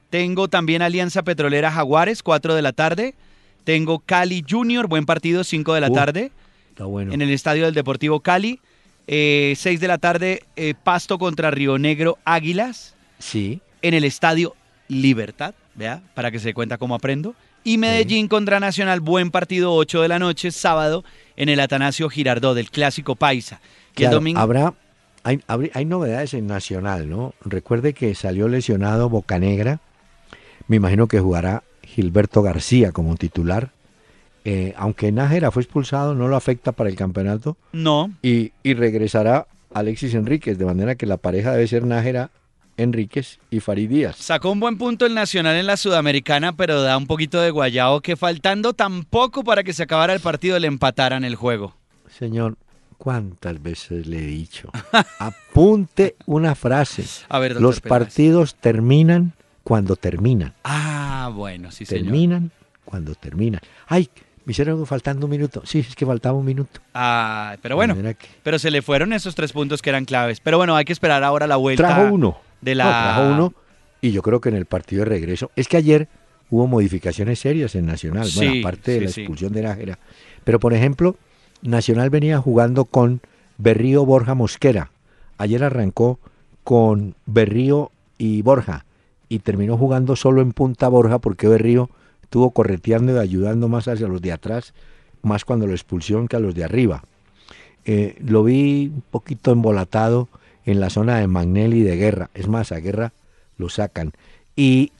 Tengo 0.09 0.49
también 0.49 0.81
Alianza 0.81 1.23
Petrolera 1.23 1.71
Jaguares, 1.71 2.21
4 2.21 2.53
de 2.53 2.61
la 2.61 2.73
tarde. 2.73 3.15
Tengo 3.63 3.99
Cali 3.99 4.43
Junior, 4.45 4.87
buen 4.87 5.05
partido, 5.05 5.45
5 5.45 5.73
de 5.73 5.79
la 5.79 5.89
tarde. 5.89 6.33
Está 6.67 6.83
bueno. 6.83 7.13
En 7.13 7.21
el 7.21 7.29
estadio 7.29 7.63
del 7.63 7.73
Deportivo 7.73 8.19
Cali. 8.19 8.59
Eh, 9.07 9.53
6 9.55 9.79
de 9.79 9.87
la 9.87 9.99
tarde, 9.99 10.43
eh, 10.57 10.73
Pasto 10.83 11.17
contra 11.17 11.49
Río 11.49 11.77
Negro 11.77 12.17
Águilas. 12.25 12.95
Sí. 13.19 13.61
En 13.81 13.93
el 13.93 14.03
estadio 14.03 14.53
Libertad, 14.87 15.53
vea, 15.75 16.01
para 16.13 16.31
que 16.31 16.39
se 16.39 16.49
dé 16.49 16.53
cuenta 16.53 16.77
cómo 16.77 16.95
aprendo. 16.95 17.35
Y 17.63 17.77
Medellín 17.77 18.27
contra 18.27 18.59
Nacional, 18.59 18.99
buen 18.99 19.31
partido, 19.31 19.73
8 19.73 20.01
de 20.01 20.07
la 20.09 20.19
noche, 20.19 20.51
sábado, 20.51 21.05
en 21.37 21.49
el 21.49 21.59
Atanasio 21.59 22.09
Girardot, 22.09 22.55
del 22.55 22.69
Clásico 22.69 23.15
Paisa. 23.15 23.61
Que 23.95 24.07
domingo... 24.09 24.39
Habrá, 24.39 24.73
hay, 25.23 25.39
hay, 25.47 25.85
novedades 25.85 26.33
en 26.33 26.47
Nacional, 26.47 27.09
¿no? 27.09 27.33
Recuerde 27.45 27.93
que 27.93 28.15
salió 28.15 28.49
lesionado 28.49 29.09
Bocanegra. 29.09 29.79
Me 30.67 30.75
imagino 30.75 31.07
que 31.07 31.19
jugará 31.19 31.63
Gilberto 31.83 32.41
García 32.41 32.91
como 32.91 33.15
titular. 33.15 33.71
Eh, 34.43 34.73
aunque 34.75 35.13
Nájera 35.13 35.51
fue 35.51 35.63
expulsado, 35.63 36.15
no 36.15 36.27
lo 36.27 36.35
afecta 36.35 36.73
para 36.73 36.89
el 36.89 36.97
campeonato. 36.97 37.55
No. 37.71 38.11
Y, 38.21 38.51
y 38.61 38.73
regresará 38.73 39.47
Alexis 39.73 40.13
Enríquez, 40.15 40.57
de 40.57 40.65
manera 40.65 40.95
que 40.95 41.05
la 41.05 41.17
pareja 41.17 41.53
debe 41.53 41.67
ser 41.67 41.85
Nájera 41.85 42.29
Enríquez 42.83 43.39
y 43.49 43.59
Farid 43.59 43.89
Díaz. 43.89 44.17
Sacó 44.17 44.51
un 44.51 44.59
buen 44.59 44.77
punto 44.77 45.05
el 45.05 45.13
Nacional 45.13 45.55
en 45.55 45.65
la 45.65 45.77
Sudamericana, 45.77 46.55
pero 46.55 46.81
da 46.81 46.97
un 46.97 47.07
poquito 47.07 47.41
de 47.41 47.49
guayao 47.51 48.01
que 48.01 48.15
faltando 48.15 48.73
tampoco 48.73 49.43
para 49.43 49.63
que 49.63 49.73
se 49.73 49.83
acabara 49.83 50.13
el 50.13 50.19
partido 50.19 50.59
le 50.59 50.67
empataran 50.67 51.23
el 51.23 51.35
juego. 51.35 51.75
Señor, 52.09 52.57
¿cuántas 52.97 53.61
veces 53.61 54.05
le 54.07 54.19
he 54.19 54.27
dicho? 54.27 54.69
Apunte 55.19 56.15
una 56.25 56.55
frase. 56.55 57.03
A 57.29 57.39
ver, 57.39 57.59
Los 57.59 57.81
partidos 57.81 58.55
terminan 58.55 59.33
cuando 59.63 59.95
terminan. 59.95 60.53
Ah, 60.63 61.31
bueno, 61.33 61.71
sí, 61.71 61.85
señor. 61.85 62.05
Terminan 62.05 62.51
cuando 62.85 63.15
terminan. 63.15 63.61
Ay, 63.87 64.09
me 64.45 64.51
hicieron 64.51 64.85
faltando 64.85 65.25
un 65.25 65.31
minuto. 65.31 65.61
Sí, 65.65 65.79
es 65.79 65.95
que 65.95 66.05
faltaba 66.05 66.37
un 66.37 66.45
minuto. 66.45 66.81
Ah, 66.93 67.55
pero 67.61 67.75
bueno. 67.75 67.95
Pero 68.43 68.59
se 68.59 68.71
le 68.71 68.81
fueron 68.81 69.13
esos 69.13 69.35
tres 69.35 69.53
puntos 69.53 69.81
que 69.81 69.89
eran 69.89 70.05
claves. 70.05 70.39
Pero 70.41 70.57
bueno, 70.57 70.75
hay 70.75 70.85
que 70.85 70.93
esperar 70.93 71.23
ahora 71.23 71.47
la 71.47 71.55
vuelta. 71.55 71.87
Trajo 71.87 72.13
uno. 72.13 72.37
De 72.63 72.75
la... 72.75 72.83
trajo 72.83 73.33
uno. 73.33 73.53
Y 74.01 74.11
yo 74.11 74.21
creo 74.21 74.41
que 74.41 74.49
en 74.49 74.55
el 74.55 74.65
partido 74.65 75.03
de 75.03 75.09
regreso. 75.09 75.51
Es 75.55 75.67
que 75.67 75.77
ayer 75.77 76.07
hubo 76.49 76.67
modificaciones 76.67 77.39
serias 77.39 77.75
en 77.75 77.85
Nacional. 77.85 78.27
bueno, 78.35 78.59
aparte 78.59 78.91
de 78.91 79.01
la 79.01 79.05
expulsión 79.05 79.53
de 79.53 79.61
Nájera. 79.61 79.99
Pero 80.43 80.59
por 80.59 80.73
ejemplo, 80.73 81.15
Nacional 81.61 82.09
venía 82.09 82.39
jugando 82.39 82.85
con 82.85 83.21
Berrío 83.57 84.05
Borja 84.05 84.35
Mosquera. 84.35 84.91
Ayer 85.37 85.63
arrancó 85.63 86.19
con 86.63 87.15
Berrío 87.25 87.91
y 88.17 88.41
Borja. 88.41 88.85
Y 89.29 89.39
terminó 89.39 89.77
jugando 89.77 90.15
solo 90.15 90.41
en 90.41 90.51
punta 90.51 90.89
Borja 90.89 91.19
porque 91.19 91.47
Berrío 91.47 91.89
estuvo 92.21 92.51
correteando 92.51 93.15
y 93.15 93.19
ayudando 93.19 93.67
más 93.67 93.87
hacia 93.87 94.07
los 94.07 94.21
de 94.21 94.31
atrás, 94.31 94.73
más 95.21 95.45
cuando 95.45 95.65
lo 95.65 95.73
expulsión 95.73 96.27
que 96.27 96.35
a 96.35 96.39
los 96.39 96.55
de 96.55 96.63
arriba. 96.63 97.03
Eh, 97.85 98.15
lo 98.25 98.43
vi 98.43 98.91
un 98.93 99.03
poquito 99.09 99.51
embolatado 99.51 100.29
en 100.65 100.79
la 100.79 100.89
zona 100.89 101.19
de 101.19 101.27
Magnelli 101.27 101.81
de 101.81 101.95
Guerra. 101.95 102.29
Es 102.33 102.47
más, 102.47 102.71
a 102.71 102.79
Guerra 102.79 103.13
lo 103.57 103.69
sacan. 103.69 104.11
Y, 104.55 104.91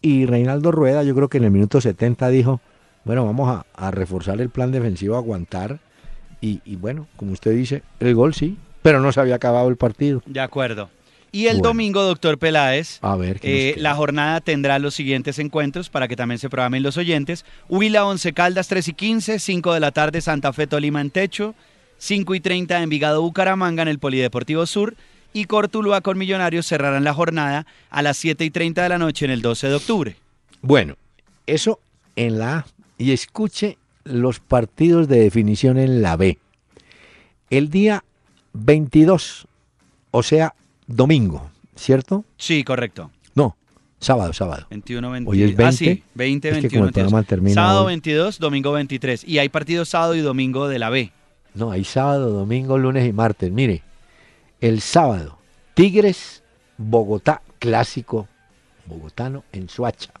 y 0.00 0.26
Reinaldo 0.26 0.72
Rueda, 0.72 1.02
yo 1.02 1.14
creo 1.14 1.28
que 1.28 1.38
en 1.38 1.44
el 1.44 1.50
minuto 1.50 1.80
70 1.80 2.28
dijo, 2.28 2.60
bueno, 3.04 3.24
vamos 3.24 3.64
a, 3.74 3.90
reforzar 3.90 4.40
el 4.40 4.50
plan 4.50 4.72
defensivo, 4.72 5.16
aguantar. 5.16 5.80
Y, 6.40 6.60
y, 6.64 6.76
bueno, 6.76 7.06
como 7.16 7.32
usted 7.32 7.52
dice, 7.52 7.82
el 8.00 8.14
gol 8.14 8.34
sí, 8.34 8.56
pero 8.82 9.00
no 9.00 9.10
se 9.12 9.20
había 9.20 9.36
acabado 9.36 9.68
el 9.68 9.76
partido. 9.76 10.22
De 10.26 10.40
acuerdo. 10.40 10.90
Y 11.30 11.46
el 11.48 11.60
domingo, 11.60 12.02
doctor 12.02 12.38
Peláez, 12.38 12.98
a 13.02 13.14
ver, 13.16 13.38
eh, 13.42 13.74
la 13.76 13.94
jornada 13.94 14.40
tendrá 14.40 14.78
los 14.78 14.94
siguientes 14.94 15.38
encuentros 15.38 15.90
para 15.90 16.08
que 16.08 16.16
también 16.16 16.38
se 16.38 16.48
programen 16.48 16.82
los 16.82 16.96
oyentes. 16.96 17.44
Huila, 17.68 18.06
Once 18.06 18.32
Caldas, 18.32 18.68
3 18.68 18.88
y 18.88 18.92
15, 18.94 19.38
5 19.38 19.74
de 19.74 19.80
la 19.80 19.92
tarde, 19.92 20.22
Santa 20.22 20.54
Fe, 20.54 20.66
Tolima 20.66 21.02
en 21.02 21.10
Techo, 21.10 21.54
5 21.98 22.34
y 22.34 22.40
30, 22.40 22.82
Envigado, 22.82 23.22
Bucaramanga 23.22 23.82
en 23.82 23.88
el 23.88 23.98
Polideportivo 23.98 24.66
Sur 24.66 24.96
y 25.32 25.44
Cortuluá 25.44 26.00
con 26.00 26.16
Millonarios 26.16 26.66
cerrarán 26.66 27.04
la 27.04 27.14
jornada 27.14 27.66
a 27.90 28.02
las 28.02 28.16
7 28.16 28.44
y 28.44 28.50
30 28.50 28.82
de 28.82 28.88
la 28.88 28.98
noche 28.98 29.24
en 29.24 29.30
el 29.30 29.42
12 29.42 29.68
de 29.68 29.74
octubre. 29.74 30.16
Bueno, 30.62 30.96
eso 31.46 31.80
en 32.16 32.38
la 32.38 32.58
A. 32.58 32.66
Y 32.96 33.12
escuche 33.12 33.78
los 34.04 34.40
partidos 34.40 35.06
de 35.06 35.20
definición 35.20 35.78
en 35.78 36.02
la 36.02 36.16
B. 36.16 36.38
El 37.50 37.70
día 37.70 38.04
22, 38.54 39.46
o 40.10 40.22
sea, 40.22 40.54
domingo, 40.86 41.50
¿cierto? 41.76 42.24
Sí, 42.36 42.64
correcto. 42.64 43.10
No, 43.34 43.56
sábado, 44.00 44.32
sábado. 44.32 44.66
21, 44.70 45.10
22. 45.10 45.32
Hoy 45.32 45.42
es 45.50 45.56
20. 45.56 45.64
Ah, 45.64 45.72
sí, 45.72 46.02
20, 46.14 46.50
21, 46.50 46.90
Sábado 47.54 47.84
22, 47.84 48.38
domingo 48.38 48.72
23. 48.72 49.24
Y 49.24 49.38
hay 49.38 49.48
partidos 49.48 49.90
sábado 49.90 50.16
y 50.16 50.20
domingo 50.20 50.68
de 50.68 50.78
la 50.78 50.90
B. 50.90 51.12
No, 51.58 51.72
hay 51.72 51.82
sábado, 51.82 52.30
domingo, 52.30 52.78
lunes 52.78 53.04
y 53.04 53.12
martes. 53.12 53.50
Mire, 53.50 53.82
el 54.60 54.80
sábado, 54.80 55.38
Tigres, 55.74 56.44
Bogotá, 56.76 57.42
clásico 57.58 58.28
bogotano 58.86 59.42
en 59.50 59.68
Suacha. 59.68 60.12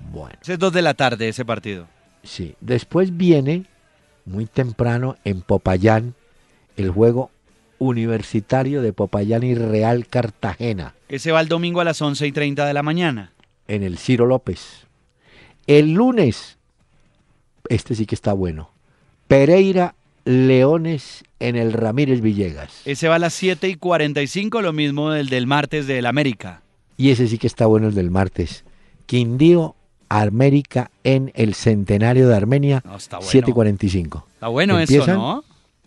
Bueno. 0.00 0.36
Es 0.44 0.58
2 0.58 0.72
de 0.72 0.82
la 0.82 0.94
tarde 0.94 1.28
ese 1.28 1.44
partido. 1.44 1.86
Sí. 2.24 2.56
Después 2.60 3.16
viene, 3.16 3.66
muy 4.24 4.46
temprano, 4.46 5.16
en 5.22 5.40
Popayán, 5.40 6.14
el 6.76 6.90
juego 6.90 7.30
Universitario 7.78 8.82
de 8.82 8.92
Popayán 8.92 9.44
y 9.44 9.54
Real 9.54 10.08
Cartagena. 10.08 10.94
Ese 11.08 11.30
va 11.30 11.40
el 11.40 11.48
domingo 11.48 11.80
a 11.80 11.84
las 11.84 12.02
11 12.02 12.26
y 12.26 12.32
30 12.32 12.66
de 12.66 12.74
la 12.74 12.82
mañana. 12.82 13.32
En 13.68 13.84
el 13.84 13.98
Ciro 13.98 14.26
López. 14.26 14.86
El 15.68 15.92
lunes, 15.92 16.58
este 17.68 17.94
sí 17.94 18.04
que 18.04 18.16
está 18.16 18.32
bueno. 18.32 18.70
Pereira 19.28 19.94
Leones 20.24 21.24
en 21.38 21.56
el 21.56 21.72
Ramírez 21.72 22.20
Villegas. 22.20 22.82
Ese 22.84 23.08
va 23.08 23.16
a 23.16 23.18
las 23.18 23.34
7 23.34 23.68
y 23.68 23.74
45, 23.76 24.62
lo 24.62 24.72
mismo 24.72 25.10
del 25.10 25.28
del 25.28 25.46
martes 25.46 25.86
del 25.86 26.06
América. 26.06 26.62
Y 26.96 27.10
ese 27.10 27.28
sí 27.28 27.38
que 27.38 27.46
está 27.46 27.66
bueno 27.66 27.88
el 27.88 27.94
del 27.94 28.10
martes. 28.10 28.64
Quindío 29.06 29.74
América 30.08 30.90
en 31.04 31.32
el 31.34 31.54
Centenario 31.54 32.28
de 32.28 32.36
Armenia, 32.36 32.82
7 33.20 33.50
y 33.50 33.54
45. 33.54 34.26
Está 34.34 34.48
bueno 34.48 34.78
eso, 34.78 35.06
¿no? 35.06 35.44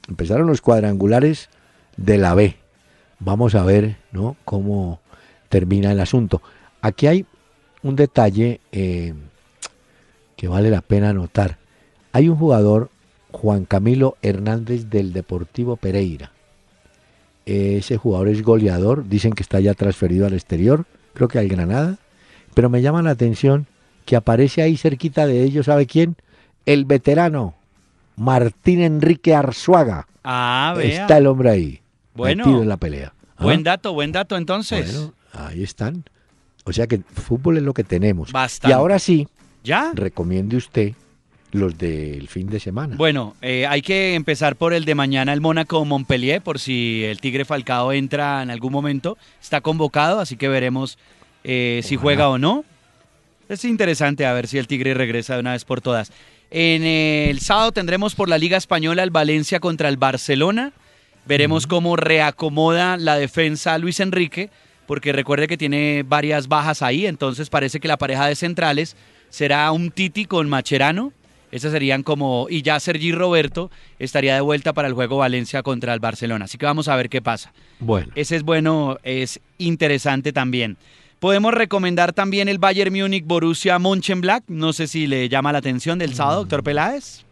Empezaron 0.07 0.47
los 0.47 0.61
cuadrangulares 0.61 1.49
de 1.97 2.17
la 2.17 2.33
B. 2.33 2.55
Vamos 3.19 3.55
a 3.55 3.63
ver 3.63 3.97
¿no? 4.11 4.35
cómo 4.43 4.99
termina 5.49 5.91
el 5.91 5.99
asunto. 5.99 6.41
Aquí 6.81 7.07
hay 7.07 7.25
un 7.83 7.95
detalle 7.95 8.59
eh, 8.71 9.13
que 10.35 10.47
vale 10.47 10.69
la 10.69 10.81
pena 10.81 11.13
notar. 11.13 11.57
Hay 12.11 12.29
un 12.29 12.37
jugador, 12.37 12.89
Juan 13.33 13.65
Camilo 13.65 14.15
Hernández 14.21 14.89
del 14.89 15.11
Deportivo 15.11 15.75
Pereira. 15.75 16.31
Ese 17.45 17.97
jugador 17.97 18.29
es 18.29 18.41
goleador, 18.41 19.09
dicen 19.09 19.33
que 19.33 19.43
está 19.43 19.59
ya 19.59 19.73
transferido 19.73 20.25
al 20.25 20.33
exterior, 20.33 20.85
creo 21.13 21.27
que 21.27 21.39
al 21.39 21.49
Granada, 21.49 21.97
pero 22.53 22.69
me 22.69 22.81
llama 22.81 23.01
la 23.01 23.09
atención 23.11 23.67
que 24.05 24.15
aparece 24.15 24.61
ahí 24.61 24.77
cerquita 24.77 25.27
de 25.27 25.43
ellos, 25.43 25.65
¿sabe 25.65 25.85
quién? 25.85 26.15
El 26.65 26.85
veterano 26.85 27.55
Martín 28.15 28.81
Enrique 28.81 29.35
Arzuaga. 29.35 30.07
Ah, 30.23 30.73
vea. 30.77 31.01
Está 31.01 31.17
el 31.17 31.27
hombre 31.27 31.49
ahí 31.49 31.81
bueno, 32.13 32.61
en 32.61 32.69
la 32.69 32.77
pelea. 32.77 33.13
Buen 33.39 33.61
¿Ah? 33.61 33.71
dato, 33.71 33.93
buen 33.93 34.11
dato 34.11 34.37
entonces. 34.37 34.93
Bueno, 34.93 35.13
ahí 35.33 35.63
están. 35.63 36.05
O 36.63 36.71
sea 36.71 36.87
que 36.87 36.99
fútbol 36.99 37.57
es 37.57 37.63
lo 37.63 37.73
que 37.73 37.83
tenemos. 37.83 38.31
Bastante. 38.31 38.71
Y 38.71 38.73
ahora 38.73 38.99
sí, 38.99 39.27
¿Ya? 39.63 39.91
recomiende 39.93 40.55
usted 40.55 40.93
los 41.53 41.77
del 41.77 42.27
fin 42.27 42.47
de 42.47 42.59
semana. 42.59 42.95
Bueno, 42.97 43.35
eh, 43.41 43.65
hay 43.67 43.81
que 43.81 44.15
empezar 44.15 44.55
por 44.55 44.73
el 44.73 44.85
de 44.85 44.95
mañana, 44.95 45.33
el 45.33 45.41
Mónaco 45.41 45.85
Montpellier, 45.85 46.41
por 46.41 46.59
si 46.59 47.03
el 47.05 47.19
Tigre 47.19 47.45
Falcao 47.45 47.91
entra 47.93 48.41
en 48.43 48.49
algún 48.49 48.71
momento. 48.71 49.17
Está 49.41 49.61
convocado, 49.61 50.19
así 50.19 50.35
que 50.35 50.47
veremos 50.47 50.97
eh, 51.43 51.81
si 51.83 51.95
juega 51.95 52.29
o 52.29 52.37
no. 52.37 52.65
Es 53.49 53.65
interesante 53.65 54.25
a 54.25 54.33
ver 54.33 54.47
si 54.47 54.57
el 54.57 54.67
Tigre 54.67 54.93
regresa 54.93 55.35
de 55.35 55.41
una 55.41 55.51
vez 55.51 55.63
por 55.65 55.81
todas. 55.81 56.11
En 56.49 56.83
el 56.83 57.39
sábado 57.39 57.71
tendremos 57.71 58.15
por 58.15 58.29
la 58.29 58.37
Liga 58.37 58.57
Española 58.57 59.03
el 59.03 59.09
Valencia 59.11 59.59
contra 59.59 59.89
el 59.89 59.97
Barcelona. 59.97 60.71
Veremos 61.25 61.67
cómo 61.67 61.95
reacomoda 61.95 62.97
la 62.97 63.15
defensa 63.15 63.77
Luis 63.77 63.99
Enrique, 63.99 64.49
porque 64.85 65.13
recuerde 65.13 65.47
que 65.47 65.57
tiene 65.57 66.03
varias 66.05 66.47
bajas 66.47 66.81
ahí, 66.81 67.05
entonces 67.05 67.49
parece 67.49 67.79
que 67.79 67.87
la 67.87 67.97
pareja 67.97 68.27
de 68.27 68.35
centrales 68.35 68.95
será 69.29 69.71
un 69.71 69.89
Titi 69.89 70.25
con 70.25 70.49
Macherano. 70.49 71.13
Esas 71.53 71.71
serían 71.71 72.03
como. 72.03 72.47
Y 72.49 72.61
ya 72.63 72.79
Sergi 72.79 73.11
Roberto 73.11 73.69
estaría 73.99 74.33
de 74.35 74.41
vuelta 74.41 74.73
para 74.73 74.87
el 74.87 74.93
juego 74.93 75.17
Valencia 75.17 75.61
contra 75.63 75.93
el 75.93 75.99
Barcelona. 75.99 76.45
Así 76.45 76.57
que 76.57 76.65
vamos 76.65 76.87
a 76.87 76.95
ver 76.95 77.09
qué 77.09 77.21
pasa. 77.21 77.53
Bueno. 77.79 78.11
Ese 78.15 78.35
es 78.35 78.43
bueno, 78.43 78.97
es 79.03 79.39
interesante 79.59 80.33
también. 80.33 80.77
Podemos 81.19 81.53
recomendar 81.53 82.11
también 82.11 82.49
el 82.49 82.57
Bayern 82.57 82.93
Múnich 82.93 83.23
Borussia 83.25 83.79
Mönchengladbach. 83.79 84.43
No 84.49 84.73
sé 84.73 84.87
si 84.87 85.07
le 85.07 85.29
llama 85.29 85.51
la 85.53 85.59
atención 85.59 85.99
del 85.99 86.15
sábado, 86.15 86.39
doctor 86.41 86.63
Peláez. 86.63 87.23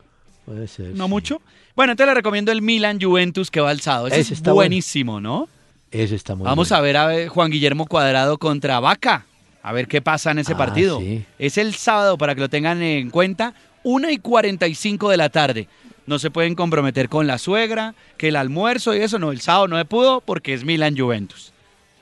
Puede 0.45 0.67
ser. 0.67 0.91
No 0.95 1.05
sí. 1.05 1.09
mucho. 1.09 1.41
Bueno, 1.75 1.91
entonces 1.93 2.11
le 2.11 2.15
recomiendo 2.15 2.51
el 2.51 2.61
Milan 2.61 2.99
Juventus 3.01 3.49
que 3.51 3.59
va 3.59 3.71
el 3.71 3.81
sábado. 3.81 4.07
Ese, 4.07 4.19
Ese 4.21 4.33
es 4.35 4.41
buenísimo, 4.43 5.19
¿no? 5.19 5.49
Ese 5.89 6.15
está 6.15 6.35
muy 6.35 6.45
Vamos 6.45 6.69
bueno. 6.69 6.79
a 6.79 6.81
ver 6.85 6.97
a 6.97 7.05
ver 7.07 7.27
Juan 7.27 7.51
Guillermo 7.51 7.85
Cuadrado 7.85 8.37
contra 8.37 8.79
Vaca. 8.79 9.25
A 9.63 9.73
ver 9.73 9.87
qué 9.87 10.01
pasa 10.01 10.31
en 10.31 10.39
ese 10.39 10.53
Ah, 10.53 10.57
partido. 10.57 10.99
sí. 10.99 11.23
Es 11.37 11.57
el 11.57 11.73
sábado 11.75 12.17
para 12.17 12.33
que 12.33 12.41
lo 12.41 12.49
tengan 12.49 12.81
en 12.81 13.09
cuenta. 13.09 13.53
1 13.83 14.09
y 14.09 14.17
45 14.17 15.09
de 15.09 15.17
la 15.17 15.29
tarde. 15.29 15.67
No 16.07 16.19
se 16.19 16.31
pueden 16.31 16.55
comprometer 16.55 17.09
con 17.09 17.27
la 17.27 17.37
suegra, 17.37 17.93
que 18.17 18.29
el 18.29 18.35
almuerzo 18.35 18.95
y 18.95 18.99
eso. 18.99 19.19
No, 19.19 19.31
el 19.31 19.41
sábado 19.41 19.67
no 19.67 19.77
se 19.77 19.85
pudo 19.85 20.21
porque 20.21 20.53
es 20.53 20.63
Milan 20.63 20.97
Juventus. 20.97 21.53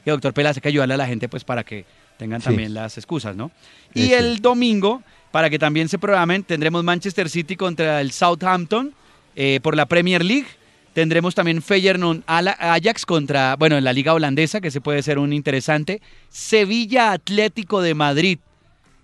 Y 0.05 0.09
doctor 0.09 0.33
Pelas, 0.33 0.57
hay 0.57 0.61
que 0.61 0.69
ayudarle 0.69 0.93
a 0.93 0.97
la 0.97 1.07
gente 1.07 1.27
pues 1.29 1.43
para 1.43 1.63
que 1.63 1.85
tengan 2.17 2.41
Sí. 2.41 2.45
también 2.45 2.73
las 2.73 2.97
excusas, 2.97 3.35
¿no? 3.35 3.51
Y 3.93 4.07
sí. 4.07 4.13
el 4.13 4.39
domingo, 4.41 5.03
para 5.31 5.49
que 5.49 5.59
también 5.59 5.89
se 5.89 5.99
programen, 5.99 6.43
tendremos 6.43 6.83
Manchester 6.83 7.29
City 7.29 7.55
contra 7.55 8.01
el 8.01 8.11
Southampton 8.11 8.93
eh, 9.35 9.59
por 9.61 9.75
la 9.75 9.85
Premier 9.85 10.23
League. 10.23 10.47
Tendremos 10.93 11.35
también 11.35 11.61
Feyenoord 11.61 12.23
Ajax 12.25 13.05
contra, 13.05 13.55
bueno, 13.57 13.77
en 13.77 13.83
la 13.83 13.93
liga 13.93 14.13
holandesa, 14.13 14.59
que 14.59 14.69
ese 14.69 14.81
puede 14.81 15.03
ser 15.03 15.19
un 15.19 15.33
interesante. 15.33 16.01
Sevilla 16.29 17.11
Atlético 17.11 17.81
de 17.81 17.93
Madrid. 17.93 18.39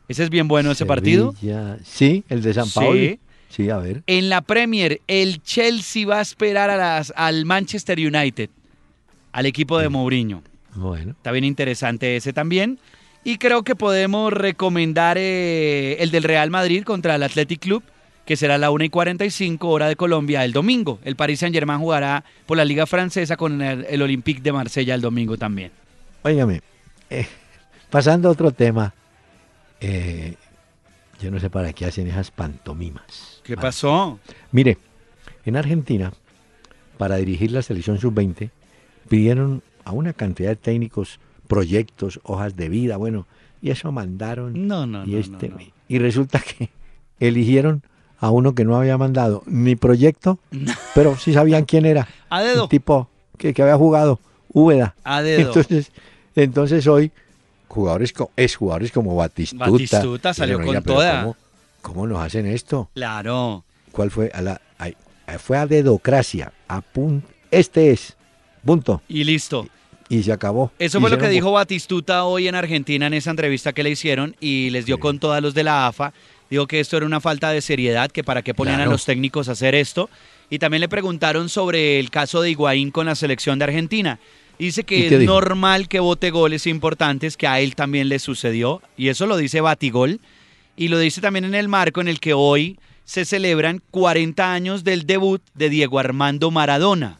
Ese 0.08 0.24
es 0.24 0.30
bien 0.30 0.48
bueno 0.48 0.72
ese 0.72 0.86
partido. 0.86 1.34
Sí, 1.84 2.24
el 2.30 2.42
de 2.42 2.54
San 2.54 2.66
Sí. 2.68 2.74
Paulo. 2.80 3.18
Sí, 3.50 3.70
a 3.70 3.78
ver. 3.78 4.04
En 4.08 4.30
la 4.30 4.42
Premier, 4.42 5.02
el 5.08 5.42
Chelsea 5.42 6.06
va 6.06 6.20
a 6.20 6.22
esperar 6.22 6.70
a 6.70 6.76
las, 6.78 7.14
al 7.16 7.46
Manchester 7.46 7.98
United, 8.00 8.50
al 9.32 9.46
equipo 9.46 9.80
de 9.80 9.88
Mourinho. 9.90 10.44
Bueno. 10.76 11.12
Está 11.12 11.32
bien 11.32 11.46
interesante 11.46 12.18
ese 12.18 12.34
también. 12.34 12.80
Y 13.24 13.38
creo 13.38 13.64
que 13.64 13.76
podemos 13.76 14.32
recomendar 14.34 15.18
eh, 15.18 15.98
el 16.00 16.12
del 16.12 16.24
Real 16.24 16.52
Madrid 16.52 16.84
contra 16.84 17.16
el 17.16 17.24
Athletic 17.24 17.60
Club, 17.62 17.82
que 18.26 18.36
será 18.36 18.56
a 18.56 18.58
la 18.58 18.72
1 18.72 18.84
y 18.84 18.90
45 18.90 19.70
hora 19.70 19.88
de 19.88 19.96
Colombia 19.96 20.44
el 20.44 20.52
domingo. 20.52 21.00
El 21.06 21.16
Paris 21.16 21.40
Saint 21.40 21.56
Germain 21.56 21.80
jugará 21.80 22.24
por 22.46 22.58
la 22.58 22.66
Liga 22.66 22.86
Francesa 22.86 23.38
con 23.38 23.62
el, 23.62 23.86
el 23.90 24.02
Olympique 24.02 24.42
de 24.42 24.52
Marsella 24.52 24.94
el 24.96 25.02
domingo 25.02 25.38
también. 25.38 25.72
Óigame, 26.24 26.62
eh, 27.10 27.26
pasando 27.90 28.28
a 28.28 28.32
otro 28.32 28.52
tema, 28.52 28.94
eh, 29.82 30.36
yo 31.20 31.32
no 31.32 31.40
sé 31.40 31.50
para 31.50 31.74
qué 31.74 31.86
hacen 31.86 32.08
esas 32.08 32.32
pantomimas. 32.32 33.42
¿Qué 33.44 33.56
pasó? 33.56 34.20
Mire, 34.52 34.78
en 35.46 35.56
Argentina, 35.56 36.14
para 36.98 37.18
dirigir 37.18 37.52
la 37.52 37.62
selección 37.62 38.00
sub-20, 38.00 38.50
pidieron 39.08 39.62
a 39.84 39.92
una 39.92 40.14
cantidad 40.14 40.50
de 40.50 40.56
técnicos 40.56 41.20
proyectos, 41.48 42.20
hojas 42.24 42.56
de 42.56 42.70
vida, 42.70 42.98
bueno, 42.98 43.28
y 43.62 43.72
eso 43.72 43.92
mandaron. 43.92 44.68
No, 44.68 44.86
no, 44.86 45.06
y, 45.06 45.12
no, 45.12 45.18
este, 45.18 45.50
no, 45.50 45.58
no. 45.58 45.64
y 45.88 46.00
resulta 46.00 46.40
que 46.40 46.70
eligieron 47.20 47.84
a 48.20 48.32
uno 48.32 48.56
que 48.56 48.66
no 48.66 48.76
había 48.76 48.98
mandado 48.98 49.44
ni 49.46 49.76
proyecto, 49.76 50.40
pero 50.94 51.18
sí 51.18 51.34
sabían 51.34 51.66
quién 51.66 51.86
era. 51.86 52.08
A 52.30 52.42
dedo. 52.42 52.64
Un 52.64 52.70
tipo 52.70 53.10
que, 53.38 53.54
que 53.54 53.62
había 53.62 53.78
jugado, 53.78 54.20
Úbeda. 54.52 54.96
A 55.04 55.22
dedo. 55.22 55.42
Entonces, 55.48 55.92
entonces 56.36 56.86
hoy, 56.88 57.12
jugadores, 57.68 58.14
es 58.36 58.56
jugadores 58.56 58.92
como 58.92 59.16
Batistuta. 59.16 59.70
Batistuta 59.70 60.34
salió 60.34 60.58
con 60.58 60.66
diría, 60.66 60.82
"Pero 60.82 60.96
toda". 60.96 61.22
¿cómo, 61.22 61.36
cómo 61.82 62.08
nos 62.08 62.20
hacen 62.20 62.46
esto? 62.46 62.90
Claro. 62.94 63.64
¿Cuál 63.92 64.12
fue? 64.12 64.32
A 64.34 64.42
la, 64.42 64.62
ay, 64.78 64.96
fue 65.40 65.58
a 65.58 65.66
dedocracia. 65.68 66.52
A 66.68 66.82
pun- 66.82 67.24
este 67.52 67.92
es. 67.92 68.16
Punto. 68.66 69.02
Y 69.08 69.24
listo. 69.24 69.68
Y 70.10 70.22
se 70.24 70.32
acabó. 70.32 70.72
Eso 70.78 71.00
fue 71.02 71.10
lo 71.10 71.18
que 71.18 71.30
dijo 71.30 71.52
Batistuta 71.52 72.26
hoy 72.26 72.48
en 72.48 72.54
Argentina 72.56 73.08
en 73.08 73.14
esa 73.16 73.32
entrevista 73.32 73.74
que 73.74 73.82
le 73.84 73.90
hicieron 73.90 74.36
y 74.40 74.70
les 74.70 74.86
dio 74.86 74.98
Sí. 74.98 75.02
con 75.02 75.20
todas 75.20 75.42
los 75.42 75.54
de 75.56 75.64
la 75.64 75.88
AFA. 75.88 76.14
Dijo 76.50 76.68
que 76.68 76.80
esto 76.80 76.96
era 76.98 77.08
una 77.08 77.20
falta 77.22 77.50
de 77.50 77.60
seriedad, 77.62 78.12
que 78.12 78.24
para 78.24 78.44
qué 78.44 78.54
ponían 78.54 78.80
a 78.82 78.86
los 78.86 79.04
técnicos 79.06 79.50
a 79.50 79.54
hacer 79.54 79.74
esto. 79.74 80.10
Y 80.50 80.60
también 80.60 80.82
le 80.82 80.90
preguntaron 80.90 81.50
sobre 81.50 82.00
el 82.00 82.12
caso 82.12 82.42
de 82.42 82.52
Higuaín 82.52 82.92
con 82.92 83.08
la 83.08 83.16
selección 83.16 83.58
de 83.58 83.66
Argentina. 83.66 84.20
Dice 84.60 84.82
¿Y 84.82 84.84
que 84.84 85.08
es 85.08 85.22
normal 85.24 85.88
que 85.88 86.00
vote 86.00 86.32
goles 86.32 86.68
importantes, 86.68 87.38
que 87.38 87.48
a 87.48 87.60
él 87.60 87.76
también 87.76 88.10
le 88.10 88.20
sucedió. 88.20 88.82
Y 88.98 89.10
eso 89.10 89.26
lo 89.26 89.38
dice 89.38 89.62
Batigol. 89.62 90.20
Y 90.78 90.90
lo 90.90 91.00
dice 91.00 91.22
también 91.22 91.46
en 91.46 91.56
el 91.56 91.68
marco 91.68 92.02
en 92.02 92.08
el 92.08 92.20
que 92.20 92.34
hoy 92.34 92.80
se 93.06 93.26
celebran 93.26 93.82
40 93.92 94.52
años 94.52 94.84
del 94.84 95.06
debut 95.06 95.42
de 95.54 95.70
Diego 95.70 96.00
Armando 96.00 96.52
Maradona 96.52 97.20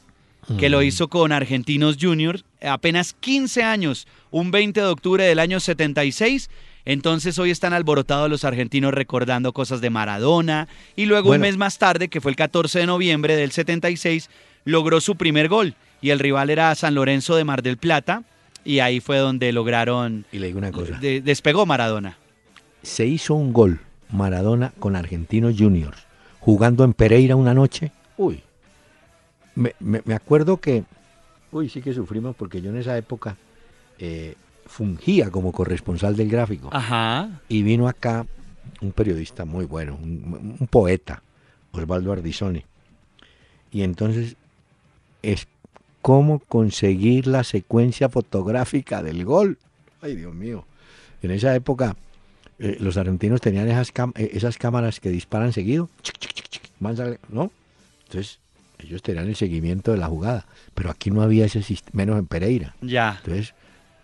que 0.60 0.70
Mm. 0.70 0.72
lo 0.72 0.84
hizo 0.84 1.08
con 1.08 1.32
Argentinos 1.32 1.98
Juniors, 2.00 2.46
apenas 2.62 3.16
15 3.20 3.64
años, 3.64 4.08
un 4.32 4.52
20 4.52 4.80
de 4.80 4.88
octubre 4.88 5.24
del 5.24 5.40
año 5.40 5.60
76. 5.60 6.50
Entonces 6.86 7.40
hoy 7.40 7.50
están 7.50 7.74
alborotados 7.74 8.30
los 8.30 8.44
argentinos 8.44 8.94
recordando 8.94 9.54
cosas 9.54 9.82
de 9.82 9.90
Maradona 9.90 10.68
y 10.96 11.06
luego 11.06 11.32
un 11.32 11.40
mes 11.40 11.58
más 11.58 11.80
tarde, 11.80 12.10
que 12.10 12.22
fue 12.22 12.32
el 12.32 12.36
14 12.36 12.80
de 12.80 12.86
noviembre 12.86 13.36
del 13.36 13.52
76, 13.52 14.30
logró 14.66 15.02
su 15.02 15.16
primer 15.16 15.48
gol 15.48 15.74
y 16.06 16.12
el 16.12 16.20
rival 16.20 16.50
era 16.52 16.74
San 16.76 16.94
Lorenzo 16.96 17.36
de 17.36 17.44
Mar 17.44 17.64
del 17.64 17.78
Plata 17.78 18.24
y 18.64 18.80
ahí 18.80 19.00
fue 19.00 19.18
donde 19.18 19.52
lograron, 19.52 20.26
Y 20.32 20.40
le 20.40 20.48
digo 20.48 20.60
una 20.60 20.72
cosa. 20.72 20.98
de- 21.00 21.22
despegó 21.22 21.66
Maradona. 21.66 22.18
Se 22.84 23.06
hizo 23.06 23.34
un 23.34 23.52
gol 23.54 23.80
Maradona 24.12 24.72
con 24.80 24.96
Argentinos 24.96 25.56
Juniors 25.58 25.98
jugando 26.40 26.84
en 26.84 26.94
Pereira 26.94 27.36
una 27.36 27.54
noche. 27.54 27.92
Uy. 28.18 28.42
Me, 29.56 29.74
me- 29.80 30.02
me 30.06 30.14
acuerdo 30.14 30.58
que. 30.58 30.84
Uy, 31.52 31.70
sí 31.70 31.82
que 31.82 31.94
sufrimos 31.94 32.36
porque 32.36 32.62
yo 32.62 32.70
en 32.70 32.78
esa 32.78 32.98
época 32.98 33.38
eh, 33.98 34.36
fungía 34.66 35.32
como 35.32 35.52
corresponsal 35.52 36.16
del 36.16 36.30
gráfico. 36.30 36.70
Ajá. 36.72 37.30
Y 37.50 37.64
vino 37.64 37.88
acá 37.88 38.26
un 38.82 38.92
periodista 38.92 39.46
muy 39.46 39.66
bueno, 39.66 39.98
un, 40.02 40.56
un 40.60 40.68
poeta, 40.68 41.24
Osvaldo 41.72 42.12
Ardizone. 42.12 42.66
Y 43.72 43.82
entonces 43.84 44.36
es 45.24 45.48
cómo 46.06 46.38
conseguir 46.38 47.26
la 47.26 47.44
secuencia 47.44 48.10
fotográfica 48.10 49.02
del 49.02 49.26
gol. 49.26 49.58
Ay, 50.04 50.16
Dios 50.16 50.36
mío. 50.36 50.64
En 51.24 51.32
esa 51.32 51.56
época 51.56 51.96
eh, 52.60 52.78
los 52.80 52.98
argentinos 52.98 53.42
tenían 53.42 53.68
esas, 53.68 53.92
eh, 54.14 54.30
esas 54.34 54.60
cámaras 54.60 55.00
que 55.00 55.10
disparan 55.10 55.52
seguido. 55.52 55.90
Chic, 56.04 56.20
chic, 56.20 56.48
chic, 56.48 56.62
¿No? 57.30 57.52
Entonces 58.04 58.40
ellos 58.78 59.02
tenían 59.02 59.28
el 59.30 59.36
seguimiento 59.36 59.94
de 59.94 59.98
la 59.98 60.06
jugada. 60.06 60.46
Pero 60.76 60.92
aquí 60.92 61.10
no 61.10 61.24
había 61.24 61.46
ese 61.46 61.64
sistema, 61.64 62.04
menos 62.04 62.20
en 62.20 62.28
Pereira. 62.28 62.76
Ya. 62.82 63.16
Entonces, 63.26 63.56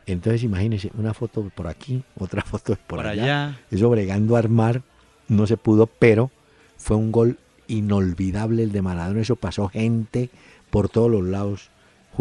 entonces 0.07 0.41
imagínense, 0.41 0.89
una 0.97 1.13
foto 1.13 1.51
por 1.53 1.67
aquí, 1.67 2.01
otra 2.17 2.41
foto 2.43 2.75
por, 2.87 2.97
Por 2.97 3.05
allá. 3.05 3.23
allá. 3.23 3.59
Eso 3.69 3.91
bregando 3.91 4.37
a 4.37 4.39
armar, 4.39 4.81
no 5.27 5.45
se 5.45 5.55
pudo, 5.55 5.85
pero 5.85 6.31
fue 6.77 6.97
un 6.97 7.11
gol 7.11 7.37
inolvidable 7.67 8.63
el 8.63 8.71
de 8.71 8.81
Maradona. 8.81 9.21
Eso 9.21 9.35
pasó 9.35 9.67
gente 9.67 10.31
por 10.71 10.89
todos 10.89 11.11
los 11.11 11.23
lados. 11.23 11.69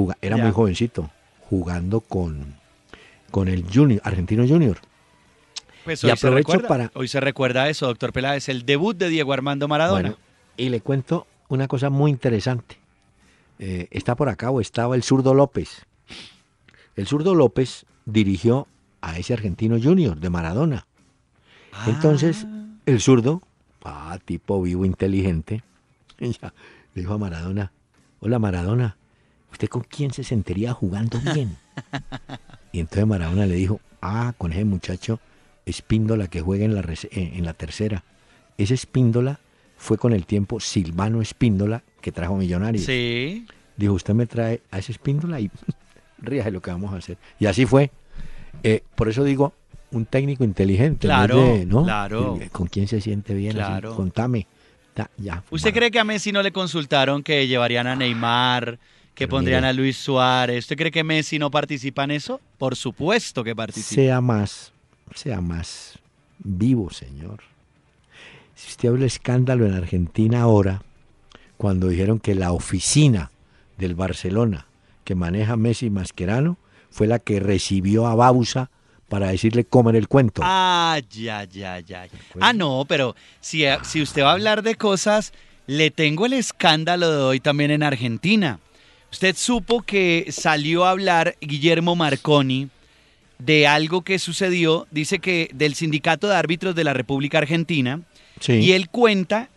Juga- 0.01 0.17
era 0.21 0.37
Ya. 0.37 0.43
muy 0.45 0.53
jovencito, 0.53 1.11
jugando 1.49 2.01
con, 2.01 2.55
con 3.31 3.49
el 3.49 3.65
Junior, 3.73 4.01
Argentino 4.05 4.47
Junior. 4.47 4.79
Pues 5.85 6.03
Y 6.05 6.07
hoy 6.07 6.17
se, 6.17 6.27
aprovecho 6.27 6.53
recuerda, 6.53 6.69
para- 6.69 6.91
hoy 6.95 7.09
se 7.09 7.21
recuerda 7.21 7.69
eso, 7.69 7.87
doctor 7.87 8.13
Peláez, 8.13 8.49
el 8.49 8.65
debut 8.67 8.97
de 8.97 9.09
Diego 9.09 9.33
Armando 9.33 9.67
Maradona. 9.69 10.11
Bueno, 10.11 10.17
y 10.57 10.69
le 10.69 10.81
cuento 10.81 11.27
una 11.49 11.69
cosa 11.69 11.91
muy 11.91 12.11
interesante. 12.11 12.77
Eh, 13.59 13.89
está 13.91 14.15
por 14.15 14.29
acá 14.29 14.51
o 14.51 14.61
estaba 14.61 14.95
el 14.97 15.03
zurdo 15.03 15.35
López. 15.35 15.85
El 16.97 17.07
zurdo 17.07 17.35
López 17.35 17.87
dirigió 18.05 18.67
a 19.01 19.19
ese 19.19 19.33
argentino 19.33 19.79
junior 19.83 20.19
de 20.19 20.31
Maradona. 20.31 20.87
Entonces, 21.87 22.45
Ah. 22.47 22.67
el 22.87 23.01
zurdo, 23.01 23.43
ah, 23.85 24.19
tipo 24.25 24.61
vivo, 24.63 24.85
inteligente, 24.85 25.63
le 26.19 26.53
dijo 26.95 27.15
a 27.15 27.19
Maradona, 27.19 27.73
hola 28.21 28.39
Maradona, 28.39 28.97
¿usted 29.53 29.69
con 29.69 29.83
quién 29.83 30.13
se 30.13 30.25
sentiría 30.25 30.73
jugando 30.73 31.21
bien? 31.35 31.57
y 32.73 32.81
entonces 32.81 33.07
Maradona 33.07 33.47
le 33.47 33.55
dijo, 33.55 33.81
ah, 34.03 34.35
con 34.39 34.53
ese 34.53 34.65
muchacho 34.65 35.21
Espíndola 35.67 36.29
que 36.29 36.41
juega 36.41 36.65
en 36.65 36.75
la, 36.75 36.85
en 37.13 37.45
la 37.45 37.55
tercera. 37.55 38.03
Ese 38.59 38.75
Espíndola 38.75 39.41
fue 39.77 39.99
con 39.99 40.13
el 40.13 40.27
tiempo 40.27 40.61
Silvano 40.61 41.23
Espíndola 41.23 41.83
que 42.01 42.13
trajo 42.13 42.37
Millonarios. 42.37 42.85
Sí. 42.85 43.47
Dijo, 43.77 43.95
usted 43.95 44.15
me 44.15 44.27
trae 44.27 44.63
a 44.71 44.79
ese 44.79 44.93
Espíndola 44.93 45.41
y 45.41 45.51
ríase 46.19 46.51
lo 46.51 46.61
que 46.61 46.71
vamos 46.71 46.93
a 46.93 46.97
hacer. 46.97 47.17
Y 47.39 47.47
así 47.47 47.67
fue. 47.67 47.91
Eh, 48.63 48.83
por 48.95 49.09
eso 49.09 49.25
digo, 49.25 49.55
un 49.93 50.07
técnico 50.07 50.45
inteligente. 50.45 51.07
Claro, 51.07 51.57
claro. 51.85 52.39
¿Con 52.53 52.67
quién 52.67 52.89
se 52.89 53.01
siente 53.01 53.35
bien? 53.35 53.55
Claro. 53.55 53.95
contame. 53.95 54.47
ya, 55.17 55.43
¿Usted 55.51 55.73
cree 55.73 55.91
que 55.91 55.99
a 55.99 56.05
Messi 56.05 56.33
no 56.33 56.43
le 56.43 56.53
consultaron 56.53 57.23
que 57.23 57.47
llevarían 57.47 57.87
a 57.87 57.97
Neymar, 57.97 58.79
que 59.21 59.29
pondrían 59.29 59.65
a 59.65 59.73
Luis 59.75 59.99
Suárez? 59.99 60.65
¿Usted 60.65 60.79
cree 60.79 60.91
que 60.91 61.05
Messi 61.05 61.39
no 61.39 61.51
participa 61.51 62.05
en 62.05 62.13
eso? 62.13 62.41
Por 62.57 62.75
supuesto 62.75 63.45
que 63.45 63.55
participa. 63.55 63.95
Sea 63.95 64.21
más, 64.23 64.73
sea 65.15 65.43
más 65.43 65.99
vivo, 66.39 66.91
señor. 66.91 67.43
Si 68.55 68.71
usted 68.71 68.89
habla 68.89 69.05
escándalo 69.05 69.67
en 69.67 69.75
Argentina 69.75 70.41
ahora, 70.41 70.83
cuando 71.59 71.89
dijeron 71.89 72.19
que 72.19 72.35
la 72.35 72.53
oficina 72.53 73.31
del 73.77 73.95
Barcelona 73.95 74.67
que 75.05 75.15
maneja 75.15 75.57
Messi 75.57 75.91
Mascherano 75.91 76.57
fue 76.91 77.07
la 77.07 77.19
que 77.19 77.41
recibió 77.41 78.07
a 78.07 78.15
Bausa 78.15 78.71
para 79.11 79.29
decirle 79.29 79.65
comer 79.65 79.97
el 79.97 80.09
cuento. 80.09 80.41
Ah, 80.43 80.99
ya, 81.11 81.45
ya, 81.45 81.81
ya. 81.81 82.07
Ah, 82.41 82.55
no, 82.55 82.87
pero 82.89 83.15
si, 83.41 83.65
si 83.83 84.01
usted 84.01 84.23
va 84.23 84.31
a 84.31 84.33
hablar 84.33 84.63
de 84.63 84.77
cosas, 84.77 85.35
le 85.67 85.91
tengo 85.91 86.25
el 86.25 86.33
escándalo 86.33 87.11
de 87.11 87.23
hoy 87.23 87.41
también 87.41 87.71
en 87.71 87.83
Argentina. 87.83 88.61
Usted 89.13 89.37
supo 89.37 89.83
que 89.83 90.27
salió 90.31 90.85
a 90.85 90.91
hablar 90.91 91.37
Guillermo 91.41 91.97
Marconi 91.97 92.69
de 93.39 93.67
algo 93.67 94.03
que 94.03 94.19
sucedió, 94.19 94.87
dice 94.91 95.19
que 95.19 95.51
del 95.55 95.75
Sindicato 95.75 96.29
de 96.29 96.37
Árbitros 96.37 96.75
de 96.75 96.85
la 96.85 96.93
República 96.93 97.39
Argentina, 97.39 98.03
y 98.47 98.73
él 98.73 98.89
cuenta 98.89 99.49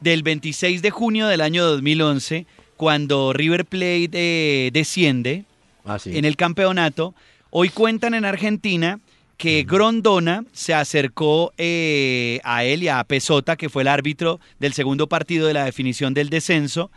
del 0.00 0.22
26 0.22 0.82
de 0.82 0.90
junio 0.90 1.26
del 1.26 1.40
año 1.40 1.64
2011, 1.64 2.46
cuando 2.76 3.32
River 3.32 3.64
Plate 3.64 4.10
eh, 4.12 4.70
desciende 4.72 5.44
ah, 5.84 5.98
en 6.04 6.24
el 6.24 6.36
campeonato, 6.36 7.14
Hoy 7.58 7.70
cuentan 7.70 8.12
en 8.12 8.26
Argentina 8.26 9.00
que 9.38 9.64
Grondona 9.66 10.44
se 10.52 10.74
acercó 10.74 11.54
eh, 11.56 12.38
a 12.44 12.64
él 12.64 12.82
y 12.82 12.88
a 12.88 13.02
Pesota, 13.04 13.56
que 13.56 13.70
fue 13.70 13.80
el 13.80 13.88
árbitro 13.88 14.40
del 14.58 14.74
segundo 14.74 15.08
partido 15.08 15.46
de 15.46 15.54
la 15.54 15.64
definición 15.64 16.12
del 16.12 16.28
descenso, 16.28 16.90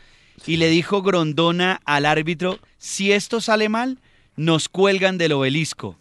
y 0.45 0.57
le 0.57 0.69
dijo 0.69 1.01
Grondona 1.01 1.81
al 1.85 2.05
árbitro, 2.05 2.59
si 2.77 3.11
esto 3.11 3.41
sale 3.41 3.69
mal, 3.69 3.99
nos 4.35 4.69
cuelgan 4.69 5.17
del 5.17 5.33
obelisco. 5.33 5.97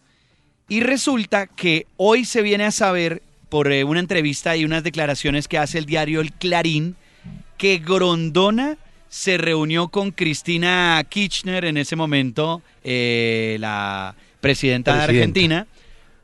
Y 0.69 0.81
resulta 0.81 1.47
que 1.47 1.87
hoy 1.97 2.25
se 2.25 2.43
viene 2.43 2.65
a 2.65 2.71
saber, 2.71 3.23
por 3.49 3.73
eh, 3.73 3.85
una 3.85 4.01
entrevista 4.01 4.57
y 4.57 4.65
unas 4.65 4.85
declaraciones 4.85 5.49
que 5.49 5.59
hace 5.59 5.79
el 5.79 5.87
diario 5.87 6.21
El 6.21 6.33
Clarín, 6.33 6.97
que 7.57 7.79
Grondona 7.79 8.77
se 9.09 9.39
reunió 9.39 9.89
con 9.89 10.11
Cristina 10.11 11.03
Kirchner 11.09 11.65
en 11.65 11.79
ese 11.79 11.97
momento, 11.97 12.63
eh, 12.85 13.57
la 13.61 14.15
presidenta, 14.41 14.97
de 14.97 15.03
Argentina, 15.03 15.67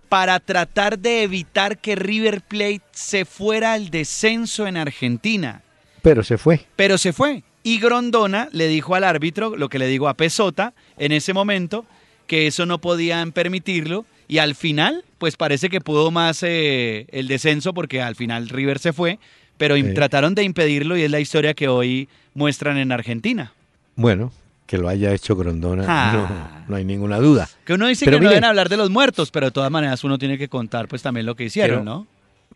para 0.08 0.38
tratar 0.38 0.98
de 0.98 1.22
evitar 1.22 1.78
que 1.78 1.96
River 1.96 2.42
Plate 2.42 2.82
se 2.92 3.24
fuera 3.24 3.72
al 3.72 3.90
descenso 3.90 4.66
en 4.66 4.76
Argentina. 4.76 5.62
Pero 6.02 6.22
se 6.22 6.36
fue. 6.36 6.66
Pero 6.76 6.98
se 6.98 7.12
fue. 7.12 7.42
Y 7.66 7.80
Grondona 7.80 8.48
le 8.52 8.68
dijo 8.68 8.94
al 8.94 9.04
árbitro, 9.04 9.56
lo 9.56 9.70
que 9.70 9.78
le 9.78 9.88
digo 9.88 10.06
a 10.08 10.14
Pesota 10.14 10.74
en 10.98 11.12
ese 11.12 11.32
momento, 11.32 11.86
que 12.26 12.46
eso 12.46 12.66
no 12.66 12.78
podían 12.78 13.32
permitirlo. 13.32 14.04
Y 14.28 14.38
al 14.38 14.54
final, 14.54 15.02
pues 15.16 15.36
parece 15.36 15.70
que 15.70 15.80
pudo 15.80 16.10
más 16.10 16.42
eh, 16.42 17.06
el 17.10 17.26
descenso 17.26 17.72
porque 17.72 18.02
al 18.02 18.16
final 18.16 18.50
River 18.50 18.78
se 18.78 18.92
fue, 18.92 19.18
pero 19.56 19.76
trataron 19.94 20.34
de 20.34 20.44
impedirlo 20.44 20.96
y 20.96 21.02
es 21.02 21.10
la 21.10 21.20
historia 21.20 21.54
que 21.54 21.68
hoy 21.68 22.08
muestran 22.34 22.76
en 22.76 22.92
Argentina. 22.92 23.54
Bueno, 23.96 24.30
que 24.66 24.76
lo 24.76 24.88
haya 24.88 25.14
hecho 25.14 25.34
Grondona, 25.34 25.84
ah. 25.88 26.64
no, 26.68 26.76
hay 26.76 26.84
ninguna 26.84 27.18
duda. 27.18 27.48
Que 27.64 27.74
uno 27.74 27.86
dice 27.86 28.04
que 28.04 28.10
no 28.10 28.28
deben 28.28 28.44
hablar 28.44 28.68
de 28.68 28.76
los 28.76 28.90
muertos, 28.90 29.30
pero 29.30 29.46
de 29.46 29.52
todas 29.52 29.70
maneras 29.70 30.04
uno 30.04 30.18
tiene 30.18 30.36
que 30.36 30.48
contar 30.48 30.86
pues 30.86 31.00
también 31.00 31.24
lo 31.24 31.34
que 31.34 31.44
hicieron, 31.44 31.84
¿no? 31.84 32.06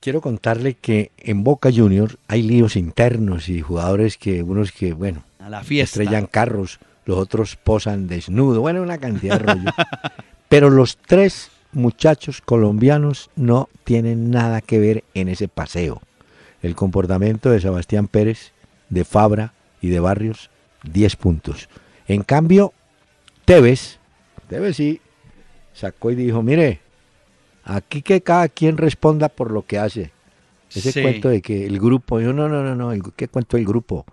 Quiero 0.00 0.20
contarle 0.20 0.74
que 0.74 1.10
en 1.18 1.42
Boca 1.42 1.70
Juniors 1.74 2.18
hay 2.28 2.42
líos 2.42 2.76
internos 2.76 3.48
y 3.48 3.60
jugadores 3.60 4.16
que, 4.16 4.42
unos 4.42 4.70
que, 4.72 4.92
bueno, 4.92 5.24
a 5.38 5.50
la 5.50 5.64
fiesta. 5.64 6.02
estrellan 6.02 6.26
carros, 6.26 6.78
los 7.04 7.18
otros 7.18 7.56
posan 7.56 8.06
desnudo, 8.06 8.60
bueno, 8.60 8.82
una 8.82 8.98
cantidad 8.98 9.40
de 9.40 9.46
rollo. 9.46 9.70
pero 10.48 10.70
los 10.70 10.96
tres 10.96 11.50
muchachos 11.72 12.40
colombianos 12.40 13.30
no 13.36 13.68
tienen 13.84 14.30
nada 14.30 14.60
que 14.60 14.78
ver 14.78 15.04
en 15.14 15.28
ese 15.28 15.48
paseo. 15.48 16.00
El 16.62 16.74
comportamiento 16.74 17.50
de 17.50 17.60
Sebastián 17.60 18.08
Pérez, 18.08 18.52
de 18.88 19.04
Fabra 19.04 19.52
y 19.80 19.88
de 19.88 20.00
Barrios, 20.00 20.50
10 20.84 21.16
puntos. 21.16 21.68
En 22.06 22.22
cambio, 22.22 22.72
Tevez, 23.44 23.98
Tevez 24.48 24.76
sí, 24.76 25.00
sacó 25.72 26.10
y 26.10 26.14
dijo, 26.14 26.42
mire, 26.42 26.80
aquí 27.68 28.02
que 28.02 28.20
cada 28.20 28.48
quien 28.48 28.76
responda 28.76 29.28
por 29.28 29.50
lo 29.50 29.62
que 29.62 29.78
hace. 29.78 30.10
Ese 30.74 31.00
cuento 31.00 31.28
de 31.28 31.40
que 31.40 31.66
el 31.66 31.78
grupo, 31.78 32.20
yo 32.20 32.32
no, 32.32 32.48
no, 32.48 32.62
no, 32.62 32.74
no, 32.74 33.12
¿qué 33.16 33.28
cuento 33.28 33.56
el 33.56 33.64
grupo? 33.64 34.04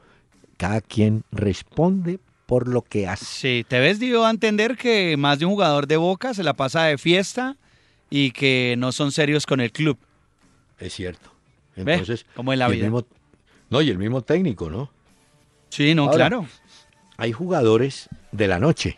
Cada 0.58 0.80
quien 0.80 1.24
responde 1.32 2.20
por 2.46 2.68
lo 2.68 2.82
que 2.82 3.08
hace. 3.08 3.26
Sí, 3.26 3.66
Tevez 3.68 4.00
dio 4.00 4.26
a 4.26 4.30
entender 4.30 4.78
que 4.78 5.18
más 5.18 5.40
de 5.40 5.46
un 5.46 5.52
jugador 5.52 5.88
de 5.88 5.98
Boca 5.98 6.34
se 6.34 6.44
la 6.44 6.54
pasa 6.54 6.84
de 6.84 6.98
fiesta 6.98 7.58
y 8.10 8.32
que 8.32 8.76
no 8.78 8.92
son 8.92 9.12
serios 9.12 9.46
con 9.46 9.60
el 9.60 9.72
club. 9.72 9.98
Es 10.80 10.94
cierto. 10.94 11.32
Entonces, 11.76 12.26
como 12.36 12.54
en 12.54 12.60
la 12.60 12.70
vida. 12.70 12.90
no, 13.70 13.82
y 13.82 13.90
el 13.90 13.98
mismo 13.98 14.22
técnico, 14.22 14.70
¿no? 14.70 14.90
Sí, 15.70 15.94
no, 15.94 16.10
claro 16.10 16.46
hay 17.18 17.32
jugadores 17.32 18.10
de 18.32 18.48
la 18.48 18.60
noche. 18.60 18.98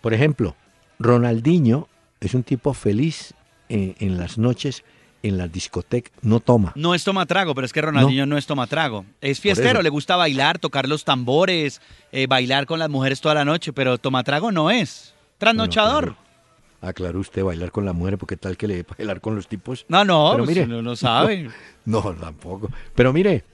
Por 0.00 0.14
ejemplo, 0.14 0.56
Ronaldinho 0.98 1.88
es 2.20 2.34
un 2.34 2.42
tipo 2.42 2.74
feliz 2.74 3.34
en, 3.68 4.18
las 4.18 4.38
noches 4.38 4.84
en 5.22 5.38
la 5.38 5.48
discoteca 5.48 6.10
no 6.22 6.40
toma. 6.40 6.72
No 6.76 6.94
es 6.94 7.04
toma 7.04 7.26
trago, 7.26 7.54
pero 7.54 7.64
es 7.64 7.72
que 7.72 7.82
Ronaldinho 7.82 8.26
no, 8.26 8.38
es 8.38 8.46
toma 8.46 8.66
trago. 8.66 9.04
Es 9.20 9.40
fiestero, 9.40 9.82
le 9.82 9.88
gusta 9.88 10.16
bailar, 10.16 10.58
tocar 10.58 10.88
los 10.88 11.04
tambores, 11.04 11.80
eh, 12.12 12.26
bailar 12.26 12.66
con 12.66 12.78
las 12.78 12.88
mujeres 12.88 13.20
toda 13.20 13.34
la 13.34 13.44
noche, 13.44 13.72
pero 13.72 13.98
toma 13.98 14.24
trago 14.24 14.52
no 14.52 14.70
es. 14.70 15.14
Trasnochador. 15.38 16.16
aclaró 16.80 17.20
usted 17.20 17.44
bailar 17.44 17.70
con 17.70 17.84
la 17.84 17.92
mujer, 17.92 18.18
porque 18.18 18.36
tal 18.36 18.56
que 18.56 18.68
le 18.68 18.84
bailar 18.84 19.20
con 19.20 19.34
los 19.34 19.48
tipos. 19.48 19.86
No, 19.88 20.04
no, 20.04 20.30
pero 20.32 20.44
pues 20.44 20.56
mire, 20.56 20.82
no, 20.82 20.96
sabe. 20.96 21.50
No, 21.84 22.02
no, 22.02 22.14
tampoco. 22.14 22.70
Pero 22.94 23.12
mire, 23.12 23.44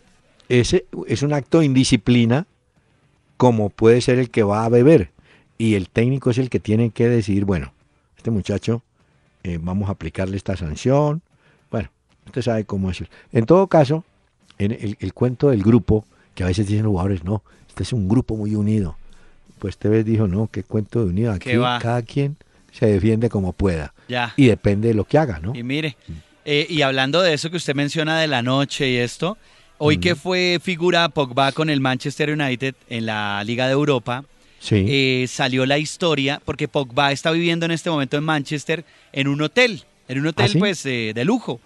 ese 0.48 0.86
es 1.06 1.22
un 1.22 1.32
acto 1.32 1.60
de 1.60 1.66
indisciplina 1.66 2.46
como 3.36 3.70
puede 3.70 4.00
ser 4.00 4.18
el 4.18 4.30
que 4.30 4.42
va 4.42 4.64
a 4.64 4.68
beber. 4.68 5.10
Y 5.58 5.74
el 5.74 5.88
técnico 5.88 6.30
es 6.30 6.38
el 6.38 6.50
que 6.50 6.60
tiene 6.60 6.90
que 6.90 7.08
decidir, 7.08 7.44
bueno, 7.44 7.72
este 8.16 8.30
muchacho, 8.30 8.82
eh, 9.44 9.58
vamos 9.60 9.88
a 9.88 9.92
aplicarle 9.92 10.36
esta 10.36 10.56
sanción. 10.56 11.22
Bueno, 11.70 11.90
usted 12.26 12.42
sabe 12.42 12.64
cómo 12.64 12.90
es. 12.90 13.02
En 13.32 13.46
todo 13.46 13.68
caso, 13.68 14.04
en 14.58 14.72
el, 14.72 15.14
cuento 15.14 15.50
del 15.50 15.62
grupo, 15.62 16.04
que 16.34 16.42
a 16.42 16.46
veces 16.46 16.66
dicen 16.66 16.82
los 16.84 16.90
jugadores, 16.90 17.22
no, 17.24 17.42
este 17.68 17.84
es 17.84 17.92
un 17.92 18.08
grupo 18.08 18.36
muy 18.36 18.54
unido. 18.54 18.96
Pues 19.58 19.78
Tevez 19.78 20.04
dijo, 20.04 20.26
no, 20.26 20.48
qué 20.50 20.64
cuento 20.64 21.04
de 21.04 21.10
unido. 21.10 21.32
Aquí 21.32 21.52
cada 21.80 22.02
quien 22.02 22.36
se 22.72 22.86
defiende 22.86 23.28
como 23.28 23.52
pueda. 23.52 23.94
Ya. 24.08 24.34
Y 24.36 24.46
depende 24.46 24.88
de 24.88 24.94
lo 24.94 25.04
que 25.04 25.18
haga, 25.18 25.38
¿no? 25.38 25.54
Y 25.54 25.62
mire, 25.62 25.96
eh, 26.44 26.66
y 26.68 26.82
hablando 26.82 27.22
de 27.22 27.34
eso 27.34 27.50
que 27.50 27.56
usted 27.56 27.74
menciona 27.74 28.18
de 28.18 28.26
la 28.26 28.42
noche 28.42 28.90
y 28.90 28.96
esto, 28.96 29.38
Hoy 29.78 29.98
que 29.98 30.14
fue 30.14 30.58
figura 30.62 31.08
Pogba 31.08 31.52
con 31.52 31.68
el 31.68 31.80
Manchester 31.80 32.30
United 32.30 32.74
en 32.88 33.06
la 33.06 33.42
Liga 33.44 33.66
de 33.66 33.72
Europa, 33.72 34.24
eh, 34.70 35.26
salió 35.28 35.66
la 35.66 35.78
historia, 35.78 36.40
porque 36.44 36.68
Pogba 36.68 37.12
está 37.12 37.30
viviendo 37.30 37.66
en 37.66 37.72
este 37.72 37.90
momento 37.90 38.16
en 38.16 38.24
Manchester 38.24 38.84
en 39.12 39.28
un 39.28 39.42
hotel, 39.42 39.84
en 40.08 40.20
un 40.20 40.28
hotel 40.28 40.52
¿Ah, 40.54 40.58
pues 40.58 40.84
eh, 40.86 41.12
de 41.14 41.24
lujo. 41.24 41.60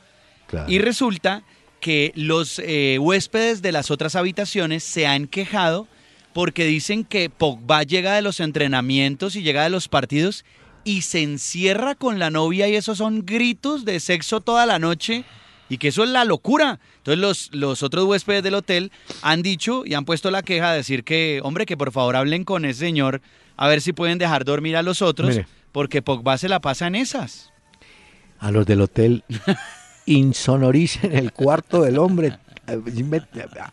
Y 0.66 0.78
resulta 0.78 1.42
que 1.80 2.12
los 2.14 2.58
eh, 2.58 2.98
huéspedes 2.98 3.62
de 3.62 3.72
las 3.72 3.90
otras 3.90 4.16
habitaciones 4.16 4.82
se 4.82 5.06
han 5.06 5.26
quejado 5.26 5.86
porque 6.32 6.64
dicen 6.64 7.04
que 7.04 7.30
Pogba 7.30 7.82
llega 7.82 8.14
de 8.14 8.22
los 8.22 8.40
entrenamientos 8.40 9.36
y 9.36 9.42
llega 9.42 9.64
de 9.64 9.70
los 9.70 9.88
partidos 9.88 10.44
y 10.84 11.02
se 11.02 11.22
encierra 11.22 11.94
con 11.94 12.18
la 12.18 12.30
novia 12.30 12.68
y 12.68 12.76
esos 12.76 12.98
son 12.98 13.26
gritos 13.26 13.84
de 13.84 14.00
sexo 14.00 14.40
toda 14.40 14.64
la 14.64 14.78
noche 14.78 15.24
y 15.68 15.78
que 15.78 15.88
eso 15.88 16.04
es 16.04 16.10
la 16.10 16.24
locura. 16.24 16.80
Entonces 16.98 17.20
los, 17.20 17.50
los 17.52 17.82
otros 17.82 18.04
huéspedes 18.04 18.42
del 18.42 18.54
hotel 18.54 18.92
han 19.22 19.42
dicho 19.42 19.84
y 19.84 19.94
han 19.94 20.04
puesto 20.04 20.30
la 20.30 20.42
queja 20.42 20.70
de 20.70 20.78
decir 20.78 21.04
que, 21.04 21.40
hombre, 21.42 21.66
que 21.66 21.76
por 21.76 21.92
favor 21.92 22.16
hablen 22.16 22.44
con 22.44 22.64
ese 22.64 22.80
señor 22.80 23.20
a 23.56 23.68
ver 23.68 23.80
si 23.80 23.92
pueden 23.92 24.18
dejar 24.18 24.44
dormir 24.44 24.76
a 24.76 24.82
los 24.82 25.02
otros, 25.02 25.40
porque 25.72 26.02
Pogba 26.02 26.38
se 26.38 26.48
la 26.48 26.60
pasa 26.60 26.86
en 26.86 26.94
esas. 26.94 27.52
A 28.38 28.50
los 28.50 28.66
del 28.66 28.80
hotel 28.80 29.24
insonoricen 30.06 31.16
el 31.16 31.32
cuarto 31.32 31.82
del 31.82 31.98
hombre 31.98 32.38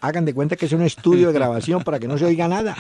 hagan 0.02 0.26
de 0.26 0.34
cuenta 0.34 0.56
que 0.56 0.66
es 0.66 0.72
un 0.72 0.82
estudio 0.82 1.28
de 1.28 1.34
grabación 1.34 1.84
para 1.84 2.00
que 2.00 2.08
no 2.08 2.18
se 2.18 2.26
oiga 2.26 2.48
nada. 2.48 2.78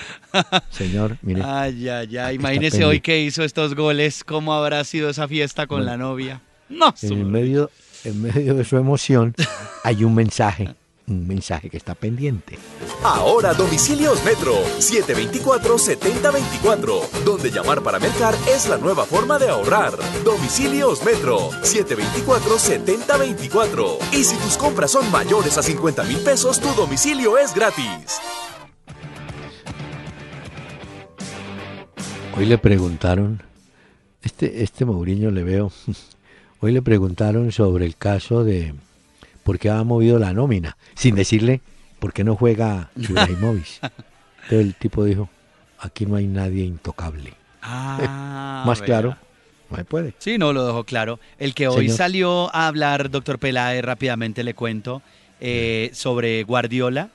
Señor, 0.69 1.17
mire. 1.21 1.41
Ay, 1.43 1.89
ay, 1.89 2.17
ay. 2.17 2.35
Imagínese 2.35 2.85
hoy 2.85 3.01
que 3.01 3.21
hizo 3.21 3.43
estos 3.43 3.75
goles, 3.75 4.23
cómo 4.23 4.53
habrá 4.53 4.83
sido 4.83 5.09
esa 5.09 5.27
fiesta 5.27 5.67
con 5.67 5.85
la 5.85 5.97
novia. 5.97 6.41
No, 6.69 6.93
en 7.01 7.31
medio, 7.31 7.69
en 8.05 8.21
medio 8.21 8.55
de 8.55 8.63
su 8.63 8.77
emoción 8.77 9.35
hay 9.83 10.03
un 10.03 10.15
mensaje 10.15 10.75
un 11.07 11.27
mensaje 11.27 11.69
que 11.69 11.77
está 11.77 11.93
pendiente. 11.95 12.57
Ahora 13.03 13.53
domicilios 13.53 14.25
Metro 14.25 14.55
724-7024, 14.79 17.23
donde 17.23 17.51
llamar 17.51 17.83
para 17.83 17.99
mercar 17.99 18.33
es 18.49 18.67
la 18.67 18.77
nueva 18.77 19.05
forma 19.05 19.37
de 19.37 19.49
ahorrar. 19.49 19.93
Domicilios 20.23 21.05
Metro 21.05 21.51
724-7024. 21.61 23.99
Y 24.13 24.23
si 24.23 24.35
tus 24.37 24.57
compras 24.57 24.89
son 24.91 25.11
mayores 25.11 25.55
a 25.57 25.63
50 25.63 26.03
mil 26.05 26.19
pesos, 26.19 26.59
tu 26.59 26.69
domicilio 26.69 27.37
es 27.37 27.53
gratis. 27.53 28.19
Hoy 32.37 32.45
le 32.45 32.57
preguntaron, 32.57 33.41
este, 34.21 34.61
este 34.63 34.83
Mourinho 34.83 35.31
le 35.31 35.43
veo, 35.43 35.71
hoy 36.59 36.71
le 36.71 36.81
preguntaron 36.81 37.51
sobre 37.51 37.85
el 37.85 37.95
caso 37.95 38.43
de 38.43 38.73
por 39.43 39.59
qué 39.59 39.69
ha 39.69 39.83
movido 39.83 40.19
la 40.19 40.33
nómina, 40.33 40.77
sin 40.95 41.15
decirle 41.15 41.61
por 41.99 42.13
qué 42.13 42.23
no 42.23 42.35
juega 42.35 42.89
Ibrahimovic. 42.95 43.79
Entonces 43.81 44.67
el 44.67 44.75
tipo 44.75 45.03
dijo, 45.03 45.29
aquí 45.79 46.05
no 46.05 46.15
hay 46.15 46.27
nadie 46.27 46.65
intocable. 46.65 47.33
Ah, 47.61 48.63
Más 48.67 48.81
claro, 48.81 49.17
no 49.69 49.77
se 49.77 49.85
puede. 49.85 50.13
Sí, 50.19 50.37
no, 50.37 50.53
lo 50.53 50.65
dejó 50.65 50.83
claro. 50.83 51.19
El 51.39 51.53
que 51.53 51.67
hoy 51.67 51.89
salió 51.89 52.53
a 52.55 52.67
hablar, 52.67 53.09
doctor 53.09 53.39
Peláez, 53.39 53.83
rápidamente 53.83 54.43
le 54.43 54.53
cuento, 54.53 55.01
eh, 55.39 55.89
sobre 55.93 56.43
Guardiola, 56.43 57.09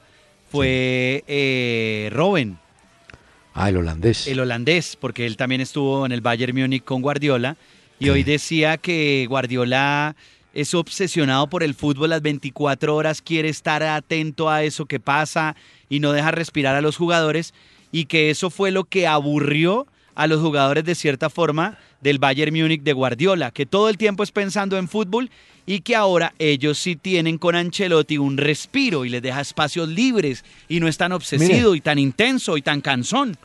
fue 0.50 1.24
eh, 1.26 2.10
Robin. 2.12 2.58
Ah, 3.54 3.68
el 3.68 3.76
holandés. 3.76 4.26
El 4.26 4.40
holandés, 4.40 4.96
porque 4.96 5.26
él 5.26 5.36
también 5.36 5.60
estuvo 5.60 6.04
en 6.06 6.12
el 6.12 6.20
Bayern 6.20 6.56
Múnich 6.56 6.84
con 6.84 7.02
Guardiola. 7.02 7.56
Y 8.00 8.08
hoy 8.08 8.24
decía 8.24 8.78
que 8.78 9.26
Guardiola 9.28 10.16
es 10.54 10.74
obsesionado 10.74 11.48
por 11.48 11.62
el 11.62 11.74
fútbol 11.74 12.10
las 12.10 12.22
24 12.22 12.96
horas, 12.96 13.20
quiere 13.20 13.50
estar 13.50 13.82
atento 13.82 14.48
a 14.48 14.62
eso 14.62 14.86
que 14.86 14.98
pasa 14.98 15.54
y 15.90 16.00
no 16.00 16.12
deja 16.12 16.30
respirar 16.30 16.74
a 16.74 16.80
los 16.80 16.96
jugadores 16.96 17.52
y 17.92 18.06
que 18.06 18.30
eso 18.30 18.48
fue 18.48 18.70
lo 18.70 18.84
que 18.84 19.06
aburrió 19.06 19.86
a 20.14 20.26
los 20.26 20.40
jugadores 20.40 20.84
de 20.84 20.94
cierta 20.94 21.28
forma 21.28 21.78
del 22.00 22.18
Bayern 22.18 22.54
Múnich 22.54 22.82
de 22.82 22.94
Guardiola, 22.94 23.50
que 23.50 23.66
todo 23.66 23.90
el 23.90 23.98
tiempo 23.98 24.22
es 24.22 24.32
pensando 24.32 24.78
en 24.78 24.88
fútbol 24.88 25.30
y 25.66 25.80
que 25.80 25.94
ahora 25.94 26.32
ellos 26.38 26.78
sí 26.78 26.96
tienen 26.96 27.36
con 27.36 27.54
Ancelotti 27.54 28.16
un 28.16 28.38
respiro 28.38 29.04
y 29.04 29.10
les 29.10 29.20
deja 29.20 29.42
espacios 29.42 29.90
libres 29.90 30.42
y 30.68 30.80
no 30.80 30.88
es 30.88 30.96
tan 30.96 31.12
obsesivo 31.12 31.74
y 31.74 31.82
tan 31.82 31.98
intenso 31.98 32.56
y 32.56 32.62
tan 32.62 32.80
cansón. 32.80 33.36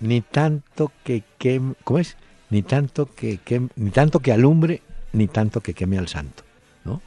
Ni 0.00 0.22
tanto 0.22 0.90
que, 1.04 1.22
que 1.38 1.62
¿cómo 1.84 2.00
es? 2.00 2.16
Ni 2.50 2.62
tanto 2.62 3.06
que, 3.06 3.38
que 3.38 3.66
ni 3.76 3.90
tanto 3.90 4.20
que 4.20 4.32
alumbre 4.32 4.82
ni 5.12 5.26
tanto 5.26 5.60
que 5.60 5.74
queme 5.74 5.98
al 5.98 6.08
santo. 6.08 6.44
¿no? 6.84 7.02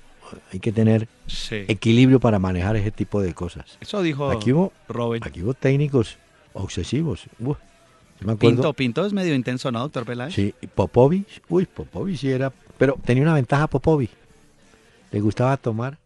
Hay 0.51 0.59
que 0.59 0.71
tener 0.71 1.07
equilibrio 1.51 2.19
para 2.19 2.39
manejar 2.39 2.75
ese 2.75 2.91
tipo 2.91 3.21
de 3.21 3.33
cosas. 3.33 3.77
Eso 3.79 4.01
dijo 4.01 4.29
aquí 4.29 4.51
hubo, 4.51 4.73
Aquí 5.21 5.41
hubo 5.43 5.53
técnicos 5.53 6.17
obsesivos. 6.53 7.25
Pinto, 8.37 8.73
Pinto 8.73 9.05
es 9.05 9.13
medio 9.13 9.33
intenso, 9.33 9.71
¿no, 9.71 9.79
doctor 9.79 10.05
Peláez? 10.05 10.33
Sí, 10.33 10.53
Popovich, 10.75 11.41
uy, 11.47 11.65
Popovich 11.65 12.19
sí 12.19 12.29
era, 12.29 12.51
pero 12.77 12.97
tenía 13.03 13.23
una 13.23 13.33
ventaja 13.33 13.67
Popovich. 13.67 14.11
Le 15.11 15.21
gustaba 15.21 15.55
tomar 15.55 15.97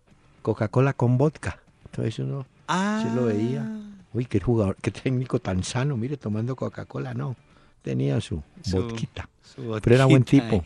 Coca-Cola 0.44 0.94
con 0.94 1.18
vodka. 1.18 1.60
Entonces 1.86 2.20
uno 2.20 2.46
ah. 2.68 3.04
se 3.04 3.16
lo 3.16 3.26
veía. 3.26 3.68
Uy, 4.14 4.26
qué 4.26 4.40
jugador, 4.40 4.78
qué 4.80 4.92
técnico 4.92 5.40
tan 5.40 5.64
sano, 5.64 5.98
mire, 5.98 6.18
tomando 6.18 6.56
Coca-Cola, 6.56 7.16
no. 7.16 7.36
Tenía 7.84 8.20
su, 8.22 8.42
su 8.64 8.82
vodquita. 8.82 9.30
Pero 9.56 9.96
era 9.96 10.06
buen 10.06 10.24
tipo. 10.24 10.64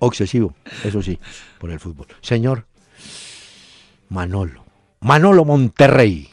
Obsesivo, 0.00 0.54
eso 0.84 1.00
sí, 1.02 1.18
por 1.58 1.70
el 1.70 1.78
fútbol. 1.78 2.08
Señor 2.20 2.66
Manolo. 4.08 4.64
Manolo 5.00 5.44
Monterrey. 5.44 6.28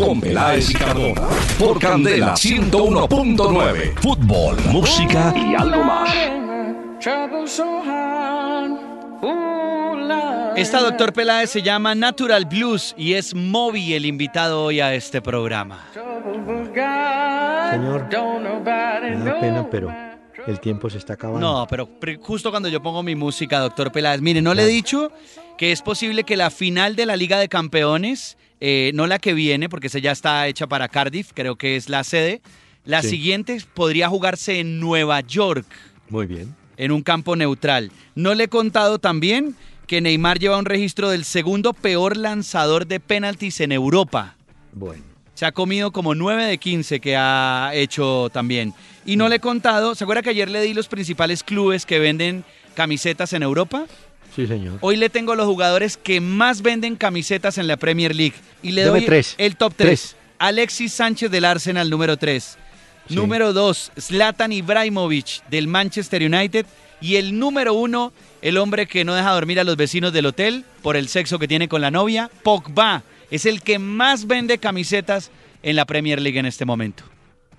Con 0.00 0.20
Peláez 0.20 0.70
y 0.70 0.74
Cardona. 0.74 1.28
Por 1.58 1.78
Candela 1.78 2.34
101.9. 2.34 3.94
Fútbol, 4.00 4.56
música 4.70 5.34
y 5.36 5.54
algo 5.54 5.84
más. 5.84 6.10
Esta 10.56 10.80
doctor 10.80 11.12
Peláez 11.12 11.50
se 11.50 11.62
llama 11.62 11.94
Natural 11.94 12.46
Blues 12.46 12.94
y 12.96 13.12
es 13.14 13.34
Moby 13.34 13.94
el 13.94 14.06
invitado 14.06 14.64
hoy 14.64 14.80
a 14.80 14.94
este 14.94 15.20
programa. 15.20 15.86
Señor, 17.70 18.08
me 19.02 19.24
da 19.24 19.40
pena, 19.40 19.68
pero 19.70 19.92
el 20.46 20.60
tiempo 20.60 20.88
se 20.88 20.98
está 20.98 21.14
acabando. 21.14 21.40
No, 21.40 21.66
pero 21.68 21.88
justo 22.20 22.50
cuando 22.50 22.68
yo 22.68 22.82
pongo 22.82 23.02
mi 23.02 23.14
música, 23.14 23.58
doctor 23.60 23.92
Peláez, 23.92 24.20
mire, 24.20 24.40
no 24.40 24.54
le 24.54 24.62
he 24.62 24.66
dicho 24.66 25.12
que 25.60 25.72
es 25.72 25.82
posible 25.82 26.24
que 26.24 26.38
la 26.38 26.48
final 26.48 26.96
de 26.96 27.04
la 27.04 27.16
Liga 27.16 27.38
de 27.38 27.50
Campeones 27.50 28.38
eh, 28.62 28.92
no 28.94 29.06
la 29.06 29.18
que 29.18 29.34
viene, 29.34 29.68
porque 29.68 29.88
esa 29.88 29.98
ya 29.98 30.10
está 30.10 30.48
hecha 30.48 30.66
para 30.66 30.88
Cardiff, 30.88 31.32
creo 31.34 31.56
que 31.56 31.76
es 31.76 31.90
la 31.90 32.02
sede. 32.02 32.40
La 32.86 33.02
siguiente 33.02 33.62
podría 33.74 34.08
jugarse 34.08 34.58
en 34.58 34.80
Nueva 34.80 35.20
York. 35.20 35.66
Muy 36.08 36.24
bien. 36.24 36.56
En 36.78 36.92
un 36.92 37.02
campo 37.02 37.36
neutral. 37.36 37.92
No 38.14 38.32
le 38.32 38.44
he 38.44 38.48
contado 38.48 38.98
también 38.98 39.54
que 39.86 40.00
Neymar 40.00 40.38
lleva 40.38 40.56
un 40.56 40.64
registro 40.64 41.10
del 41.10 41.26
segundo 41.26 41.74
peor 41.74 42.16
lanzador 42.16 42.86
de 42.86 42.98
penaltis 42.98 43.60
en 43.60 43.72
Europa. 43.72 44.36
Bueno. 44.72 45.04
Se 45.34 45.44
ha 45.44 45.52
comido 45.52 45.92
como 45.92 46.14
9 46.14 46.46
de 46.46 46.56
15 46.56 47.00
que 47.00 47.16
ha 47.18 47.72
hecho 47.74 48.30
también. 48.32 48.72
Y 49.04 49.16
no 49.16 49.28
le 49.28 49.36
he 49.36 49.40
contado, 49.40 49.94
¿se 49.94 50.04
acuerda 50.04 50.22
que 50.22 50.30
ayer 50.30 50.50
le 50.50 50.62
di 50.62 50.72
los 50.72 50.88
principales 50.88 51.44
clubes 51.44 51.84
que 51.84 51.98
venden 51.98 52.46
camisetas 52.74 53.34
en 53.34 53.42
Europa? 53.42 53.84
Sí, 54.34 54.46
señor. 54.46 54.78
Hoy 54.80 54.96
le 54.96 55.10
tengo 55.10 55.34
los 55.34 55.46
jugadores 55.46 55.96
que 55.96 56.20
más 56.20 56.62
venden 56.62 56.96
camisetas 56.96 57.58
en 57.58 57.66
la 57.66 57.76
Premier 57.76 58.14
League. 58.14 58.34
Y 58.62 58.72
le 58.72 58.84
doy 58.84 59.06
el 59.38 59.56
top 59.56 59.74
3. 59.76 60.16
Alexis 60.38 60.92
Sánchez 60.92 61.30
del 61.30 61.44
Arsenal, 61.44 61.90
número 61.90 62.16
3. 62.16 62.56
Número 63.10 63.52
2, 63.52 63.92
Zlatan 63.98 64.52
Ibrahimovic 64.52 65.44
del 65.50 65.66
Manchester 65.66 66.22
United. 66.22 66.64
Y 67.00 67.16
el 67.16 67.38
número 67.38 67.74
1, 67.74 68.12
el 68.42 68.56
hombre 68.58 68.86
que 68.86 69.04
no 69.04 69.14
deja 69.14 69.32
dormir 69.32 69.58
a 69.58 69.64
los 69.64 69.76
vecinos 69.76 70.12
del 70.12 70.26
hotel 70.26 70.64
por 70.82 70.96
el 70.96 71.08
sexo 71.08 71.38
que 71.38 71.48
tiene 71.48 71.68
con 71.68 71.80
la 71.80 71.90
novia, 71.90 72.30
Pogba. 72.42 73.02
Es 73.30 73.46
el 73.46 73.62
que 73.62 73.78
más 73.78 74.26
vende 74.26 74.58
camisetas 74.58 75.30
en 75.62 75.76
la 75.76 75.86
Premier 75.86 76.20
League 76.20 76.38
en 76.38 76.46
este 76.46 76.64
momento. 76.64 77.04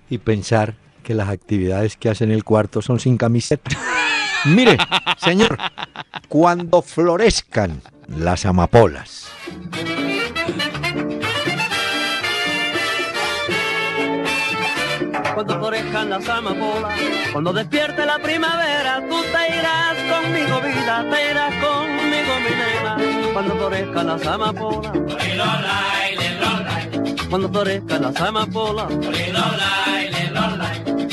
Y 0.08 0.18
pensar 0.18 0.74
que 1.02 1.14
las 1.14 1.28
actividades 1.28 1.96
que 1.96 2.08
hace 2.08 2.24
en 2.24 2.30
el 2.30 2.44
cuarto 2.44 2.82
son 2.82 3.00
sin 3.00 3.16
camiseta. 3.16 3.70
Mire, 4.44 4.76
señor, 5.18 5.56
cuando 6.28 6.82
florezcan 6.82 7.80
las 8.08 8.44
amapolas. 8.44 9.30
Cuando 15.34 15.58
florezcan 15.58 16.10
las 16.10 16.28
amapolas, 16.28 16.92
cuando 17.32 17.52
despierte 17.52 18.04
la 18.04 18.18
primavera, 18.18 19.02
tú 19.08 19.22
te 19.22 19.56
irás 19.56 19.96
conmigo, 20.10 20.60
vida, 20.60 21.06
te 21.10 21.30
irás 21.30 21.54
conmigo, 21.54 22.32
mi 22.40 22.50
nena. 22.56 23.32
Cuando 23.32 23.56
florezcan 23.56 24.06
las 24.06 24.26
amapolas, 24.26 24.92
cuando 27.30 27.48
florezcan 27.48 28.02
las 28.02 28.20
amapolas, 28.20 28.92